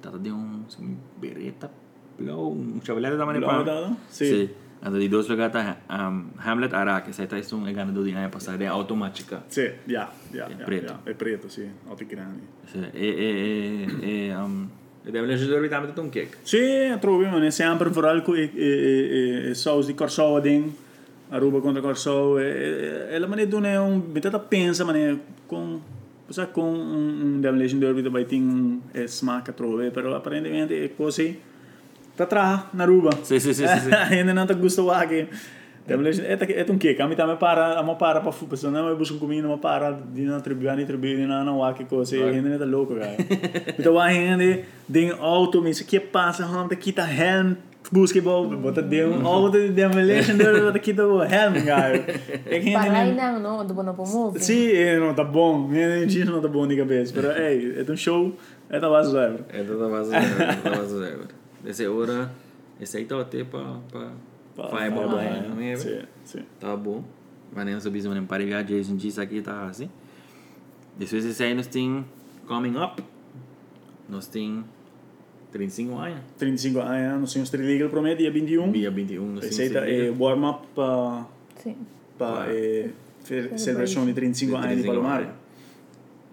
Tá 0.00 0.10
de 0.10 0.30
um 0.30 0.62
assim, 0.68 0.96
bereta, 1.20 1.68
blow, 2.16 2.52
um 2.52 2.80
chavalete 2.84 3.16
da 3.16 3.26
maneira 3.26 3.48
Blow, 3.48 3.64
tá, 3.64 3.80
não? 3.80 3.96
Sim. 4.08 4.24
Sim. 4.46 4.50
Ando 4.80 5.00
de 5.00 5.08
dois 5.08 5.26
lugares 5.26 5.52
tá 5.52 5.76
um, 5.90 6.26
Hamlet 6.38 6.72
Araque, 6.72 7.10
essa 7.10 7.24
é 7.24 7.54
um 7.56 7.64
ganador 7.64 8.04
de 8.04 8.12
ano 8.12 8.30
passado, 8.30 8.62
é 8.62 8.68
automática. 8.68 9.42
Sì, 9.48 9.62
yeah, 9.88 10.08
yeah, 10.32 10.46
È 10.46 10.54
yeah, 10.54 10.64
preto. 10.64 10.84
yeah, 10.86 11.00
è 11.04 11.14
preto, 11.14 11.48
sì, 11.48 11.68
alti 11.90 12.04
grandi. 12.04 12.42
Sim. 12.66 12.84
E, 12.94 13.08
e, 13.08 13.88
e, 14.04 14.28
e 14.28 14.36
um, 14.36 14.68
e 15.04 15.10
Demolition 15.10 15.48
Derby 15.48 15.68
também 15.68 15.92
tem 15.92 16.04
um 16.04 16.10
kick. 16.10 16.36
Sì, 16.44 16.96
trovi, 17.00 17.26
ma 17.26 17.38
ne 17.38 17.50
sempre 17.50 17.88
vooral 17.88 18.22
con 18.22 18.36
e, 18.36 18.50
e, 18.54 19.50
e, 19.50 19.54
saus 19.54 19.86
di 19.86 19.94
Corso 19.94 20.38
ding, 20.40 20.70
Aruba 21.30 21.60
contra 21.60 21.80
Corso, 21.80 22.38
e, 22.38 23.06
e 23.10 23.18
la 23.18 23.26
maniera 23.26 23.50
dove 23.50 23.76
un 23.76 24.02
metà 24.12 24.38
pensa, 24.38 24.84
ma 24.84 24.92
ne 24.92 25.18
con 25.46 25.80
sa 26.28 26.48
con 26.48 26.64
un, 26.64 27.20
un 27.20 27.40
Demolition 27.40 27.78
Derby 27.78 28.02
dove 28.02 28.26
ting 28.26 28.80
e 28.92 29.06
smacca 29.06 29.52
trovi, 29.52 29.90
però 29.90 30.14
apparentemente 30.14 30.84
è 30.84 30.94
così. 30.94 31.46
Tá 32.18 32.24
atrás, 32.24 32.64
na 32.74 32.82
Aruba. 32.82 33.10
Sim, 33.22 33.38
sim, 33.38 33.52
sim, 33.52 33.66
sim, 33.68 33.80
sim. 33.80 33.94
Ainda 34.10 34.34
não 34.34 34.44
tá 34.44 34.52
gosto 34.52 34.90
aqui. 34.90 35.28
É 35.88 35.94
é 35.94 36.66
um 36.70 37.02
a 37.02 37.08
mim 37.08 37.16
também 37.16 37.36
para, 37.36 37.78
a 37.78 37.82
mim 37.82 37.94
para 37.94 38.20
para 38.20 38.30
fupa, 38.30 38.56
senão 38.56 38.88
eu 38.88 38.96
busco 38.96 39.18
comida, 39.18 39.48
mas 39.48 39.58
para 39.58 39.92
de 39.92 40.22
na 40.22 40.38
tribo, 40.38 40.64
na 40.64 40.76
tribo, 40.84 41.06
na 41.26 41.42
na 41.44 41.52
waki 41.52 41.86
coisa, 41.86 42.14
ainda 42.16 42.50
não 42.50 42.58
tá 42.58 42.64
louco, 42.66 42.94
cara. 42.94 43.16
Então 43.78 43.98
a 43.98 44.12
gente 44.12 44.64
tem 44.92 45.10
auto, 45.10 45.62
mas 45.62 45.80
que 45.80 45.98
passa, 45.98 46.44
handa 46.44 46.76
kita 46.76 47.02
helm, 47.02 47.54
busca 47.90 48.20
bom, 48.20 48.54
bota 48.56 48.82
de 48.82 49.02
um 49.02 49.26
auto 49.26 49.58
de 49.58 49.70
demolition, 49.70 50.36
bota 50.36 50.78
kita 50.78 51.06
o 51.06 51.22
helm, 51.22 51.64
cara. 51.64 52.04
É 52.44 52.60
que 52.60 52.72
Para 52.72 52.82
aí 52.82 53.10
ainda 53.10 53.32
não, 53.32 53.58
não, 53.58 53.66
do 53.66 53.72
bono 53.72 53.94
move. 53.94 54.40
Sim, 54.40 54.72
é, 54.72 54.98
não 54.98 55.14
tá 55.14 55.24
bom, 55.24 55.58
minha 55.68 56.06
gente 56.06 56.26
não 56.26 56.42
tá 56.42 56.48
bom 56.48 56.66
de 56.66 56.76
cabeça, 56.76 57.14
mas 57.16 57.24
é, 57.24 57.80
é 57.80 57.90
um 57.90 57.96
show, 57.96 58.36
é 58.68 58.78
da 58.78 58.90
base 58.90 59.10
zero. 59.10 59.38
É 59.48 59.62
toda 59.62 59.88
base 59.88 60.10
zero, 60.10 60.26
toda 60.62 60.76
base 60.76 60.98
zero. 60.98 61.20
Dessa 61.64 61.90
hora, 61.90 62.30
esse 62.78 62.98
aí 62.98 63.06
tá 63.06 63.18
até 63.18 63.42
pra... 63.42 63.78
bom, 64.64 65.06
não 65.08 65.20
é? 65.60 65.76
Sim, 65.76 66.00
sim. 66.24 66.42
Tá 66.58 66.76
bom. 66.76 67.04
Mas 67.54 67.64
nem 67.64 67.80
sobre 67.80 67.98
isso, 67.98 68.12
nem 68.12 68.24
para 68.24 68.42
ligar, 68.42 68.62
Jason 68.64 68.96
disse 68.96 69.20
aqui, 69.20 69.40
tá 69.40 69.64
assim. 69.66 69.88
Depois 70.98 71.24
esse 71.24 71.42
aí 71.42 71.54
nós 71.54 71.66
tem 71.66 72.04
Coming 72.46 72.76
Up. 72.76 73.02
Nós 74.08 74.26
tem 74.26 74.64
35 75.52 75.94
anos. 75.96 76.20
35 76.38 76.78
anos, 76.80 77.20
nós 77.20 77.32
temos 77.50 77.52
legal 77.52 77.88
para 77.88 78.02
mim, 78.02 78.16
dia 78.16 78.30
21. 78.30 78.72
Dia 78.72 78.90
21, 78.90 79.26
nós 79.32 79.48
temos 79.56 79.76
é 79.76 80.10
warm-up 80.18 80.66
para 80.74 81.26
Sim. 81.56 81.76
pa, 82.18 82.44
Vai. 82.44 82.56
eh, 82.56 82.90
celebração 83.56 84.04
de 84.06 84.12
35 84.12 84.56
anos 84.56 84.76
de 84.76 84.82
Palomar. 84.84 85.36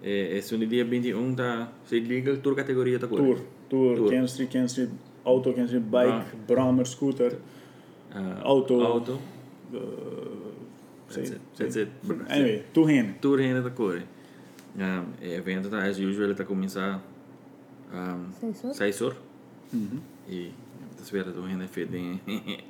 É, 0.02 0.36
esse 0.36 0.56
dia 0.66 0.84
21 0.84 1.34
tá... 1.34 1.72
Liga, 1.90 2.36
tour 2.36 2.54
categoria 2.54 2.98
tá 2.98 3.06
Tour, 3.06 3.40
tour, 3.68 3.96
Tour. 3.96 4.10
Kansas 4.10 4.38
Street, 4.38 4.90
auto, 5.24 5.50
Kansas 5.52 5.70
Street, 5.72 5.84
bike, 5.84 6.12
Ah. 6.12 6.24
brommer, 6.46 6.86
scooter. 6.86 7.36
Ah, 7.36 7.65
Auto. 8.42 8.80
Auto. 8.80 9.20
Uh, 9.72 10.54
That's 11.08 11.28
sim, 11.28 11.34
it. 11.34 11.40
That's 11.56 11.76
it. 11.76 11.90
Anyway, 12.28 12.64
tu 12.72 12.84
hen. 12.84 13.14
Tour 13.20 13.40
ainda 13.40 13.62
tá 13.62 13.70
correndo. 13.70 14.06
Um, 14.76 15.04
o 15.22 15.24
evento 15.24 15.70
tá, 15.70 15.84
as 15.84 15.98
usual, 15.98 16.34
tá 16.34 16.44
começar... 16.44 17.02
Um, 17.92 18.32
Seis 18.32 18.64
horas? 18.64 18.76
6 18.76 19.02
horas. 19.02 19.18
E 20.28 20.52
espera 21.02 21.32
tu 21.32 21.44
ainda 21.44 21.66
feito 21.68 21.94
em 21.94 22.20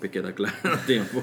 pequena 0.00 0.32
clara 0.32 0.54
no 0.64 0.78
tempo. 0.86 1.22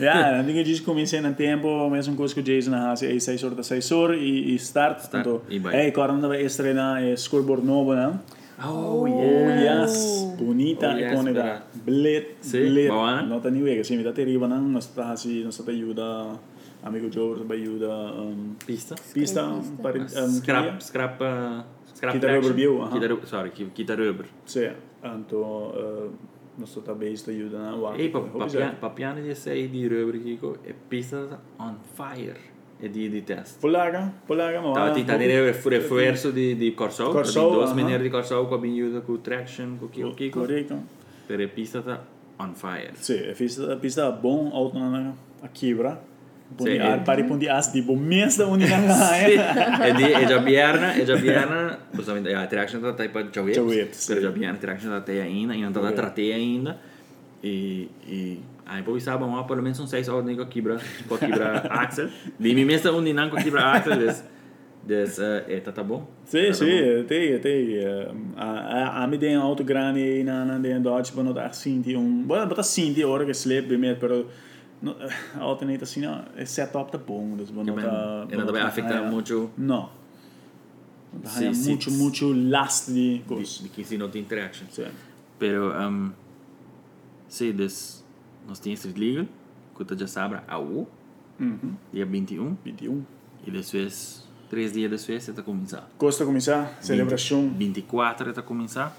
Ja, 0.00 0.30
dan 0.30 0.46
dingen 0.46 0.64
die 0.64 0.80
comecei 0.82 1.20
no 1.20 1.34
tempo, 1.34 1.88
mesmo 1.90 2.16
coisa 2.16 2.34
que 2.34 2.40
o 2.40 2.42
Jason 2.42 2.70
na 2.70 2.92
é 2.92 3.18
6 3.18 3.44
horas 3.44 3.56
da 3.56 3.62
6 3.62 3.92
horas 3.92 4.18
e, 4.20 4.52
e 4.52 4.54
start. 4.56 4.98
Start, 5.00 5.26
Então, 5.26 5.42
e 5.48 5.56
hey, 5.56 5.92
não 5.96 6.28
vai 6.28 6.42
estrear 6.42 7.02
é 7.02 7.16
scoreboard 7.16 7.64
novo, 7.64 7.94
né? 7.94 8.18
Oh, 8.62 9.02
Oh, 9.04 9.06
yes. 9.08 10.24
Bonita, 10.38 10.92
Oh, 10.94 10.98
yes, 10.98 11.12
icônica. 11.12 11.42
verdade. 11.42 11.62
Blit, 11.84 12.26
Sim, 12.40 12.60
blit. 12.70 12.88
boa, 12.88 13.22
né? 13.22 13.28
Não 13.28 13.40
tá 13.40 13.50
nem 13.50 13.62
vega, 13.62 13.82
sim, 13.82 14.02
tá 14.02 14.12
terrível, 14.12 14.46
não. 14.48 14.60
Nós 14.62 14.86
tá 14.86 15.10
assim, 15.12 15.42
nós 15.44 15.56
tá 15.58 15.70
ajuda, 15.72 16.38
amigo 16.82 17.10
Joe, 17.10 17.44
tá 17.44 17.54
ajuda, 17.54 17.88
um, 18.14 18.54
Pista. 18.64 18.94
pista, 18.94 19.12
Pista. 19.12 19.42
para, 19.82 19.98
um, 20.00 20.08
Scrap, 20.08 20.80
scrap, 20.82 21.20
uh, 21.20 21.64
scrap 21.94 22.12
Kita 22.14 22.26
traction. 22.26 22.40
rubber 22.42 22.54
view, 22.54 22.82
aha. 22.82 22.92
Kita 22.92 23.06
rubber, 23.08 23.26
sorry, 23.26 23.50
ki- 23.50 23.70
kita 23.74 23.94
rubber. 23.96 24.26
Sim, 24.46 24.70
então, 25.02 25.42
uh, 25.74 26.10
nós 26.56 26.72
tá 26.76 26.94
bem, 26.94 27.12
tá 27.14 27.32
ajuda, 27.32 27.58
né? 27.58 27.72
Uau, 27.76 27.96
Ei, 27.96 28.08
pa- 28.08 28.18
hope 28.20 28.38
papiano, 28.38 28.70
so. 28.72 28.78
papiano 28.80 29.20
di 29.20 29.34
sei 29.34 29.68
di 29.68 29.88
rubber 29.88 30.20
kiko, 30.22 30.58
e 30.64 30.72
pista 30.72 31.40
on 31.58 31.74
fire. 31.94 32.53
Di 32.90 33.08
di 33.08 33.24
test. 33.24 33.60
Polaga, 33.60 34.12
Polaga, 34.26 34.60
ma 34.60 34.72
Tava 34.72 34.90
tentando 34.92 35.22
dire 35.22 35.40
refuerzo 35.42 36.30
di 36.30 36.56
di 36.56 36.74
Corso, 36.74 37.08
Corso, 37.10 37.48
di 37.48 37.54
dos 37.54 37.70
aha. 37.70 37.74
maniere 37.74 38.02
di 38.02 38.10
Corso, 38.10 38.46
com 38.46 38.54
a 38.54 38.58
binhuda 38.58 39.00
com 39.00 39.20
traction, 39.20 39.78
com 39.78 39.88
kiko 39.88 40.12
kiko. 40.14 40.40
Correto. 40.40 40.82
Per 41.26 41.40
e 41.40 41.48
pista 41.48 42.04
on 42.36 42.54
fire. 42.54 42.92
Sim, 42.94 43.30
a 43.30 43.32
pista, 43.32 43.76
pista 43.76 44.10
bom, 44.10 44.50
auto 44.52 44.78
a. 44.78 45.98
Pundi 46.56 46.72
Sim, 46.72 46.80
ar, 46.82 47.02
pari 47.02 47.24
pundi 47.24 47.48
as, 47.48 47.72
mês 47.96 48.36
da 48.36 48.46
unica 48.46 48.76
Sì, 48.76 49.34
ganha. 49.34 49.84
e 49.86 49.94
di 49.94 50.12
e 50.12 50.26
già 50.26 50.38
bierna, 50.38 50.92
e 50.92 51.04
già 51.04 51.16
bierna, 51.16 51.78
possiamo 51.90 52.20
dire, 52.20 52.34
a 52.34 52.46
traction 52.46 52.82
da 52.82 52.92
tai 52.92 53.08
pa 53.08 53.28
già 53.30 53.42
sì. 53.90 54.12
per 54.12 54.20
già 54.20 54.28
bierna 54.28 54.58
traction 54.58 54.92
da 54.92 55.00
te 55.00 55.20
ainda, 55.20 55.54
non 55.54 55.72
da 55.72 55.80
Ok. 55.80 55.92
tra 55.94 56.10
te 56.10 56.32
ainda. 56.32 56.78
E 57.40 57.88
e 58.06 58.38
aí 58.66 58.82
poi 58.82 59.00
sabe, 59.00 59.24
ma 59.24 59.44
pelo 59.44 59.62
menos 59.62 59.76
são 59.76 59.86
seis 59.86 60.08
ordens 60.08 60.36
com 60.38 60.46
quebra, 60.46 60.78
com 61.08 61.16
quebra 61.18 61.58
axel. 61.70 62.08
Di 62.38 62.54
mi 62.54 62.64
messa 62.64 62.92
un 62.92 63.04
dinan 63.04 63.28
com 63.30 63.36
quebra 63.36 63.72
axel, 63.72 63.96
des 63.98 64.24
des 64.86 65.18
eh 65.18 65.60
tá 65.60 65.72
tá 65.72 65.82
bom. 65.82 66.06
Sim, 66.24 66.48
Tá 66.48 66.52
sim, 66.54 66.66
bom. 66.66 67.04
tem, 67.06 67.38
tem. 67.40 67.76
eh, 67.78 68.08
A, 68.36 68.50
a, 69.00 69.04
a 69.04 69.06
me 69.06 69.16
tem 69.18 69.34
auto 69.34 69.64
grande 69.64 70.22
na 70.24 70.44
na 70.44 70.58
de 70.58 70.78
Dodge, 70.80 71.12
não 71.16 71.32
dar 71.32 71.54
sinti 71.54 71.96
um, 71.96 72.22
bom, 72.22 72.46
botar 72.46 72.62
sinti 72.62 73.02
hora 73.04 73.24
que 73.24 73.32
sleep 73.32 73.66
bem, 73.68 73.78
mas 73.78 73.98
pero 73.98 74.26
no, 74.82 74.94
a 75.38 75.40
auto 75.42 75.64
nem 75.64 75.78
tá 75.78 75.84
assim, 75.84 76.00
não, 76.02 76.22
é 76.36 76.44
setup 76.44 76.90
tá 76.92 76.98
bom, 76.98 77.34
das 77.36 77.50
bom 77.50 77.64
Que 77.64 77.70
não 77.70 77.76
tá. 77.76 78.26
bem, 78.28 78.34
e 78.34 78.36
não 78.38 78.46
deve 78.46 78.58
afetar 78.60 79.02
muito 79.10 79.50
Não. 79.56 79.88
Tá 81.22 81.28
Sim, 81.30 81.52
muito, 81.68 81.90
sim. 81.90 81.96
muito, 81.96 82.32
last 82.50 82.92
de 82.92 83.22
coisa. 83.26 83.68
que 83.68 83.84
se 83.84 83.96
não 83.96 84.10
tem 84.10 84.24
traction. 84.24 84.66
Sim. 84.68 84.86
Pero 85.38 85.72
um 85.72 86.10
sim, 87.28 87.52
des 87.52 88.03
nós 88.46 88.58
tem 88.58 88.72
street 88.74 88.96
legal, 88.96 89.26
que 89.76 89.96
já 89.98 90.06
sabe 90.06 90.38
a 90.46 90.58
U, 90.58 90.86
Uhum. 91.40 91.74
dia 91.92 92.06
21. 92.06 92.56
21. 92.64 93.02
E 93.46 93.50
depois, 93.50 94.28
três 94.48 94.72
dias 94.72 94.90
depois, 94.90 95.28
está 95.28 95.40
a 95.40 95.44
começar. 95.44 95.88
Costa 95.98 96.24
começar, 96.24 96.78
celebração. 96.80 97.48
24 97.50 98.28
está 98.30 98.40
a 98.40 98.44
começar 98.44 98.96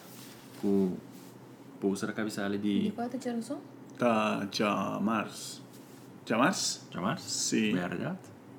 com 0.61 0.93
pousa 1.79 2.07
da 2.07 2.13
cabeçalha 2.13 2.57
de 2.57 2.79
24 2.81 3.17
de 3.17 3.23
geração? 3.23 3.59
Tá, 3.97 4.47
já 4.51 4.99
março. 5.01 5.63
Já 6.25 6.37
março? 6.37 6.87
Jamar? 6.91 7.19
Sim. 7.19 7.73
Verdade. 7.73 8.17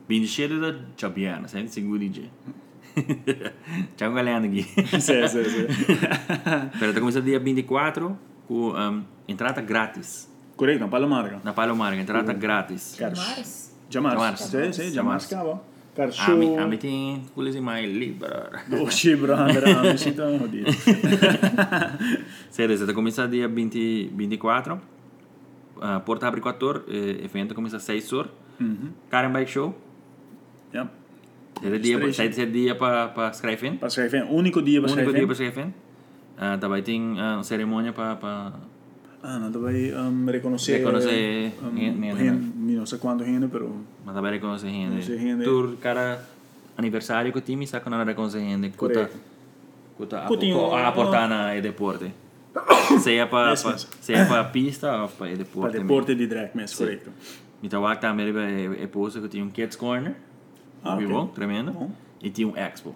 27 0.09 0.61
da 0.61 0.75
Jabiana, 0.96 1.49
sempre 1.49 1.68
seguro 1.68 2.09
dia. 2.09 2.31
Tchau, 3.96 4.12
galera 4.14 4.44
aqui. 4.46 4.62
sim, 4.62 5.01
sim, 5.29 5.44
sim. 5.44 5.66
Pero 6.79 6.90
está 6.90 7.01
começando 7.01 7.25
dia 7.25 7.38
24 7.38 8.16
com 8.49 8.70
um, 8.70 9.05
entrada 9.29 9.61
grátis. 9.61 10.31
Correto, 10.56 10.80
não, 10.80 10.88
Palomarga. 10.88 11.40
Na 11.44 11.52
Palomarga, 11.52 12.00
entrada 12.00 12.32
grátis. 12.32 12.96
Cara, 12.98 13.14
Mars? 13.14 13.74
já 13.90 14.00
março. 14.00 14.18
Março. 14.18 14.48
Sim, 14.50 14.72
sim, 14.72 14.82
já 14.84 14.90
Já 14.90 15.02
março, 15.02 15.34
março. 15.34 15.34
acaba. 15.50 15.62
Cara, 15.94 16.08
A 16.10 16.12
show. 16.12 16.36
mim, 16.36 16.56
a 16.58 16.66
mim 16.66 16.76
tem 16.76 17.22
coisa 17.34 17.60
mais 17.62 17.90
livre. 17.90 18.28
Oxi, 18.82 19.16
brother, 19.16 19.64
a 19.78 19.82
mim 19.82 19.96
sinto 19.96 20.22
jodido. 20.38 20.70
Sério, 22.50 22.76
você 22.76 22.82
está 22.84 22.94
começando 22.94 23.30
dia 23.30 23.48
20, 23.48 24.10
24. 24.14 24.74
uh, 24.74 26.00
Porta 26.04 26.28
abre 26.28 26.40
4 26.40 26.66
horas, 26.66 26.82
uh, 26.82 27.24
evento 27.24 27.54
começa 27.54 27.76
às 27.76 27.82
6 27.84 28.12
horas. 28.12 28.30
Mhm. 28.58 28.92
Karen 29.10 29.32
Bike 29.32 29.50
Show. 29.50 29.74
Ja. 30.72 30.88
Zet 31.62 31.78
dia, 31.82 32.12
zet 32.12 32.46
dia 32.52 32.74
para 32.74 33.08
pa 33.08 33.32
schrijven 33.32 33.72
in. 33.72 33.76
Para 33.78 33.88
schrijven 33.90 34.24
in. 34.24 34.28
Único 34.30 34.60
dia 34.62 34.80
para 34.82 34.92
Único 34.92 35.12
dia 35.12 35.26
para 35.26 35.34
schrijven 35.34 35.64
in. 35.64 35.74
Uh, 36.36 36.56
daarbij 36.60 36.82
ting 36.82 37.16
uh, 37.18 37.42
ceremonia 37.42 37.92
para 37.92 38.14
pa, 38.16 38.52
Ah, 39.22 39.38
não, 39.38 39.50
daarbij 39.50 39.92
um, 39.94 40.26
reconocer... 40.26 40.79
Reconocer 40.79 41.52
um, 41.62 41.76
gente, 41.76 42.16
gente, 42.16 42.76
não 42.76 42.87
sei 42.87 42.98
quanto 42.98 43.24
gente, 43.24 43.48
pero... 43.48 43.74
mas 44.05 44.14
daarbij 44.14 44.33
reconoce 44.33 44.68
gente. 44.68 45.02
Gente. 45.02 45.44
Tur 45.44 45.76
cada 45.81 46.20
aniversário 46.76 47.33
que 47.33 47.38
o 47.38 47.40
time 47.40 47.66
com 47.66 47.90
nada 47.90 48.05
reconoce 48.05 48.38
gente. 48.38 48.70
Kuta 49.96 50.26
Coutinho, 50.29 50.74
a 50.74 50.88
aportar 50.88 51.29
na 51.29 51.57
e 51.57 51.62
deporte. 51.62 52.12
Seja 53.00 53.26
para 53.26 53.57
seja 53.57 54.26
para 54.26 54.44
pista 54.44 55.02
ou 55.02 55.09
para 55.09 55.31
e 55.31 55.37
Para 55.37 55.44
deporte. 55.44 55.79
deporte 55.79 56.14
de 56.14 56.26
drag, 56.26 56.50
mas 56.55 56.70
Sim. 56.70 56.85
correto. 56.85 57.11
Então, 57.62 57.83
lá 57.83 57.96
também 57.96 58.29
é, 58.81 58.87
posto 58.87 59.20
que 59.20 59.29
tinha 59.29 59.44
um 59.44 59.50
Kids 59.50 59.76
Corner. 59.76 60.14
Ah, 60.85 60.94
Muito 60.94 61.11
ok. 61.11 61.16
bom, 61.16 61.26
tremendo. 61.29 61.72
Bom. 61.72 61.90
E 62.22 62.31
tinha 62.31 62.46
um 62.46 62.57
Expo. 62.57 62.94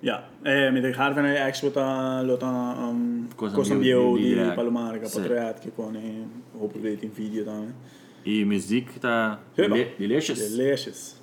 Ja, 0.00 0.28
eh, 0.42 0.72
met 0.72 0.82
de 0.82 0.92
Harvey 0.94 1.36
Expo 1.36 1.70
ta 1.70 2.22
lota 2.22 2.76
um, 2.88 3.28
Costa 3.36 3.74
bio 3.74 4.16
di 4.16 4.34
di. 4.34 4.52
Palomar, 4.54 4.98
che 4.98 5.70
con 5.74 5.96
eh, 5.96 6.00
hopelijk 6.52 7.02
in 7.02 7.10
video 7.12 7.44
dan. 7.44 7.74
E 8.22 8.44
muziek. 8.44 8.90
Delicious. 9.56 11.16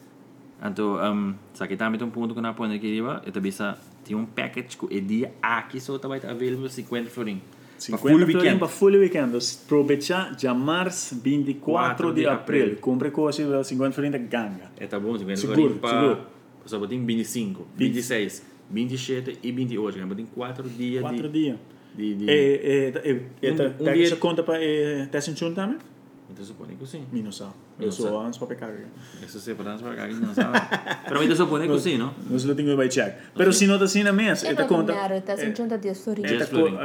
Então, 0.62 0.96
um, 0.96 1.36
só 1.54 1.68
que 1.68 1.76
também 1.76 1.98
tem 2.00 2.08
um 2.08 2.12
ponto 2.12 2.34
que 2.34 2.40
eu 2.40 2.42
não 2.44 2.50
apoio 2.50 2.74
aqui, 2.74 2.88
riba, 2.96 3.22
eu 3.26 3.32
também 3.32 3.52
sa- 3.52 3.78
tinha 4.04 4.18
um 4.18 4.26
package 4.26 4.78
que 4.78 4.86
o 4.86 5.02
dia 5.02 5.32
aqui 5.42 5.80
só 5.80 5.98
tá 5.98 6.08
vai 6.08 6.20
available 6.20 6.70
50 6.70 7.10
florin. 7.10 7.42
50 7.78 8.26
florin 8.26 8.58
para 8.58 8.68
full 8.68 8.94
weekend. 8.94 9.32
Dus 9.32 9.54
probecha 9.68 10.34
já 10.38 10.54
mars 10.54 11.14
24 11.24 12.14
de 12.14 12.22
de 12.22 12.28
abril. 12.28 12.62
abril. 12.64 12.78
Compre 12.80 13.12
coisa 13.12 13.64
50 13.64 13.92
florin 13.94 14.12
da 14.12 14.18
ganga. 14.18 14.72
Tá 14.90 15.00
bom, 15.00 15.18
50 15.18 15.36
Seguro, 15.36 15.56
florin 15.58 15.78
para 15.80 15.90
seguro. 16.00 16.18
só 16.66 16.80
botem 16.80 17.06
25, 17.06 17.68
26, 17.76 18.42
27 18.70 19.40
e 19.44 19.52
28, 19.52 19.98
né? 20.00 20.06
Botem 20.06 20.26
4 20.26 20.70
dias 20.70 21.02
4 21.02 21.30
de 21.30 21.40
dias. 21.40 21.58
de 21.96 22.16
de 22.16 22.30
eh, 22.30 22.92
eh, 23.04 23.20
eh, 23.42 23.52
Um- 23.52 23.84
um 23.90 23.94
dia- 23.94 24.16
conta 24.18 24.44
para 24.44 24.64
eh, 24.64 25.08
Tessin 25.12 25.36
Chun 25.36 25.54
Então 26.30 26.44
supõe 26.44 26.76
que 26.76 26.86
sim. 26.88 27.06
Minus 27.12 27.38
sa. 27.38 27.50
Minus 27.78 27.98
Eu 28.00 28.04
sa. 28.06 28.10
sou 28.10 28.20
antes 28.22 28.38
para 28.40 28.48
pecar. 28.48 28.72
Isso 29.24 29.40
se 29.40 29.54
para 29.54 29.78
para 29.78 29.96
cá, 29.96 30.08
não 30.08 30.34
sabe. 30.34 30.60
Para 31.08 31.20
mim, 31.20 31.26
isso 31.28 31.36
supõe 31.36 31.68
que 31.68 31.80
sim, 31.80 31.98
não? 31.98 32.14
Nós 32.30 32.44
lo 32.44 32.56
tenho 32.56 32.76
vai 32.76 32.90
check. 32.90 33.16
Pero 33.36 33.54
se 33.54 33.68
não 33.68 33.78
tá 33.78 33.86
assim 33.86 34.02
na 34.04 34.12
mesa, 34.12 34.48
É 34.48 34.50
esta 34.52 34.66
conta. 34.66 34.92
dinheiro, 34.92 35.22
tá 35.22 35.38
sem 35.38 35.56
junta 35.56 35.78
de. 35.78 35.88
Yes, 35.88 36.08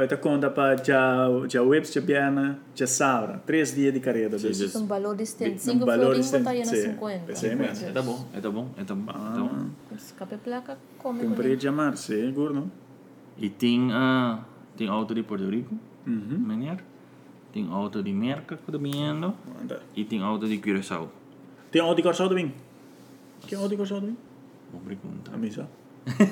Esta, 0.03 0.17
conta 0.17 0.49
para 0.49 0.81
já 0.83 1.27
já 1.49 1.61
webs 1.63 1.91
já 1.91 2.01
biana 2.01 2.59
já 2.75 2.85
sabra. 2.87 3.39
Três 3.45 3.73
dias 3.73 3.93
de 3.93 3.99
carreira. 3.99 4.37
Dus- 4.37 4.57
sim. 4.57 4.77
Um 4.77 4.85
valor 4.85 5.15
distante. 5.15 5.55
Um 5.55 5.59
5 5.59 5.85
valor 5.85 6.03
florin 6.03 6.19
distante, 6.21 6.43
botaria 6.43 6.65
na 6.65 6.71
sim. 6.71 6.81
50. 6.83 7.35
Sim, 7.35 7.55
mesmo. 7.55 7.87
É 7.87 7.91
tá 7.91 8.01
bom, 8.01 8.25
é 8.33 8.39
tá 8.39 8.49
bom, 8.51 8.69
é 8.77 8.83
tá 8.83 8.95
bom. 8.95 9.11
Então, 9.31 9.71
Escape 9.97 10.37
placa, 10.37 10.77
come 10.99 11.23
Comprei 11.23 11.55
com 11.55 11.61
já 11.61 11.71
mar, 11.71 11.97
seguro, 11.97 12.53
não? 12.53 12.71
E 13.37 13.49
tem, 13.49 13.91
uh, 13.91 14.37
tem 14.77 14.87
auto 14.87 15.15
de 15.15 15.23
Porto 15.23 15.49
Rico, 15.49 15.75
Uhum. 16.05 16.37
Tem 17.51 17.67
auto 17.69 18.01
de 18.01 18.13
Merca. 18.13 18.59
Anda. 19.61 19.81
E 19.95 20.03
tem 20.05 20.21
auto 20.21 20.47
de 20.47 20.57
Curaçao. 20.57 21.09
Tem 21.71 21.81
auto 21.81 21.95
de 21.95 22.03
corção 22.03 22.27
também? 22.27 22.53
Que 23.41 23.55
auto 23.55 23.69
de 23.69 23.77
corção 23.77 23.99
também? 23.99 24.17
Boa 24.71 24.83
pergunta. 24.83 25.31
A 25.33 25.37
missa. 25.37 25.69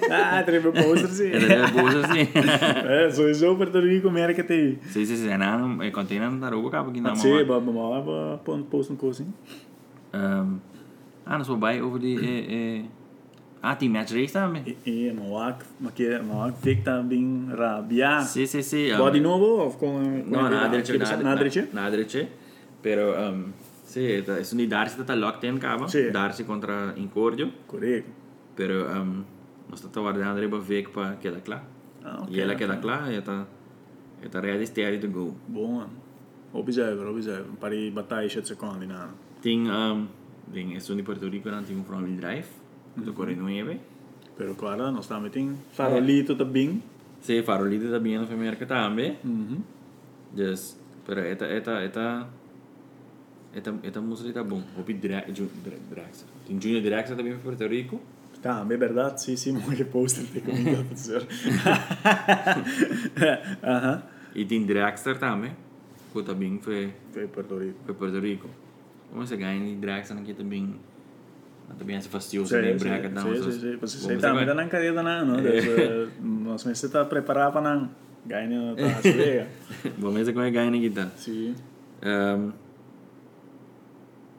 Ah, 0.10 0.41
teve 0.43 0.71
poster 0.71 1.10
sim. 1.10 1.32
É 1.32 1.39
da 1.39 1.67
bolsa, 1.67 2.01
sim. 2.08 2.27
É, 2.89 3.10
sou 3.12 3.27
eu 3.27 3.55
Porto 3.55 3.79
Rico, 3.79 4.08
América 4.08 4.43
tem. 4.43 4.79
Sim, 4.84 5.05
sim, 5.05 5.15
sim. 5.15 5.38
Não, 5.38 5.82
é 5.82 5.91
container 5.91 6.32
na 6.32 6.49
roupa, 6.49 6.71
capa 6.71 6.89
aqui 6.89 7.01
na 7.01 7.15
Sim, 7.15 7.45
mão. 7.45 7.45
ba 7.45 7.60
ba 7.60 7.71
ba 7.71 8.01
ba 8.01 8.38
pon 8.43 8.63
post 8.63 8.91
um. 8.91 9.25
Um, 10.12 10.60
ah, 11.25 11.38
nós 11.38 11.47
vamos 11.47 11.62
bij 11.62 11.82
over 11.82 11.99
die... 11.99 12.89
Ah, 13.62 13.76
tem 13.76 13.89
match 13.89 14.12
race 14.13 14.32
também. 14.34 14.63
E 14.86 15.08
e 15.10 15.13
mawak, 15.13 15.65
makia 15.80 16.24
mawak 16.24 16.58
Vic 16.63 16.82
também 16.82 17.48
rabia. 17.56 18.22
Sim, 18.22 18.45
sim, 18.45 18.62
sim. 18.62 18.93
um, 18.93 18.98
Body 18.98 19.19
novo 19.19 19.78
com 19.78 20.00
No, 20.00 20.50
nada 20.50 20.69
derecho, 20.69 20.98
nada, 20.98 21.17
nada 21.24 21.36
derecho? 21.38 21.67
nada 21.74 21.91
derecho. 21.91 22.28
Pero, 22.82 23.13
um, 23.19 23.52
sí, 23.84 24.24
es 24.39 24.54
un 24.54 24.69
Darcy 24.69 25.02
está 25.02 25.13
locked 25.15 25.43
in, 25.45 25.58
capa. 25.60 25.88
Sí. 25.89 26.10
Darcy 26.10 26.45
contra 26.45 26.93
Incordio. 26.95 27.52
Correto. 27.67 28.08
Pero, 28.56 28.88
um, 28.89 29.26
nós 29.69 29.84
estamos 29.84 30.10
guardando 30.10 30.39
riba 30.39 30.58
vek 30.60 30.89
para 30.89 31.17
quedar 31.17 31.41
claro. 31.41 31.63
Ah, 32.04 32.26
E 32.30 32.39
ela 32.39 32.54
ok. 32.54 32.65
queda 32.65 32.78
clara, 32.80 33.08
ela 33.08 33.19
está 33.19 33.45
está 34.24 34.39
ready, 34.39 34.65
steady 34.65 35.00
to 35.00 35.08
go. 35.10 35.36
Bom, 35.48 35.86
observer, 36.54 37.06
observer. 37.08 37.45
Para 37.60 37.76
ir 37.76 37.91
batalha 37.91 38.28
de 38.28 38.48
secondi 38.48 38.88
nada. 38.88 39.10
Tem, 39.41 39.69
um, 39.69 40.08
tem, 40.52 40.76
é 40.76 40.80
de 40.80 41.04
Puerto 41.04 41.28
Rico, 41.28 41.50
um 41.50 41.84
front 41.84 42.06
wheel 42.06 42.17
drive, 42.17 42.48
do 42.95 43.13
Corre 43.13 43.36
9. 43.36 43.80
Pero 44.38 44.56
claro, 44.56 44.91
nós 44.91 45.06
estamos 45.06 45.32
tem 45.32 45.56
farolito 45.73 46.36
também. 46.36 46.82
Sí, 47.21 47.43
farolito 47.43 47.89
também 47.89 48.17
no 48.17 48.32
América 48.32 48.65
também. 48.65 49.17
Mhm. 49.23 49.62
Just, 50.36 50.78
pero 51.06 51.21
esta, 51.21 51.45
esta, 51.45 51.82
esta, 51.82 52.28
esta, 53.54 53.75
esta 53.84 54.02
música 54.02 54.30
está 54.30 54.43
bom. 54.43 54.62
Pedir 54.86 55.10
Draxler. 55.10 55.49
Tem 56.47 56.62
Junior 56.62 56.82
Draxler 56.84 57.17
também 57.17 57.34
para 57.34 57.41
Puerto 57.41 57.67
Rico. 57.67 57.99
Tá, 58.41 58.65
é 58.69 58.78
verdade, 58.78 59.21
sim, 59.21 59.36
sim, 59.36 59.60
que 59.60 59.84
poster 59.84 60.23
tem 60.28 60.73
a 60.73 60.82
dizer. 60.93 61.28
Aham. 63.62 64.04
E 64.34 64.45
tem 64.45 64.65
Draxler 64.65 65.17
também, 65.19 65.52
que 66.13 66.23
também 66.23 66.58
foi 66.60 66.93
Foi 67.12 67.28
Porto 67.28 67.58
Rico. 67.58 67.80
para 67.84 67.93
Puerto 67.93 68.19
Rico. 68.19 68.49
Como 69.10 69.25
você 69.25 69.36
ganha 69.36 69.60
de 69.60 69.75
Draxler 69.75 70.19
aqui 70.21 70.34
também, 70.34 70.75
também 71.77 71.95
é 71.95 72.01
fastidioso, 72.01 72.49
Sim, 72.49 72.62
né? 72.62 72.77
sim, 72.77 72.88
Bracket 72.88 73.12
não. 73.12 73.21
sim, 73.21 73.51
sim, 73.51 73.60
sim. 73.60 73.77
Você 73.77 73.97
sei 73.97 74.17
também 74.17 74.45
tá 74.47 74.53
na 74.53 74.67
carreira 74.67 75.01
não, 75.03 75.25
não? 75.25 75.38
Nós 76.43 76.63
mas 76.65 76.77
você 76.77 76.89
tá 76.89 77.05
preparado 77.05 77.53
para 77.53 77.62
não 77.62 77.89
ganhar 78.25 78.75
tá 78.75 79.01
chega. 79.01 79.47
Vamos 79.97 80.25
ver 80.25 80.34
como 80.34 80.45
é 80.45 80.51
ganha 80.51 80.69
aqui, 80.69 80.89
tá? 80.89 81.08
Sim. 81.15 81.55
Um, 82.03 82.51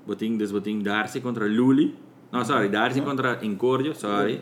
boting, 0.07 0.39
boting 0.39 0.83
Darcy 0.83 1.21
contra 1.21 1.47
Luli. 1.47 1.95
No, 2.33 2.45
sorry, 2.45 2.69
Darcy 2.69 3.01
contra 3.01 3.45
Incordio, 3.45 3.95
sorry. 3.95 4.41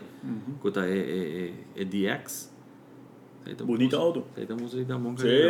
Kuta 0.61 0.85
é, 0.85 0.97
é, 0.97 1.53
é, 1.77 1.81
é 1.81 1.85
DX. 1.85 2.53
Bonito 3.65 3.95
auto. 3.95 4.25
Sai 4.35 4.45
tá 4.45 4.55
música 4.55 4.83
da 4.85 4.99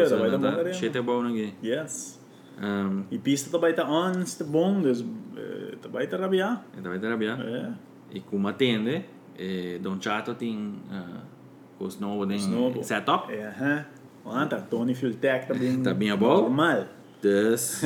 tá 0.10 0.18
bem 0.18 0.40
da 0.40 1.00
é 1.00 1.02
bom 1.02 1.26
aqui. 1.26 1.54
Yes. 1.64 2.19
Um, 2.62 3.04
pista 3.20 3.50
também 3.50 3.74
tá 3.74 3.90
ons, 3.90 4.36
tá 4.36 4.44
bom, 4.44 4.82
dus 4.82 5.06
eh, 5.38 5.78
também 5.82 6.08
tá 6.08 6.18
rabia. 6.18 6.60
vai 6.82 7.00
terapia. 7.00 7.38
É. 7.40 8.18
E 8.18 8.20
como 8.20 8.48
atende, 8.50 9.06
eh, 9.38 9.80
Don 9.82 9.98
Chato 10.02 10.34
tem 10.36 10.58
uh, 10.92 11.84
o 11.84 11.88
Snow 11.88 12.26
tem 12.28 12.38
Snowball. 12.38 12.84
setup. 12.84 13.32
É, 13.32 13.48
aham. 13.48 13.86
Anta, 14.26 14.62
Tony 14.62 14.94
Fuel 14.94 15.16
Tech. 15.16 15.48
Tá 15.84 15.94
bem 15.94 16.12
a 16.12 16.18
bom? 16.18 16.42
Normal. 16.42 16.88
Dus, 17.22 17.82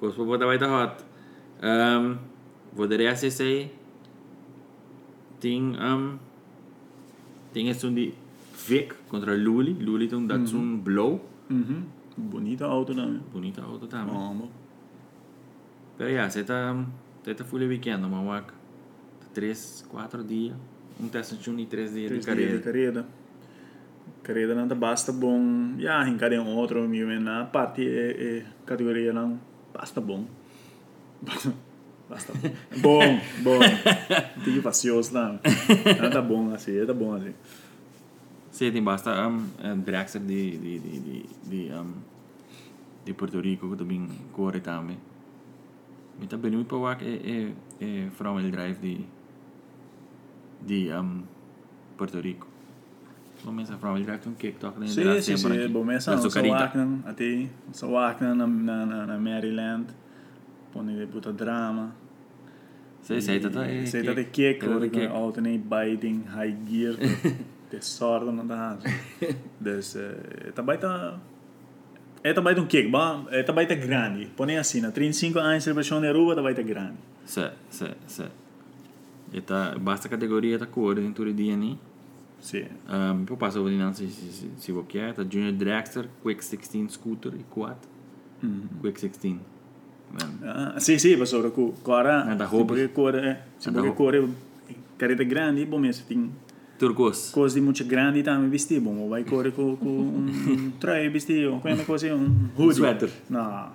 koos 0.00 0.14
po 0.14 0.36
daarbij 0.36 0.58
te 0.58 0.64
hot. 0.64 1.04
Um, 1.60 2.18
de 2.88 2.96
rest 2.96 3.22
is 3.22 3.38
hij, 3.38 3.70
ting, 5.38 5.78
um, 5.80 6.18
ting 7.52 7.68
is 7.68 7.78
toen 7.78 7.94
die 7.94 8.14
Vic 8.52 8.94
contra 9.08 9.32
Luli. 9.32 9.76
Luli 9.78 10.08
toen 10.08 10.26
dat 10.26 10.48
zo'n 10.48 10.80
blow. 10.82 11.20
Mhm. 11.46 11.84
Bonito 12.16 12.64
auto 12.64 12.94
também. 12.94 13.20
Bonita 13.32 13.62
auto 13.62 13.86
também. 13.86 14.14
Bom. 14.14 14.48
Pero 15.96 16.10
ja, 16.10 16.28
ze 16.28 16.40
está, 16.40 16.74
ze 17.24 17.30
está 17.30 17.44
full 17.44 17.60
weekend, 17.68 18.04
wak. 18.06 18.52
Três, 19.32 19.84
quatro 19.88 20.22
dias. 20.22 20.56
Um 21.00 21.08
teste 21.08 21.36
de 21.36 21.50
um 21.50 21.58
e 21.58 21.66
três 21.66 21.92
dias 21.92 22.10
de 22.10 22.20
Três 22.20 22.24
dias 22.24 22.52
de 22.52 22.60
carreira. 22.60 23.02
carreira. 23.02 23.06
Carreira 24.22 24.54
não 24.54 24.68
basta 24.76 25.12
bom. 25.12 25.74
Já, 25.78 26.06
em 26.08 26.16
cada 26.16 26.40
um 26.40 26.54
outro, 26.56 26.88
meu 26.88 27.20
na 27.20 27.44
parte 27.44 27.86
é, 27.86 28.38
é 28.38 28.46
categoria 28.64 29.12
não 29.12 29.38
basta 29.72 30.00
bom. 30.00 30.24
Basta 32.06 32.34
bom. 32.34 32.50
bom, 32.80 33.20
bom. 33.40 33.58
Tem 34.44 34.60
facioso 34.60 35.14
não. 35.14 35.40
Não 36.02 36.10
tá 36.10 36.20
bom 36.20 36.52
assim, 36.52 36.84
tá 36.84 36.92
bom 36.92 37.14
assim. 37.14 37.32
Sim, 38.54 38.70
tem 38.70 38.80
basta 38.80 39.10
um, 39.26 39.48
um 39.64 39.80
Draxler 39.80 40.22
de, 40.22 40.56
de, 40.56 40.78
de, 40.78 41.00
de, 41.00 41.26
de, 41.42 41.72
um, 41.74 41.92
de 43.04 43.12
Puerto 43.12 43.40
Rico 43.40 43.68
que 43.68 43.76
também 43.76 44.08
corre 44.32 44.60
também. 44.60 44.96
Me 46.20 46.28
tá 46.28 46.36
bem 46.36 46.52
muito 46.52 46.68
para 46.68 46.78
wak 46.78 47.04
é, 47.04 47.50
é, 47.84 48.04
é 48.06 48.10
from 48.10 48.38
el 48.38 48.52
drive 48.52 48.78
de, 48.78 49.04
de 50.64 50.94
um, 50.94 51.24
Puerto 51.98 52.20
Rico. 52.20 52.46
Vamos 53.44 53.72
a 53.72 53.76
from 53.76 53.96
el 53.96 54.04
drive 54.04 54.20
tem 54.20 54.32
um 54.32 54.36
kick 54.36 54.56
talk 54.60 54.78
Sim, 54.86 55.20
sim, 55.20 55.36
sim. 55.36 55.68
Bom, 55.72 55.82
mas 55.82 56.04
são 56.04 56.16
sa 56.30 56.40
Wagner, 56.40 57.00
até 57.06 57.48
sa 57.72 57.88
Wagner 57.88 58.36
na, 58.36 58.46
na, 58.46 58.86
na, 58.86 59.06
na 59.06 59.18
Maryland. 59.18 59.86
Põe 60.72 60.94
de 60.96 61.06
puta 61.08 61.32
drama. 61.32 61.92
Sim, 63.02 63.20
sim, 63.20 63.40
tá 63.40 63.50
tá. 63.50 63.64
Sei 63.84 64.04
tá 64.04 64.14
de 64.14 64.24
kick, 64.26 64.60
Tá 64.60 64.66
de 64.68 64.72
hoor, 64.72 64.88
kick. 64.88 65.06
alternate 65.08 65.58
biting, 65.58 66.22
high 66.28 66.56
gear. 66.64 66.94
De 67.78 67.84
sorte 67.84 68.26
não 68.26 68.46
dá. 68.46 68.76
Dus, 69.60 69.96
eh, 69.96 70.52
também 70.54 70.78
tá 70.78 71.18
É 72.22 72.32
também 72.32 72.58
um 72.58 72.66
kick, 72.66 72.88
bom, 72.88 73.26
é 73.30 73.42
também 73.42 73.66
tá 73.66 73.74
grande. 73.74 74.26
Põe 74.34 74.56
assim, 74.56 74.80
na 74.80 74.90
35 74.90 75.38
anos 75.38 75.62
de 75.64 75.72
versão 75.72 76.00
de 76.00 76.08
Aruba 76.08 76.34
também 76.34 76.54
tá 76.54 76.62
grande. 76.62 76.94
Sim, 77.26 77.50
sim, 77.70 77.92
sim. 78.06 78.28
Eta, 79.32 79.76
basta 79.78 80.08
categoria 80.08 80.58
tá 80.58 80.66
cor 80.66 80.94
dia, 81.34 81.56
né? 81.56 81.76
Sim. 82.40 82.64
Um, 82.88 83.24
eu 83.28 83.36
passo 83.36 83.58
não 83.68 83.92
se 83.92 84.06
se 84.08 84.32
se 84.32 84.50
se 84.56 84.72
você 84.72 84.86
quer, 84.88 85.14
tá 85.14 85.22
Junior 85.22 85.52
Dragster, 85.52 86.08
Quick 86.22 86.40
16 86.40 86.92
scooter 86.92 87.32
e 87.34 87.42
quad. 87.50 87.76
Quick 88.80 89.00
16. 89.00 89.38
Man. 90.12 90.48
Ah, 90.48 90.78
sim, 90.78 90.98
sim, 90.98 91.16
mas 91.16 91.28
sobre 91.28 91.48
o 91.48 91.74
agora, 91.82 92.22
Ah, 92.30 92.34
da 92.34 92.46
se 92.46 92.64
porque 92.64 92.88
cor 92.88 93.14
é, 93.16 93.42
se 93.58 93.70
da 93.70 93.80
porque 93.80 93.96
cor 93.96 94.14
é 94.14 94.22
careta 94.96 95.24
grande, 95.24 95.64
bom 95.66 95.78
mesmo, 95.78 96.06
tem 96.06 96.30
Turcos. 96.78 97.30
coisa 97.30 97.54
de 97.54 97.60
muito 97.60 97.84
grande 97.84 98.22
também 98.22 98.50
vestir, 98.50 98.80
bom, 98.80 99.08
vai 99.08 99.22
cor 99.24 99.50
com 99.52 99.76
com 99.76 99.88
um 99.88 100.70
traje 100.80 101.08
vestido, 101.08 101.60
com 101.60 101.72
uma 101.72 101.84
coisa 101.84 102.14
um 102.14 102.48
hoodie. 102.56 102.74
Sweater. 102.80 103.10
Não. 103.30 103.72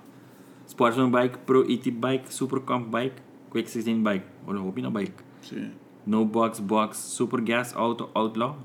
Sportsman 0.68 1.10
bike, 1.10 1.38
Pro 1.40 1.66
ET 1.72 1.90
bike, 1.92 2.34
Super 2.34 2.60
Comp 2.60 2.88
bike, 2.90 3.16
Quick 3.50 3.68
16 3.72 3.98
bike. 4.04 4.26
Olha, 4.46 4.60
hobby 4.60 4.82
na 4.82 4.90
bike. 4.90 5.14
Sim. 5.42 5.72
No 6.06 6.26
box 6.26 6.60
box, 6.60 6.98
Super 6.98 7.42
Gas 7.42 7.76
Auto 7.76 8.10
Outlaw. 8.14 8.58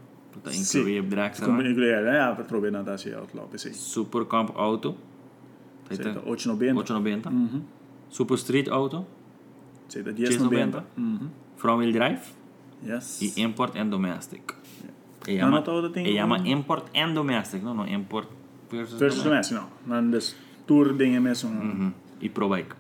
Tá 0.43 0.51
Sim. 0.51 0.80
incluir 0.80 1.03
Dragster. 1.03 1.47
Como 1.47 1.62
lá. 1.62 1.68
incluir, 1.68 2.03
né? 2.03 2.35
Para 2.35 2.45
trocar 2.45 2.70
na 2.72 2.82
taxa 2.82 3.16
outlaw, 3.16 3.49
sim. 3.57 3.72
Super 3.72 4.24
Comp 4.24 4.51
Auto. 4.57 4.97
Tá 5.89 5.95
Sim, 5.95 6.03
tá 6.03 6.20
890. 6.24 6.78
890. 6.80 7.30
Mhm. 7.30 7.62
Super 8.11 8.35
Street 8.35 8.68
Auto. 8.68 9.07
Sim, 9.89 10.03
da 10.03 10.12
1090. 10.12 10.85
1090. 10.87 10.87
Mhm. 10.97 11.30
Front 11.57 11.78
wheel 11.78 11.93
drive. 11.93 12.20
Yes. 12.85 13.20
E 13.22 13.41
import 13.43 13.76
and 13.76 13.89
domestic. 13.89 14.43
E 15.26 15.39
Não, 15.39 15.51
não, 15.51 15.62
todo 15.62 15.89
tem 15.91 16.07
e 16.07 16.16
chama 16.16 16.39
um- 16.39 16.47
import 16.47 16.85
and 16.95 17.14
domestic, 17.14 17.62
não, 17.62 17.72
não, 17.74 17.87
import 17.89 18.28
versus, 18.70 18.99
Versus 18.99 19.22
domestic. 19.22 19.57
domestic, 19.57 19.78
não. 19.87 20.03
Não, 20.03 20.11
des 20.11 20.37
tour 20.66 20.93
dingen 20.95 21.20
mesmo. 21.20 21.51
Uhum. 21.51 21.93
E 22.20 22.28
pro 22.28 22.49
bike. 22.49 22.74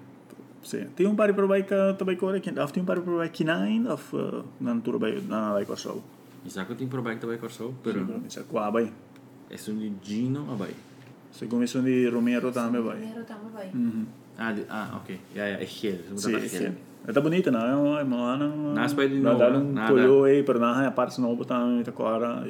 Sim. 0.62 0.86
Tem 0.96 1.06
um 1.06 1.14
par 1.14 1.28
de 1.28 1.34
probai 1.34 1.62
que 1.62 1.74
também 1.98 2.16
corre 2.16 2.38
aqui. 2.38 2.50
Of 2.58 2.72
tem 2.72 2.82
um 2.82 2.86
par 2.86 2.96
de 2.98 3.02
probai 3.02 3.28
que 3.30 3.44
não, 3.44 3.92
of 3.92 4.14
não 4.60 4.80
tour 4.80 4.98
bij, 4.98 5.20
não 5.28 5.52
vai 5.52 5.64
com 5.64 5.76
só. 5.76 5.96
E 6.44 6.50
sabe 6.50 6.66
que 6.66 6.72
eu 6.72 6.76
tenho 6.76 6.90
pro 6.90 7.02
bike 7.02 7.20
também, 7.20 7.38
Corso? 7.38 7.74
Pero 7.82 8.06
Isso 8.28 8.40
é 8.40 8.42
qua 8.44 8.70
vai. 8.70 8.92
é 9.50 9.56
um 9.70 9.76
de 9.78 9.92
Gino 10.02 10.50
a 10.52 10.54
bike. 10.56 10.76
Se 11.32 11.46
começou 11.46 11.82
de 11.82 12.08
Romero 12.08 12.52
também 12.52 12.80
vai. 12.82 12.96
Primeiro 12.96 13.24
também 13.24 13.50
vai. 13.52 13.70
Ah, 14.38 14.52
de, 14.52 14.64
ah, 14.68 14.96
ok. 14.96 15.18
Ja, 15.34 15.46
ja, 15.48 15.58
é 15.62 15.66
gel. 15.66 15.98
Ze 16.16 16.22
Sim, 16.22 16.32
moeten 16.32 16.48
sim. 16.48 16.58
gel. 16.58 16.72
Está 17.06 17.20
bonito, 17.20 17.50
não? 17.50 17.98
É 17.98 18.02
uma 18.02 18.32
ano. 18.34 18.72
Naast 18.72 18.96
bij 18.96 19.08
die 19.08 19.20
Nada, 19.20 19.50
Nova, 19.50 19.58
um 19.64 19.72
nada. 19.72 19.88
colheu 19.92 20.24
aí, 20.24 20.42
pero 20.42 20.58
não 20.58 20.80
é 20.80 20.86
a 20.86 20.90
parte 20.90 21.20
nova 21.20 21.44
também, 21.44 21.80
está 21.80 21.92
agora. 21.92 22.42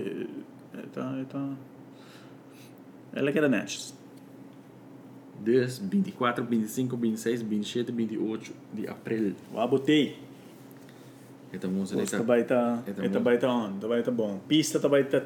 Está, 0.86 1.20
está. 1.20 1.48
Ela 3.12 3.32
que 3.32 3.38
era 3.38 3.48
net. 3.48 3.92
Dus 5.40 5.78
24, 5.78 6.44
25, 6.44 6.96
26, 6.96 7.42
27, 7.42 7.92
28 7.92 8.52
de 8.72 8.88
abril. 8.88 9.34
Lá 9.52 9.66
botei. 9.66 10.16
Então 11.52 11.70
vamos 11.70 11.90
Os 11.90 11.96
deixar. 11.96 12.18
também 12.18 12.44
tá, 12.44 12.82
É 12.86 12.92
tá 12.92 13.05
é 13.05 13.09
bom. 13.09 13.12
também 13.12 13.38
tá 13.38 13.52
on, 13.52 13.78
também 13.78 14.02
tá 14.02 14.11
bom. 14.11 14.38
Pista 14.48 14.78
também 14.80 15.05
tá, 15.05 15.22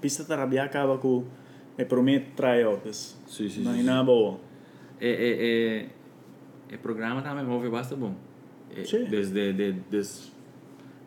pista 0.00 0.24
tá 0.24 0.36
rabia 0.36 0.64
acaba 0.64 0.98
com 0.98 1.24
é 1.78 1.84
promete 1.84 2.30
tryouts. 2.36 3.16
Sim, 3.26 3.48
sim, 3.48 3.62
Não 3.62 3.72
sim, 3.72 3.80
é 3.80 3.82
nada 3.82 4.04
bom. 4.04 4.38
É, 5.00 5.08
é, 5.10 5.80
é, 5.82 6.74
é 6.74 6.76
programa 6.76 7.22
também 7.22 7.44
move 7.44 7.68
basta 7.70 7.96
bom. 7.96 8.14
É, 8.76 8.84
Sim. 8.84 9.04
Desde, 9.04 9.52
de, 9.52 9.72
des, 9.90 10.32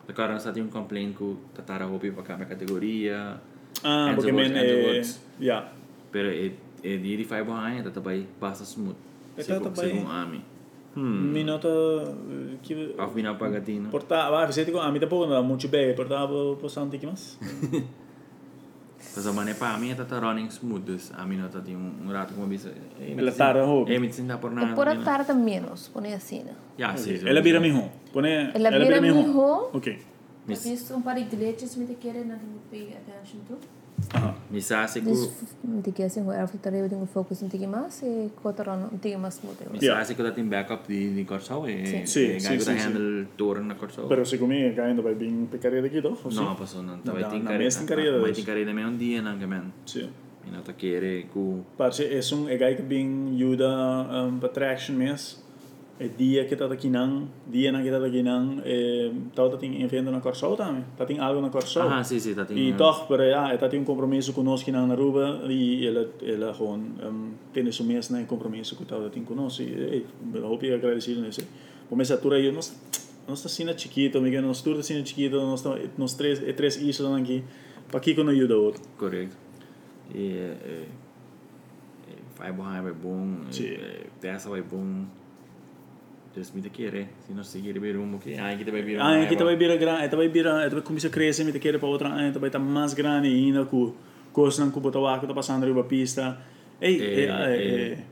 agora 0.08 0.32
nós 0.34 0.44
temos 0.44 0.68
um 0.68 0.72
complaint 0.72 1.14
com 1.16 1.36
Tatara 1.54 1.86
Hopi 1.86 2.10
para 2.10 2.22
cada 2.22 2.44
categoria. 2.44 3.40
Ah, 3.82 4.06
Enzo 4.10 4.16
porque 4.16 4.32
Woods, 4.32 4.50
men 4.50 4.62
Enzo 4.62 4.74
é, 4.74 4.86
Woods. 4.92 5.20
ja. 5.40 5.72
Pero 6.12 6.28
é, 6.30 6.46
é 6.84 6.96
de 6.96 7.10
85 7.16 7.50
anos, 7.52 7.82
tá 7.84 7.90
também 7.90 8.26
basta 8.40 8.64
smooth. 8.64 8.96
É, 9.36 9.38
tá 9.38 9.42
Segundo, 9.42 9.70
também- 9.74 9.90
segundo 9.94 10.10
Ami. 10.10 10.44
Minuto 10.96 11.68
que 12.62 12.94
Af 12.96 13.12
mina 13.16 13.34
pagatino. 13.34 13.88
porta, 13.90 14.30
vai, 14.30 14.46
você 14.46 14.64
tem 14.64 14.78
a 14.78 14.92
mim 14.92 15.00
tá 15.00 15.08
pouco, 15.08 15.26
não 15.26 15.42
muito 15.42 15.66
bem, 15.66 15.92
porta 15.92 16.28
por 16.28 16.68
santi 16.70 16.98
que 16.98 17.06
mais. 17.06 17.36
Mas 19.14 19.26
a 19.26 19.32
mané 19.32 19.54
para 19.54 19.78
mim 19.78 19.94
tá 19.94 20.18
running 20.18 20.48
smooth. 20.50 20.84
Dus 20.84 21.12
a 21.14 21.24
mim 21.24 21.36
não 21.36 21.48
tá 21.48 21.60
tem 21.60 21.76
um, 21.76 21.92
um 22.04 22.12
rato 22.12 22.34
como 22.34 22.46
bisa. 22.48 22.72
Ela 22.98 23.30
tá 23.30 23.50
a 23.50 23.64
roupa. 23.64 23.92
É, 23.92 23.98
me 23.98 24.12
sinta 24.12 24.38
por 24.38 24.50
nada. 24.50 24.74
Por 24.74 24.88
a 24.88 24.94
né? 24.94 25.04
tarde 25.04 25.32
menos, 25.34 25.88
põe 25.88 26.12
assim. 26.12 26.42
né? 26.42 26.54
Ja, 26.76 26.96
sim. 26.96 27.20
Ela 27.24 27.40
vira 27.40 27.60
mijo. 27.60 27.88
Pone, 28.12 28.50
Ela 28.52 28.70
vira 28.70 29.00
mijo. 29.00 29.70
Ok. 29.72 29.98
Eu 30.48 30.56
fiz 30.56 30.90
um 30.90 31.00
par 31.00 31.16
de 31.16 31.24
glitches, 31.24 31.76
me 31.76 31.86
te 31.86 31.94
querem 31.94 32.24
na 32.24 32.36
pay 32.70 32.94
attention 32.94 33.40
to. 33.46 33.56
Aha. 34.12 34.34
Me 34.50 34.60
sabe 34.60 34.92
que 34.92 35.00
Dis, 35.00 35.30
me 35.64 35.82
te 35.82 35.92
querem 35.92 36.06
assim, 36.06 36.20
eu 36.20 36.26
vou 36.26 36.58
ter 36.60 36.74
eu 36.74 37.06
focus 37.06 37.42
um 37.42 37.48
tigre 37.48 37.66
mais 37.66 38.02
e 38.02 38.30
cotaron 38.42 38.88
um 38.92 38.98
tigre 38.98 39.16
mais 39.18 39.40
muito. 39.42 39.68
me 39.70 39.78
Yeah. 39.78 40.04
sabe 40.04 40.14
que 40.16 40.22
eu 40.22 40.32
tenho 40.32 40.46
backup 40.48 40.86
de 40.86 41.14
de 41.14 41.24
Corsau 41.24 41.68
e 41.68 41.86
Sim. 41.86 42.06
Sim, 42.06 42.20
e 42.36 42.40
sim, 42.40 42.48
ganho 42.48 42.60
sim, 42.60 42.66
da 42.74 42.78
sim. 42.78 42.88
handle 42.88 43.26
tour 43.36 43.60
na 43.60 43.74
Corsau. 43.74 44.06
Pero 44.08 44.24
se 44.26 44.38
comigo 44.38 44.74
caindo 44.76 45.02
vai 45.02 45.14
bem 45.14 45.46
picaria 45.50 45.80
daqui, 45.82 46.00
toch? 46.02 46.18
Não, 46.34 46.54
passou 46.54 46.82
não. 46.82 46.98
Tá 46.98 47.12
vai 47.12 47.22
Não, 47.22 47.30
ter 47.30 47.36
não, 47.36 47.42
carreira. 47.44 47.64
mas 47.64 47.76
tem 47.76 47.86
carreira 47.86 48.20
Vai 48.20 48.30
desse. 48.30 48.40
ter 48.42 48.46
carreira 48.46 48.74
meio 48.74 48.88
um 48.88 48.96
dia 48.96 49.22
não 49.22 49.38
que 49.38 49.46
man. 49.46 49.64
Sim. 49.86 50.10
E 50.46 50.50
não 50.50 50.60
tá 50.62 50.72
querer 50.72 51.26
com 51.32 51.62
Parce 51.76 52.04
é 52.04 52.20
um 52.34 52.48
é 52.48 52.56
gai 52.56 52.74
que 52.74 52.82
bem 52.82 53.32
ajuda 53.34 53.68
um, 53.68 54.38
para 54.38 54.48
traction 54.50 54.94
mes. 54.94 55.42
Dia 56.18 56.44
que 56.44 56.56
tá 56.56 56.66
aqui 56.66 56.90
não, 56.90 57.28
dia 57.46 57.70
na 57.70 57.80
que 57.80 57.88
tá 57.88 58.04
aqui 58.04 58.20
não, 58.20 58.60
é 58.64 59.12
tá 59.32 59.48
tá 59.48 59.56
tem 59.56 59.80
evento 59.80 60.10
na 60.10 60.20
Corsol 60.20 60.56
também. 60.56 60.84
Tá 60.96 61.06
tem 61.06 61.20
algo 61.20 61.40
na 61.40 61.50
Corsol. 61.50 61.88
Ah, 61.88 62.02
sim, 62.02 62.18
sim, 62.18 62.34
tá 62.34 62.44
tem. 62.44 62.58
E 62.58 62.72
toch, 62.72 63.06
pero 63.06 63.22
ja, 63.22 63.56
tá 63.56 63.68
tem 63.68 63.80
um 63.80 63.84
compromisso 63.84 64.32
conosco 64.32 64.68
na 64.72 64.82
Aruba 64.90 65.42
e 65.48 65.86
ela 65.86 66.10
ela 66.20 66.52
gewoon 66.52 66.80
um, 66.80 67.30
tem 67.52 67.68
esse 67.68 67.84
mês 67.84 68.10
né 68.10 68.24
compromisso 68.24 68.74
que 68.74 68.84
tá 68.84 68.96
tem 69.08 69.22
conosco. 69.22 69.62
E 69.62 70.04
eu 70.34 70.50
hope 70.50 70.72
agradecido 70.72 71.20
nesse. 71.20 71.46
Por 71.88 72.00
essa 72.00 72.14
altura 72.14 72.38
aí 72.38 72.50
nós 72.50 72.76
nós 73.28 73.40
tá 73.40 73.48
sendo 73.48 73.78
chiquito, 73.80 74.18
amiga, 74.18 74.42
nós 74.42 74.62
tudo 74.62 74.82
sendo 74.82 75.06
chiquito, 75.06 75.36
nós 75.36 75.62
tá 75.62 75.78
nós 75.96 76.14
três 76.14 76.42
é 76.42 76.52
três 76.52 76.76
isso 76.76 77.06
aqui. 77.06 77.44
Para 77.88 78.00
que 78.00 78.16
quando 78.16 78.30
ajuda 78.30 78.58
outro. 78.58 78.82
Correto. 78.98 79.36
E 80.12 80.32
é, 80.38 80.56
é, 80.66 80.84
vai 82.36 82.52
bom, 82.52 82.64
vai 82.64 82.92
bom. 82.92 83.36
Sim. 83.52 83.68
É, 83.68 84.06
Dessa 84.20 84.50
vai 84.50 84.60
bom. 84.60 85.04
2022 86.34 87.06
2023 87.28 87.96
umukei 87.96 88.36
anche 88.36 88.64
tebai 88.64 88.82
bira 88.82 89.02
anche 89.02 89.36
tebai 89.36 89.56
bira 89.56 89.76
gran 89.76 90.02
e 90.02 90.08
tebai 90.08 90.28
bira 90.28 90.64
e 90.64 90.68
tebai 90.68 90.82
kumisa 90.82 91.08
krese 91.08 91.44
mi 91.44 91.52
tekere 91.52 91.78
pa 91.78 91.86
otra 91.86 92.26
e 92.26 92.30
tebai 92.30 92.50
ta 92.50 92.58
mas 92.58 92.94
grande 92.94 93.28
ina 93.28 93.64
ku 93.64 93.94
kosan 94.32 94.70
ku 94.70 94.80
botawa 94.80 95.18
ku 95.20 95.26
ta 95.26 95.32
passando 95.32 95.66
riba 95.66 95.84
pista. 95.84 96.52
E 96.80 96.90
e 96.90 97.22
e 97.30 98.04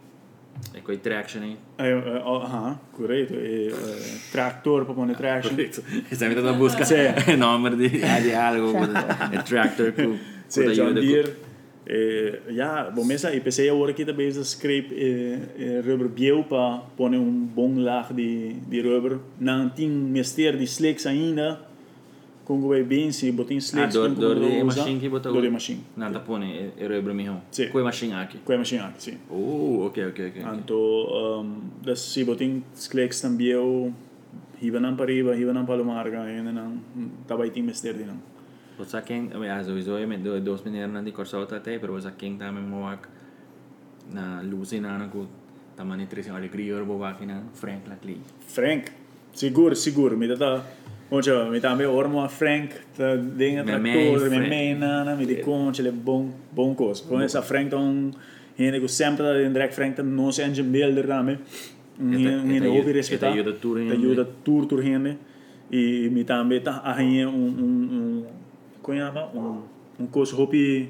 e 0.74 0.82
quei 0.82 1.00
traction 1.00 1.42
eh, 1.42 1.56
eh, 1.76 2.20
oh, 2.24 2.42
ah, 2.42 2.78
corretto 2.92 3.34
e 3.34 3.66
eh, 3.66 4.20
tractor 4.30 4.84
proprio 4.84 5.04
ne 5.04 5.12
ah, 5.12 5.16
traction. 5.16 5.58
e 5.58 5.70
sei 6.14 6.28
andato 6.28 6.48
a 6.48 6.52
buscare 6.52 7.20
sì. 7.20 7.36
nome 7.36 7.74
di, 7.74 7.88
di 7.88 8.32
algo 8.32 8.70
e 8.78 9.42
tractor 9.42 9.92
cu, 9.92 10.16
sì, 10.46 10.64
John 10.66 10.94
Deere 10.94 11.50
Eh, 11.84 12.38
ja, 12.50 12.90
bom, 12.94 13.04
mensen, 13.06 13.34
ik 13.34 13.42
pensei 13.42 13.68
agora 13.68 13.92
que 13.92 14.04
talvez 14.04 14.36
a 14.38 14.44
scrape 14.44 14.94
eh, 14.94 15.32
eh, 15.58 15.80
rubber 15.84 16.08
biel 16.08 16.44
para 16.44 16.82
pôr 16.96 17.10
um 17.10 17.48
bom 17.54 17.76
laag 17.78 18.14
de, 18.14 18.54
de 18.68 18.80
rubber. 18.80 19.18
Não 19.38 19.68
tem 19.68 19.88
mister 19.88 20.56
de 20.56 20.64
slicks 20.64 21.06
ainda. 21.06 21.58
Com 22.44 22.60
o 22.60 22.84
bem, 22.84 23.12
se 23.12 23.30
botar 23.32 23.54
Ah, 23.54 23.58
slicks. 23.58 23.94
dor, 23.94 24.08
com 24.14 24.20
dor 24.20 24.34
como 24.36 24.48
de 24.48 24.62
usa. 24.62 24.80
machine 24.80 25.00
que 25.00 25.08
botou. 25.08 25.32
Dor 25.32 25.42
de 25.42 25.50
machine. 25.50 25.80
Não, 25.96 26.12
tá 26.12 26.20
pondo. 26.20 26.44
É 26.44 26.86
rubro 26.86 27.14
mesmo. 27.14 27.40
Sim. 27.50 27.68
Com 27.68 27.78
a 27.78 27.84
machine 27.84 28.14
aqui. 28.14 28.38
Com 28.38 28.52
a 28.52 28.58
machine 28.58 28.80
aqui, 28.82 29.02
sim. 29.02 29.18
Oh, 29.30 29.86
ok, 29.86 30.06
ok, 30.06 30.28
ok. 30.28 30.42
Então, 30.58 30.76
um, 30.76 31.60
das 31.84 32.00
se 32.00 32.24
botar 32.24 32.44
slicks 32.74 33.20
também, 33.20 33.92
hiba 34.60 34.78
não 34.80 34.94
para 34.96 35.06
riba, 35.10 35.36
hiba 35.36 35.52
não 35.52 35.64
para 35.64 35.82
o 35.82 35.84
marca, 35.84 36.20
ainda 36.20 36.52
não, 36.52 36.80
também 38.76 39.02
tem 39.04 39.22
mister 39.22 39.32
de 39.32 39.32
não. 39.32 39.32
Wat 39.32 39.36
sa 39.36 39.40
king, 39.40 39.46
ja, 39.46 39.62
sowieso 39.64 39.98
je 39.98 40.06
met 40.06 40.22
de 40.22 40.40
dos 40.40 40.62
meneer 40.64 40.88
na 40.88 41.02
die 41.02 41.12
korsauta 41.12 41.60
tay, 41.60 41.78
pero 41.78 42.00
sa 42.00 42.10
king 42.10 42.38
ta 42.38 42.50
men 42.52 42.68
mawak 42.70 43.08
na 44.12 44.42
lusi 44.42 44.80
na 44.80 44.98
na 44.98 45.08
ko 45.08 45.26
tama 45.76 45.96
ni 45.96 46.06
tres 46.06 46.28
ali 46.28 46.48
kriyor 46.48 46.84
bo 46.86 46.98
waki 46.98 47.26
na 47.26 47.42
Frank 47.54 47.86
Lacley. 47.88 48.18
Frank, 48.46 48.90
seguro, 49.32 49.74
seguro. 49.74 50.16
Me 50.16 50.26
dá, 50.26 50.62
onde 51.10 51.30
me 51.50 51.60
dá 51.60 51.74
meu 51.76 51.92
ormo 51.94 52.20
a 52.22 52.28
Frank, 52.28 52.70
tá 52.96 53.16
dentro 53.16 53.38
Minha 53.38 53.64
da 53.64 53.78
mãe, 53.78 54.08
coisa, 54.10 54.28
minha 54.28 54.40
Frank. 54.40 54.48
mãe, 54.48 54.74
nana, 54.74 55.14
me 55.16 55.26
dá 55.26 55.42
conta, 55.42 55.80
ele 55.80 55.88
é 55.88 55.92
bom, 55.92 56.30
bom 56.52 56.74
coisa. 56.74 57.02
Com 57.04 57.20
essa 57.20 57.40
Frank 57.42 57.66
então, 57.66 58.10
gente 58.58 58.80
que 58.80 58.88
sempre 58.88 59.24
tá 59.24 59.32
dentro 59.34 59.54
da 59.54 59.68
Frank 59.68 59.96
tá 59.96 60.02
não 60.02 60.30
se 60.32 60.42
anje 60.42 60.62
builder 60.62 61.06
também. 61.06 61.38
Um 62.00 62.12
Eta- 62.12 62.18
gente 62.42 62.56
eta 62.56 62.66
ouve 62.68 62.78
ajuda- 62.80 62.92
respeitar. 62.92 63.26
eta 63.28 63.34
ajuda 63.40 63.52
tudo, 63.58 63.74
Tá 63.74 63.80
gente. 63.80 63.92
ajuda 64.06 64.24
tudo, 64.44 64.66
tudo 64.66 64.82
gente. 64.82 65.18
E 65.70 66.08
me 66.10 66.24
também 66.24 66.60
tá 66.60 66.80
a 66.84 66.98
gente 67.00 67.24
um 67.26 67.32
um 67.32 68.26
chama 68.82 69.30
um 69.34 69.62
um 70.00 70.06
coisa 70.06 70.34
hopi 70.34 70.88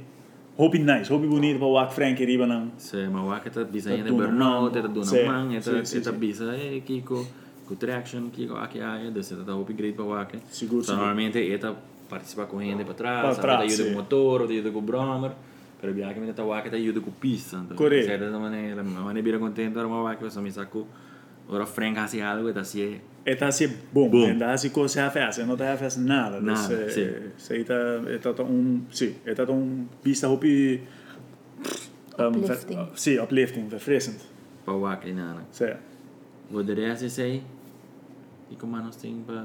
hopi 0.57 0.79
nice, 0.79 1.13
hopi 1.13 1.27
bonito 1.27 1.59
para 1.59 1.69
o 1.69 1.73
Wak 1.73 1.93
Frank 1.93 2.25
riba 2.25 2.47
não. 2.47 2.71
Se 2.77 3.09
eta 3.45 3.65
bisa 3.65 3.91
Eta 3.91 3.99
yun 3.99 4.17
duna 4.17 4.27
burnout, 4.27 4.77
eta 4.77 4.89
duna 4.89 5.27
mang, 5.27 5.55
eta 5.55 5.71
eta 5.83 6.13
bisa 6.13 6.55
eh 6.55 6.81
kiko 6.81 7.27
ko 7.67 7.75
traction 7.77 8.31
kiko 8.31 8.57
aki 8.57 8.81
ay, 8.81 9.11
dus 9.11 9.33
eta 9.33 9.53
hopi 9.53 9.75
great 9.75 9.97
pa 9.97 10.03
waki. 10.03 10.39
Seguro, 10.51 10.83
So 10.83 10.95
normalmente 10.95 11.39
eta 11.53 11.75
participa 12.09 12.47
com 12.47 12.61
gente 12.61 12.85
para 12.85 12.95
trás, 12.95 13.23
Para 13.23 13.35
para 13.35 13.59
trás, 13.59 13.73
ajuda 13.73 13.91
com 13.91 13.97
motor, 13.97 14.43
ou 14.43 14.49
ajuda 14.49 14.71
com 14.71 14.83
brommer. 14.83 15.33
Pero 15.81 15.95
biar 15.95 16.15
que 16.15 16.21
me 16.21 16.33
tá 16.33 16.45
waka 16.45 16.71
tá 16.71 16.77
ajuda 16.77 17.01
com 17.01 17.11
pista. 17.11 17.57
Então, 17.57 17.77
Correto. 17.77 18.07
Certa 18.07 18.39
maneira, 18.39 18.85
mas 18.85 19.23
bira 19.23 19.39
contento 19.39 19.79
era 19.79 19.89
uma 19.89 20.03
waka, 20.03 20.31
só 20.31 20.41
me 20.41 20.53
saco. 21.47 21.55
Ora 21.55 21.67
frank 21.67 21.99
assim 21.99 22.21
algo, 22.21 22.53
tá 22.53 22.61
assim. 22.61 23.01
Eta 23.25 23.47
assim 23.47 23.69
bom, 23.93 24.09
Bom. 24.09 24.27
en 24.29 24.39
daar 24.39 24.59
zie 24.59 24.71
se 24.89 25.11
faz, 25.11 25.39
não 25.39 25.57
tá 25.57 25.77
faz 25.77 25.97
nada. 25.97 26.41
Nada, 26.41 26.91
sim. 26.91 27.03
eh, 27.03 27.31
se 27.37 27.55
eta 27.61 28.03
eta 28.09 28.43
um, 28.43 28.83
sim, 28.91 29.15
eta 29.25 29.45
um 29.51 29.87
pista 30.03 30.29
hopi 30.29 30.81
um, 32.19 32.29
Uplifting. 32.29 32.77
ver- 32.77 32.89
sim, 32.97 33.19
uplifting, 33.19 33.69
verfrissend. 33.69 34.19
Para 34.65 34.75
waka 34.77 35.09
e 35.09 35.13
nada. 35.13 35.43
Sim. 35.53 35.75
Wat 36.51 36.67
de 36.67 36.75
rest 36.75 37.03
is 37.05 37.19
aí. 37.19 37.43
E 38.51 38.57
como 38.57 38.77
nós 38.77 38.97
temos 38.97 39.25
para 39.25 39.45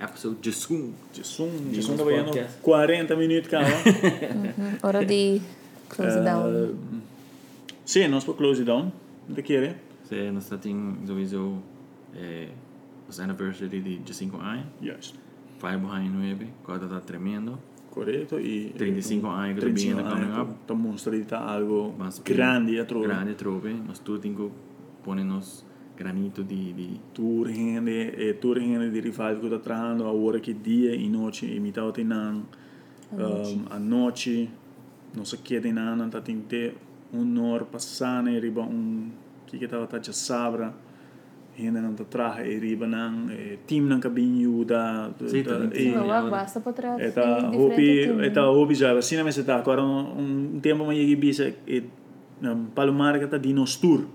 episode 0.00 0.36
de 0.40 0.52
zoom. 0.52 0.92
Ons 1.16 1.86
tá 1.96 2.04
vendo 2.04 2.24
podcast. 2.26 2.58
40 2.62 3.16
minutos 3.16 3.48
cá, 3.50 3.60
ó. 3.60 3.88
Mhm. 3.88 4.78
Ora 4.82 5.04
di 5.04 5.40
close 5.88 6.18
it 6.18 6.24
down. 6.24 6.46
Uh, 6.46 6.76
sim, 7.84 8.08
nós 8.08 8.24
por 8.24 8.36
close 8.36 8.62
down. 8.64 8.92
De 9.28 9.42
querer. 9.42 9.76
Nós 10.32 10.48
temos 10.60 11.06
sowieso 11.06 11.62
eh, 12.14 12.48
os 13.08 13.20
anniversary 13.20 13.80
de 13.80 14.14
5 14.14 14.36
anos. 14.36 14.66
Juist. 14.82 15.14
5 15.60 15.78
behind 15.78 16.12
9. 16.12 16.46
Quando 16.64 16.88
tá 16.88 17.00
tremendo. 17.00 17.58
Correto 17.90 18.38
e 18.38 18.72
35 18.76 19.26
anos 19.26 19.64
que 19.64 19.70
vindo 19.70 20.02
coming 20.02 20.40
up. 20.40 20.52
Então 20.64 20.76
mostra 20.76 21.24
tá 21.24 21.38
algo 21.38 21.94
Mas 21.98 22.18
grande 22.20 22.78
a 22.78 22.84
troca. 22.84 23.08
Grande 23.08 23.34
trove. 23.34 23.74
Nós 23.74 23.98
tudo 23.98 24.20
temos 24.20 24.38
que 24.38 24.50
pôr 25.02 25.16
nos 25.16 25.64
granito 25.96 26.42
de, 26.42 26.72
de 26.72 27.00
Tour 27.12 27.48
gente, 27.48 27.90
e 27.90 28.32
tour 28.34 28.58
gente 28.58 28.90
di 28.90 29.00
rival 29.00 29.36
que 29.36 29.50
tá 29.50 29.58
trajando 29.58 30.04
a 30.04 30.12
hora 30.12 30.40
que 30.40 30.54
dia 30.54 30.94
e 30.94 31.08
noite 31.08 31.46
e 31.46 31.60
mitad 31.60 31.92
de 31.92 32.04
nan. 32.04 32.42
Um, 33.12 33.66
a 33.68 33.78
noite, 33.78 34.48
não 35.14 35.24
sei 35.24 35.40
que 35.42 35.60
de 35.60 35.72
nan, 35.72 36.08
tá 36.08 36.20
tem 36.20 36.40
ter 36.40 36.76
um 37.12 37.24
nor 37.24 37.64
passando 37.66 38.30
e 38.30 38.38
riba 38.38 38.62
um 38.62 39.10
que 39.50 39.58
que 39.58 39.68
tava 39.68 39.86
tá 39.86 39.98
já 40.00 40.12
sabra. 40.12 40.72
Gente 41.58 41.72
não 41.72 41.92
tá 41.94 42.04
traje 42.04 42.48
e 42.48 42.58
riba 42.58 42.86
nan, 42.86 43.26
e 43.30 43.58
team 43.66 43.84
nan 43.84 44.00
cabinho 44.00 44.64
da 44.64 45.10
Sim, 45.26 45.42
tá 45.42 45.58
tem 45.68 45.88
e 45.88 45.94
Mas 45.94 46.06
wag, 46.08 46.30
basta 46.30 46.60
pa 46.60 46.72
tra 46.72 46.96
Eta 46.98 47.20
diferente 47.20 47.56
hopi, 47.58 48.06
team. 48.06 48.20
eta 48.22 48.48
hopi 48.48 48.74
já, 48.74 48.96
assim 48.96 49.22
mas 49.22 49.36
está 49.36 49.56
agora 49.56 49.82
um, 49.82 50.54
um 50.54 50.60
tempo 50.60 50.86
mais 50.86 50.98
aqui 51.02 51.16
bisa 51.16 51.52
e 51.66 51.84
um, 52.42 52.66
Palomar 52.74 53.18
que 53.18 53.26
tá 53.26 53.36
di 53.36 53.52
nos 53.52 53.76
tour. 53.76 54.06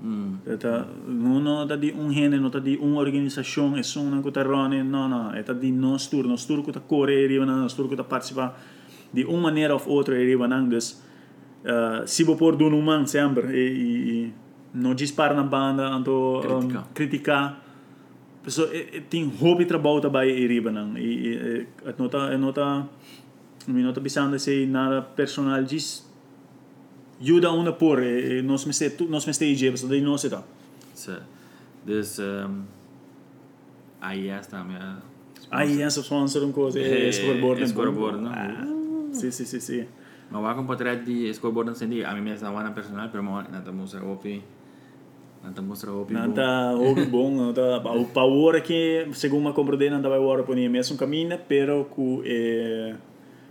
hum, 0.00 0.36
Eta 0.46 0.86
não 1.08 1.40
não 1.40 1.66
tá 1.66 1.74
di 1.74 1.92
um 1.92 2.12
gene, 2.12 2.38
não 2.38 2.50
tá 2.50 2.60
di 2.60 2.76
uma 2.76 3.00
organização, 3.00 3.76
é 3.76 3.82
só 3.82 4.00
uma 4.00 4.22
que 4.22 4.30
tá 4.30 4.42
running, 4.44 4.84
não 4.84 5.08
não, 5.08 5.34
é 5.34 5.42
tá 5.42 5.54
di 5.54 5.72
nos 5.72 6.06
tour, 6.06 6.24
nos 6.28 6.44
tour 6.44 6.62
que 6.62 6.70
tá 6.70 6.80
correr 6.80 7.24
e 7.24 7.28
riba 7.32 7.46
nos 7.46 7.74
tour 7.74 7.88
que 7.88 7.96
tá 7.96 8.04
participar 8.04 8.54
de 9.12 9.24
uma 9.24 9.40
maneira 9.48 9.74
ou 9.74 9.82
outra 9.88 10.14
e 10.20 10.24
riba 10.24 10.46
nan 10.46 10.68
dus 10.68 11.02
uh, 11.64 12.06
se 12.06 12.22
vou 12.22 12.36
pôr 12.36 12.54
do 12.54 12.70
man 12.80 13.06
sempre 13.06 13.48
e, 13.50 13.66
e, 13.66 14.10
e 14.12 14.32
não 14.76 14.94
dispara 14.94 15.34
na 15.34 15.42
banda, 15.42 15.88
anto 15.88 16.10
um, 16.44 16.68
Criticar. 16.94 17.60
tem 19.10 19.24
hobby 19.40 19.64
trabalho 19.64 20.00
também 20.00 20.30
e 20.30 20.46
riba 20.46 20.70
nan. 20.70 20.94
E, 20.98 21.66
e, 21.84 21.94
nota, 21.98 22.32
e 22.32 22.36
nota, 22.36 22.86
mi 23.66 23.82
nota 23.82 24.00
bisanda 24.00 24.38
se 24.38 24.66
nada 24.66 25.02
personal 25.02 25.64
diz 25.64 26.06
ajuda 27.20 27.50
una 27.50 27.72
por 27.72 28.02
e, 28.02 28.38
e 28.38 28.42
nós 28.42 28.64
me 28.64 28.72
tu 28.90 29.08
nós 29.08 29.26
me 29.26 29.32
ste 29.32 29.46
ije, 29.46 29.76
so 29.76 29.88
daí 29.88 30.00
nós 30.00 30.20
se, 30.20 30.30
dus 31.84 32.18
um, 32.18 32.64
aí 34.00 34.28
está 34.28 34.60
a 34.60 34.64
minha 34.64 35.02
Aí 35.50 35.80
essa 35.82 36.02
sponsor 36.02 36.42
um 36.44 36.52
coisa, 36.52 36.78
Eh, 36.80 37.08
é 37.08 37.12
scoreboard. 37.12 37.60
né? 37.60 37.66
scoreboard, 37.66 38.18
não? 38.20 38.32
Ah, 38.32 38.66
sim, 39.12 39.30
sim, 39.30 39.44
sim, 39.44 39.60
sim. 39.60 39.86
Mas 40.30 40.42
vai 40.42 40.54
com 40.54 40.66
potret 40.66 41.04
de 41.04 41.32
scoreboard 41.32 41.68
não 41.70 41.76
senti 41.76 42.04
a 42.04 42.12
mim 42.14 42.20
mesmo 42.22 42.50
na 42.50 42.70
personal, 42.72 43.08
pero 43.10 43.22
nata 43.22 43.70
mostra 43.72 44.04
opi 44.04 44.42
Nanta 46.12 46.72
hobby 46.74 47.04
bom, 47.06 47.30
nanta 47.30 47.78
o 47.96 48.04
power 48.06 48.62
que 48.62 49.06
segundo 49.12 49.42
uma 49.42 49.52
compra 49.52 49.76
não 49.90 50.02
vai 50.02 50.18
hora 50.18 50.42
por 50.42 50.56
mesmo 50.56 50.96
caminho, 50.96 51.38
pero 51.48 51.84
com 51.84 52.22
eh, 52.24 52.94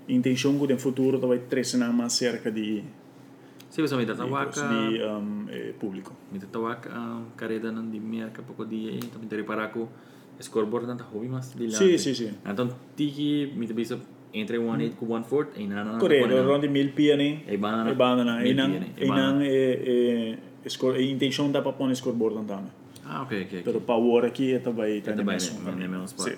intenção 0.08 0.58
que 0.60 0.74
no 0.74 0.80
futuro 0.80 1.20
vai 1.20 1.40
treinar 1.40 1.94
mais 1.94 2.14
cerca 2.14 2.52
de 2.52 2.84
Se 3.70 3.82
você 3.82 3.96
me 3.96 4.06
dá 4.06 4.14
de, 4.14 4.20
tawaka, 4.20 4.62
de 4.62 5.04
um, 5.04 5.46
eh, 5.50 5.74
público. 5.80 6.14
me 6.32 6.40
dá 6.40 6.48
tawaka 6.48 6.90
um, 6.98 7.26
carrera 7.38 7.72
não 7.72 7.90
de 7.90 8.00
merca 8.00 8.42
pouco 8.42 8.66
dia, 8.66 8.92
então 8.96 9.22
me 9.22 9.28
reparar 9.36 9.70
com 9.70 9.88
scoreboard 10.42 10.88
tá 10.98 11.04
hobby 11.06 11.30
mas 11.30 11.54
de 11.54 11.68
lá. 11.68 11.78
Sim, 11.78 11.98
sim, 11.98 12.14
sim. 12.14 12.34
Então 12.46 12.70
tiki 12.96 13.54
me 13.56 13.66
bisa 13.68 14.00
entre 14.34 14.58
1.8 14.58 14.96
com 14.96 15.08
1.4 15.08 15.48
e 15.56 15.68
nana. 15.68 15.98
Correto, 15.98 16.36
around 16.36 16.68
mil 16.68 16.92
pia 16.92 17.16
nem. 17.16 17.44
E 17.48 17.58
banana. 17.58 17.90
E 17.90 17.96
banana, 17.96 18.46
e 18.46 18.54
né? 18.54 18.80
e 19.00 20.38
não, 20.66 20.68
e 20.68 20.68
e 20.68 20.70
score, 20.70 21.00
e 21.00 21.12
intenção 21.12 21.52
dá 21.52 21.62
para 21.62 21.74
pôr 21.74 21.94
scoreboard 21.96 22.36
não 22.36 22.46
também. 22.46 22.72
Ah, 23.06 23.22
ok, 23.22 23.44
ok. 23.44 23.62
Pero 23.64 23.82
power 23.82 24.26
aqui 24.26 24.54
é 24.54 24.60
também 24.60 24.98
É 24.98 25.02
também, 25.02 25.38
né? 25.38 25.86
É 25.86 25.88
mesmo 25.88 26.06
spot. 26.06 26.30
Sim. 26.30 26.38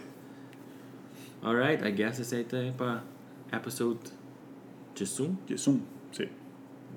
Alright, 1.41 1.87
I 1.87 1.91
guess 1.91 2.19
esse 2.19 2.35
aí 2.35 2.43
tá 2.43 2.57
para 2.75 3.03
episode 3.53 3.99
de 4.95 5.05
Zoom. 5.05 5.35
Jesum, 5.47 5.79
sim. 6.11 6.27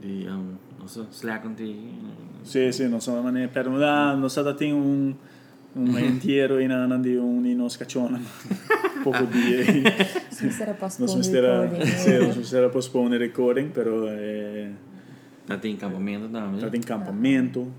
De, 0.01 0.27
um, 0.29 0.57
nossa, 0.79 1.07
Slack 1.13 1.47
não 1.47 1.55
tem... 1.55 1.93
Sì, 2.43 2.73
sì, 2.73 2.89
non 2.89 3.01
so, 3.01 3.23
ma 3.23 3.31
ne 3.31 3.49
per 3.49 3.69
ah, 3.69 4.17
non 4.17 4.31
so 4.31 4.55
tem 4.55 4.73
un 4.75 5.15
un 5.73 5.97
intero 5.99 6.59
in 6.59 6.73
ana 6.73 6.97
di 6.97 7.15
un 7.15 7.45
in 7.47 7.69
scaccione. 7.69 8.21
Poco 9.05 9.25
di 9.25 9.83
non 9.83 10.75
postpone 10.77 11.09
so 11.09 11.23
se 11.23 11.37
era 11.37 11.61
recording. 11.61 11.95
sì, 11.95 12.17
non 12.19 12.33
so 12.33 12.43
se 12.43 12.57
era 12.57 12.69
postpone 12.69 13.17
recording, 13.17 13.71
però 13.71 14.05
è 14.07 14.69
Tá 15.51 15.59
tem 15.59 15.75
acampamento 15.75 16.29
também. 16.29 16.59
stato 16.61 16.77
in 16.77 16.81
campamento. 16.83 17.73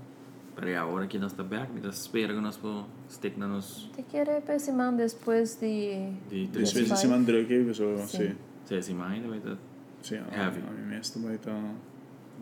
Para 0.54 0.78
a 0.78 0.84
hora 0.86 1.06
que 1.06 1.18
nós 1.18 1.32
tá 1.32 1.42
back, 1.42 1.72
nós 1.82 1.96
espera 2.02 2.34
que 2.34 2.40
nós 2.40 2.56
vamos 2.58 2.84
stick 3.08 3.38
na 3.38 3.46
nos 3.48 3.88
Te 3.96 4.02
quiere 4.02 4.40
pessimar 4.42 4.92
después 4.92 5.56
de... 5.58 6.12
de 6.28 6.48
três 6.52 6.68
spese 6.68 6.88
Five. 6.88 6.96
si 7.00 7.06
man 7.08 7.24
drukken, 7.24 7.72
so 7.74 7.96
Sì. 8.06 8.16
sì. 8.18 8.34
seis 8.66 8.88
e 8.88 8.94
mais, 8.94 9.24
vai 9.24 9.40
tá. 9.40 9.56
Sì, 10.02 10.16
Heavy. 10.16 10.60
a 10.60 10.70
mí 10.72 10.84
mesto 10.90 11.18
bij 11.20 11.38
ta 11.38 11.52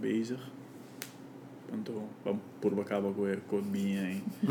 bezig. 0.00 0.38
Tanto 1.70 1.92
pur 2.60 2.72
acaba 2.80 3.12
com 3.12 3.62
bem. 3.62 4.22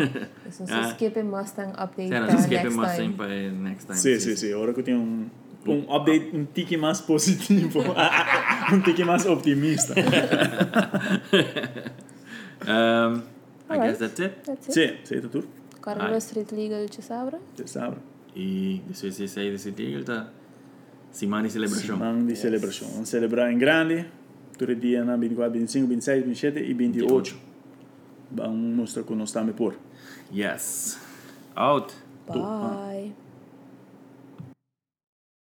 Ah. 0.00 0.50
so 0.50 0.64
skip 0.94 1.16
and 1.18 1.30
Mustang 1.30 1.72
update 1.76 2.08
Será 2.08 2.26
uh, 2.26 2.32
nós 2.32 2.42
skip 2.44 2.62
next 2.62 2.76
time. 2.76 2.96
sempre 2.96 3.50
next 3.52 3.86
time. 3.86 3.98
Sì, 3.98 4.18
sì, 4.18 4.36
sì, 4.36 4.52
ora 4.52 4.72
che 4.72 4.82
tem 4.82 4.96
un 4.96 5.28
un 5.66 5.84
update 5.88 6.30
un 6.32 6.46
tiki 6.46 6.76
mais 6.76 7.00
positivo, 7.00 7.82
un 8.72 8.82
tiki 8.82 9.04
mais 9.04 9.26
optimista. 9.26 9.94
Um, 12.62 13.22
I 13.70 13.72
Alright. 13.72 13.88
guess 13.88 13.98
that's 13.98 14.20
it. 14.20 14.44
That's 14.44 14.68
it. 14.68 15.06
Sì, 15.06 15.14
sei 15.14 15.20
tu? 15.22 15.42
Carlos 15.80 16.24
Street 16.24 16.50
Legal, 16.52 16.86
ci 16.90 17.00
sabra? 17.00 17.38
Você 17.54 17.66
sabe? 17.66 17.96
E 18.36 18.82
depois 18.86 19.16
de 19.16 19.26
sair 19.28 19.50
desse 19.50 19.70
dia, 19.70 20.04
tá 20.04 20.30
semana 21.10 21.46
de 21.46 21.52
celebração. 21.52 21.96
Semana 21.96 22.22
de 22.26 22.36
celebração. 22.36 22.88
Vamos 22.92 23.08
celebrar 23.08 23.50
em 23.50 23.58
grande. 23.58 24.06
Todo 24.58 24.74
dia 24.74 25.02
na 25.04 25.16
24, 25.16 25.58
25, 25.58 25.86
26, 25.86 26.24
27 26.26 26.58
e 26.58 26.74
28. 26.74 27.36
Vamos 28.30 28.76
mostrar 28.76 29.04
que 29.04 29.14
nós 29.14 29.30
estamos 29.30 29.54
por. 29.56 29.74
Yes. 30.30 30.98
Out. 31.56 31.94
Bye. 32.28 33.14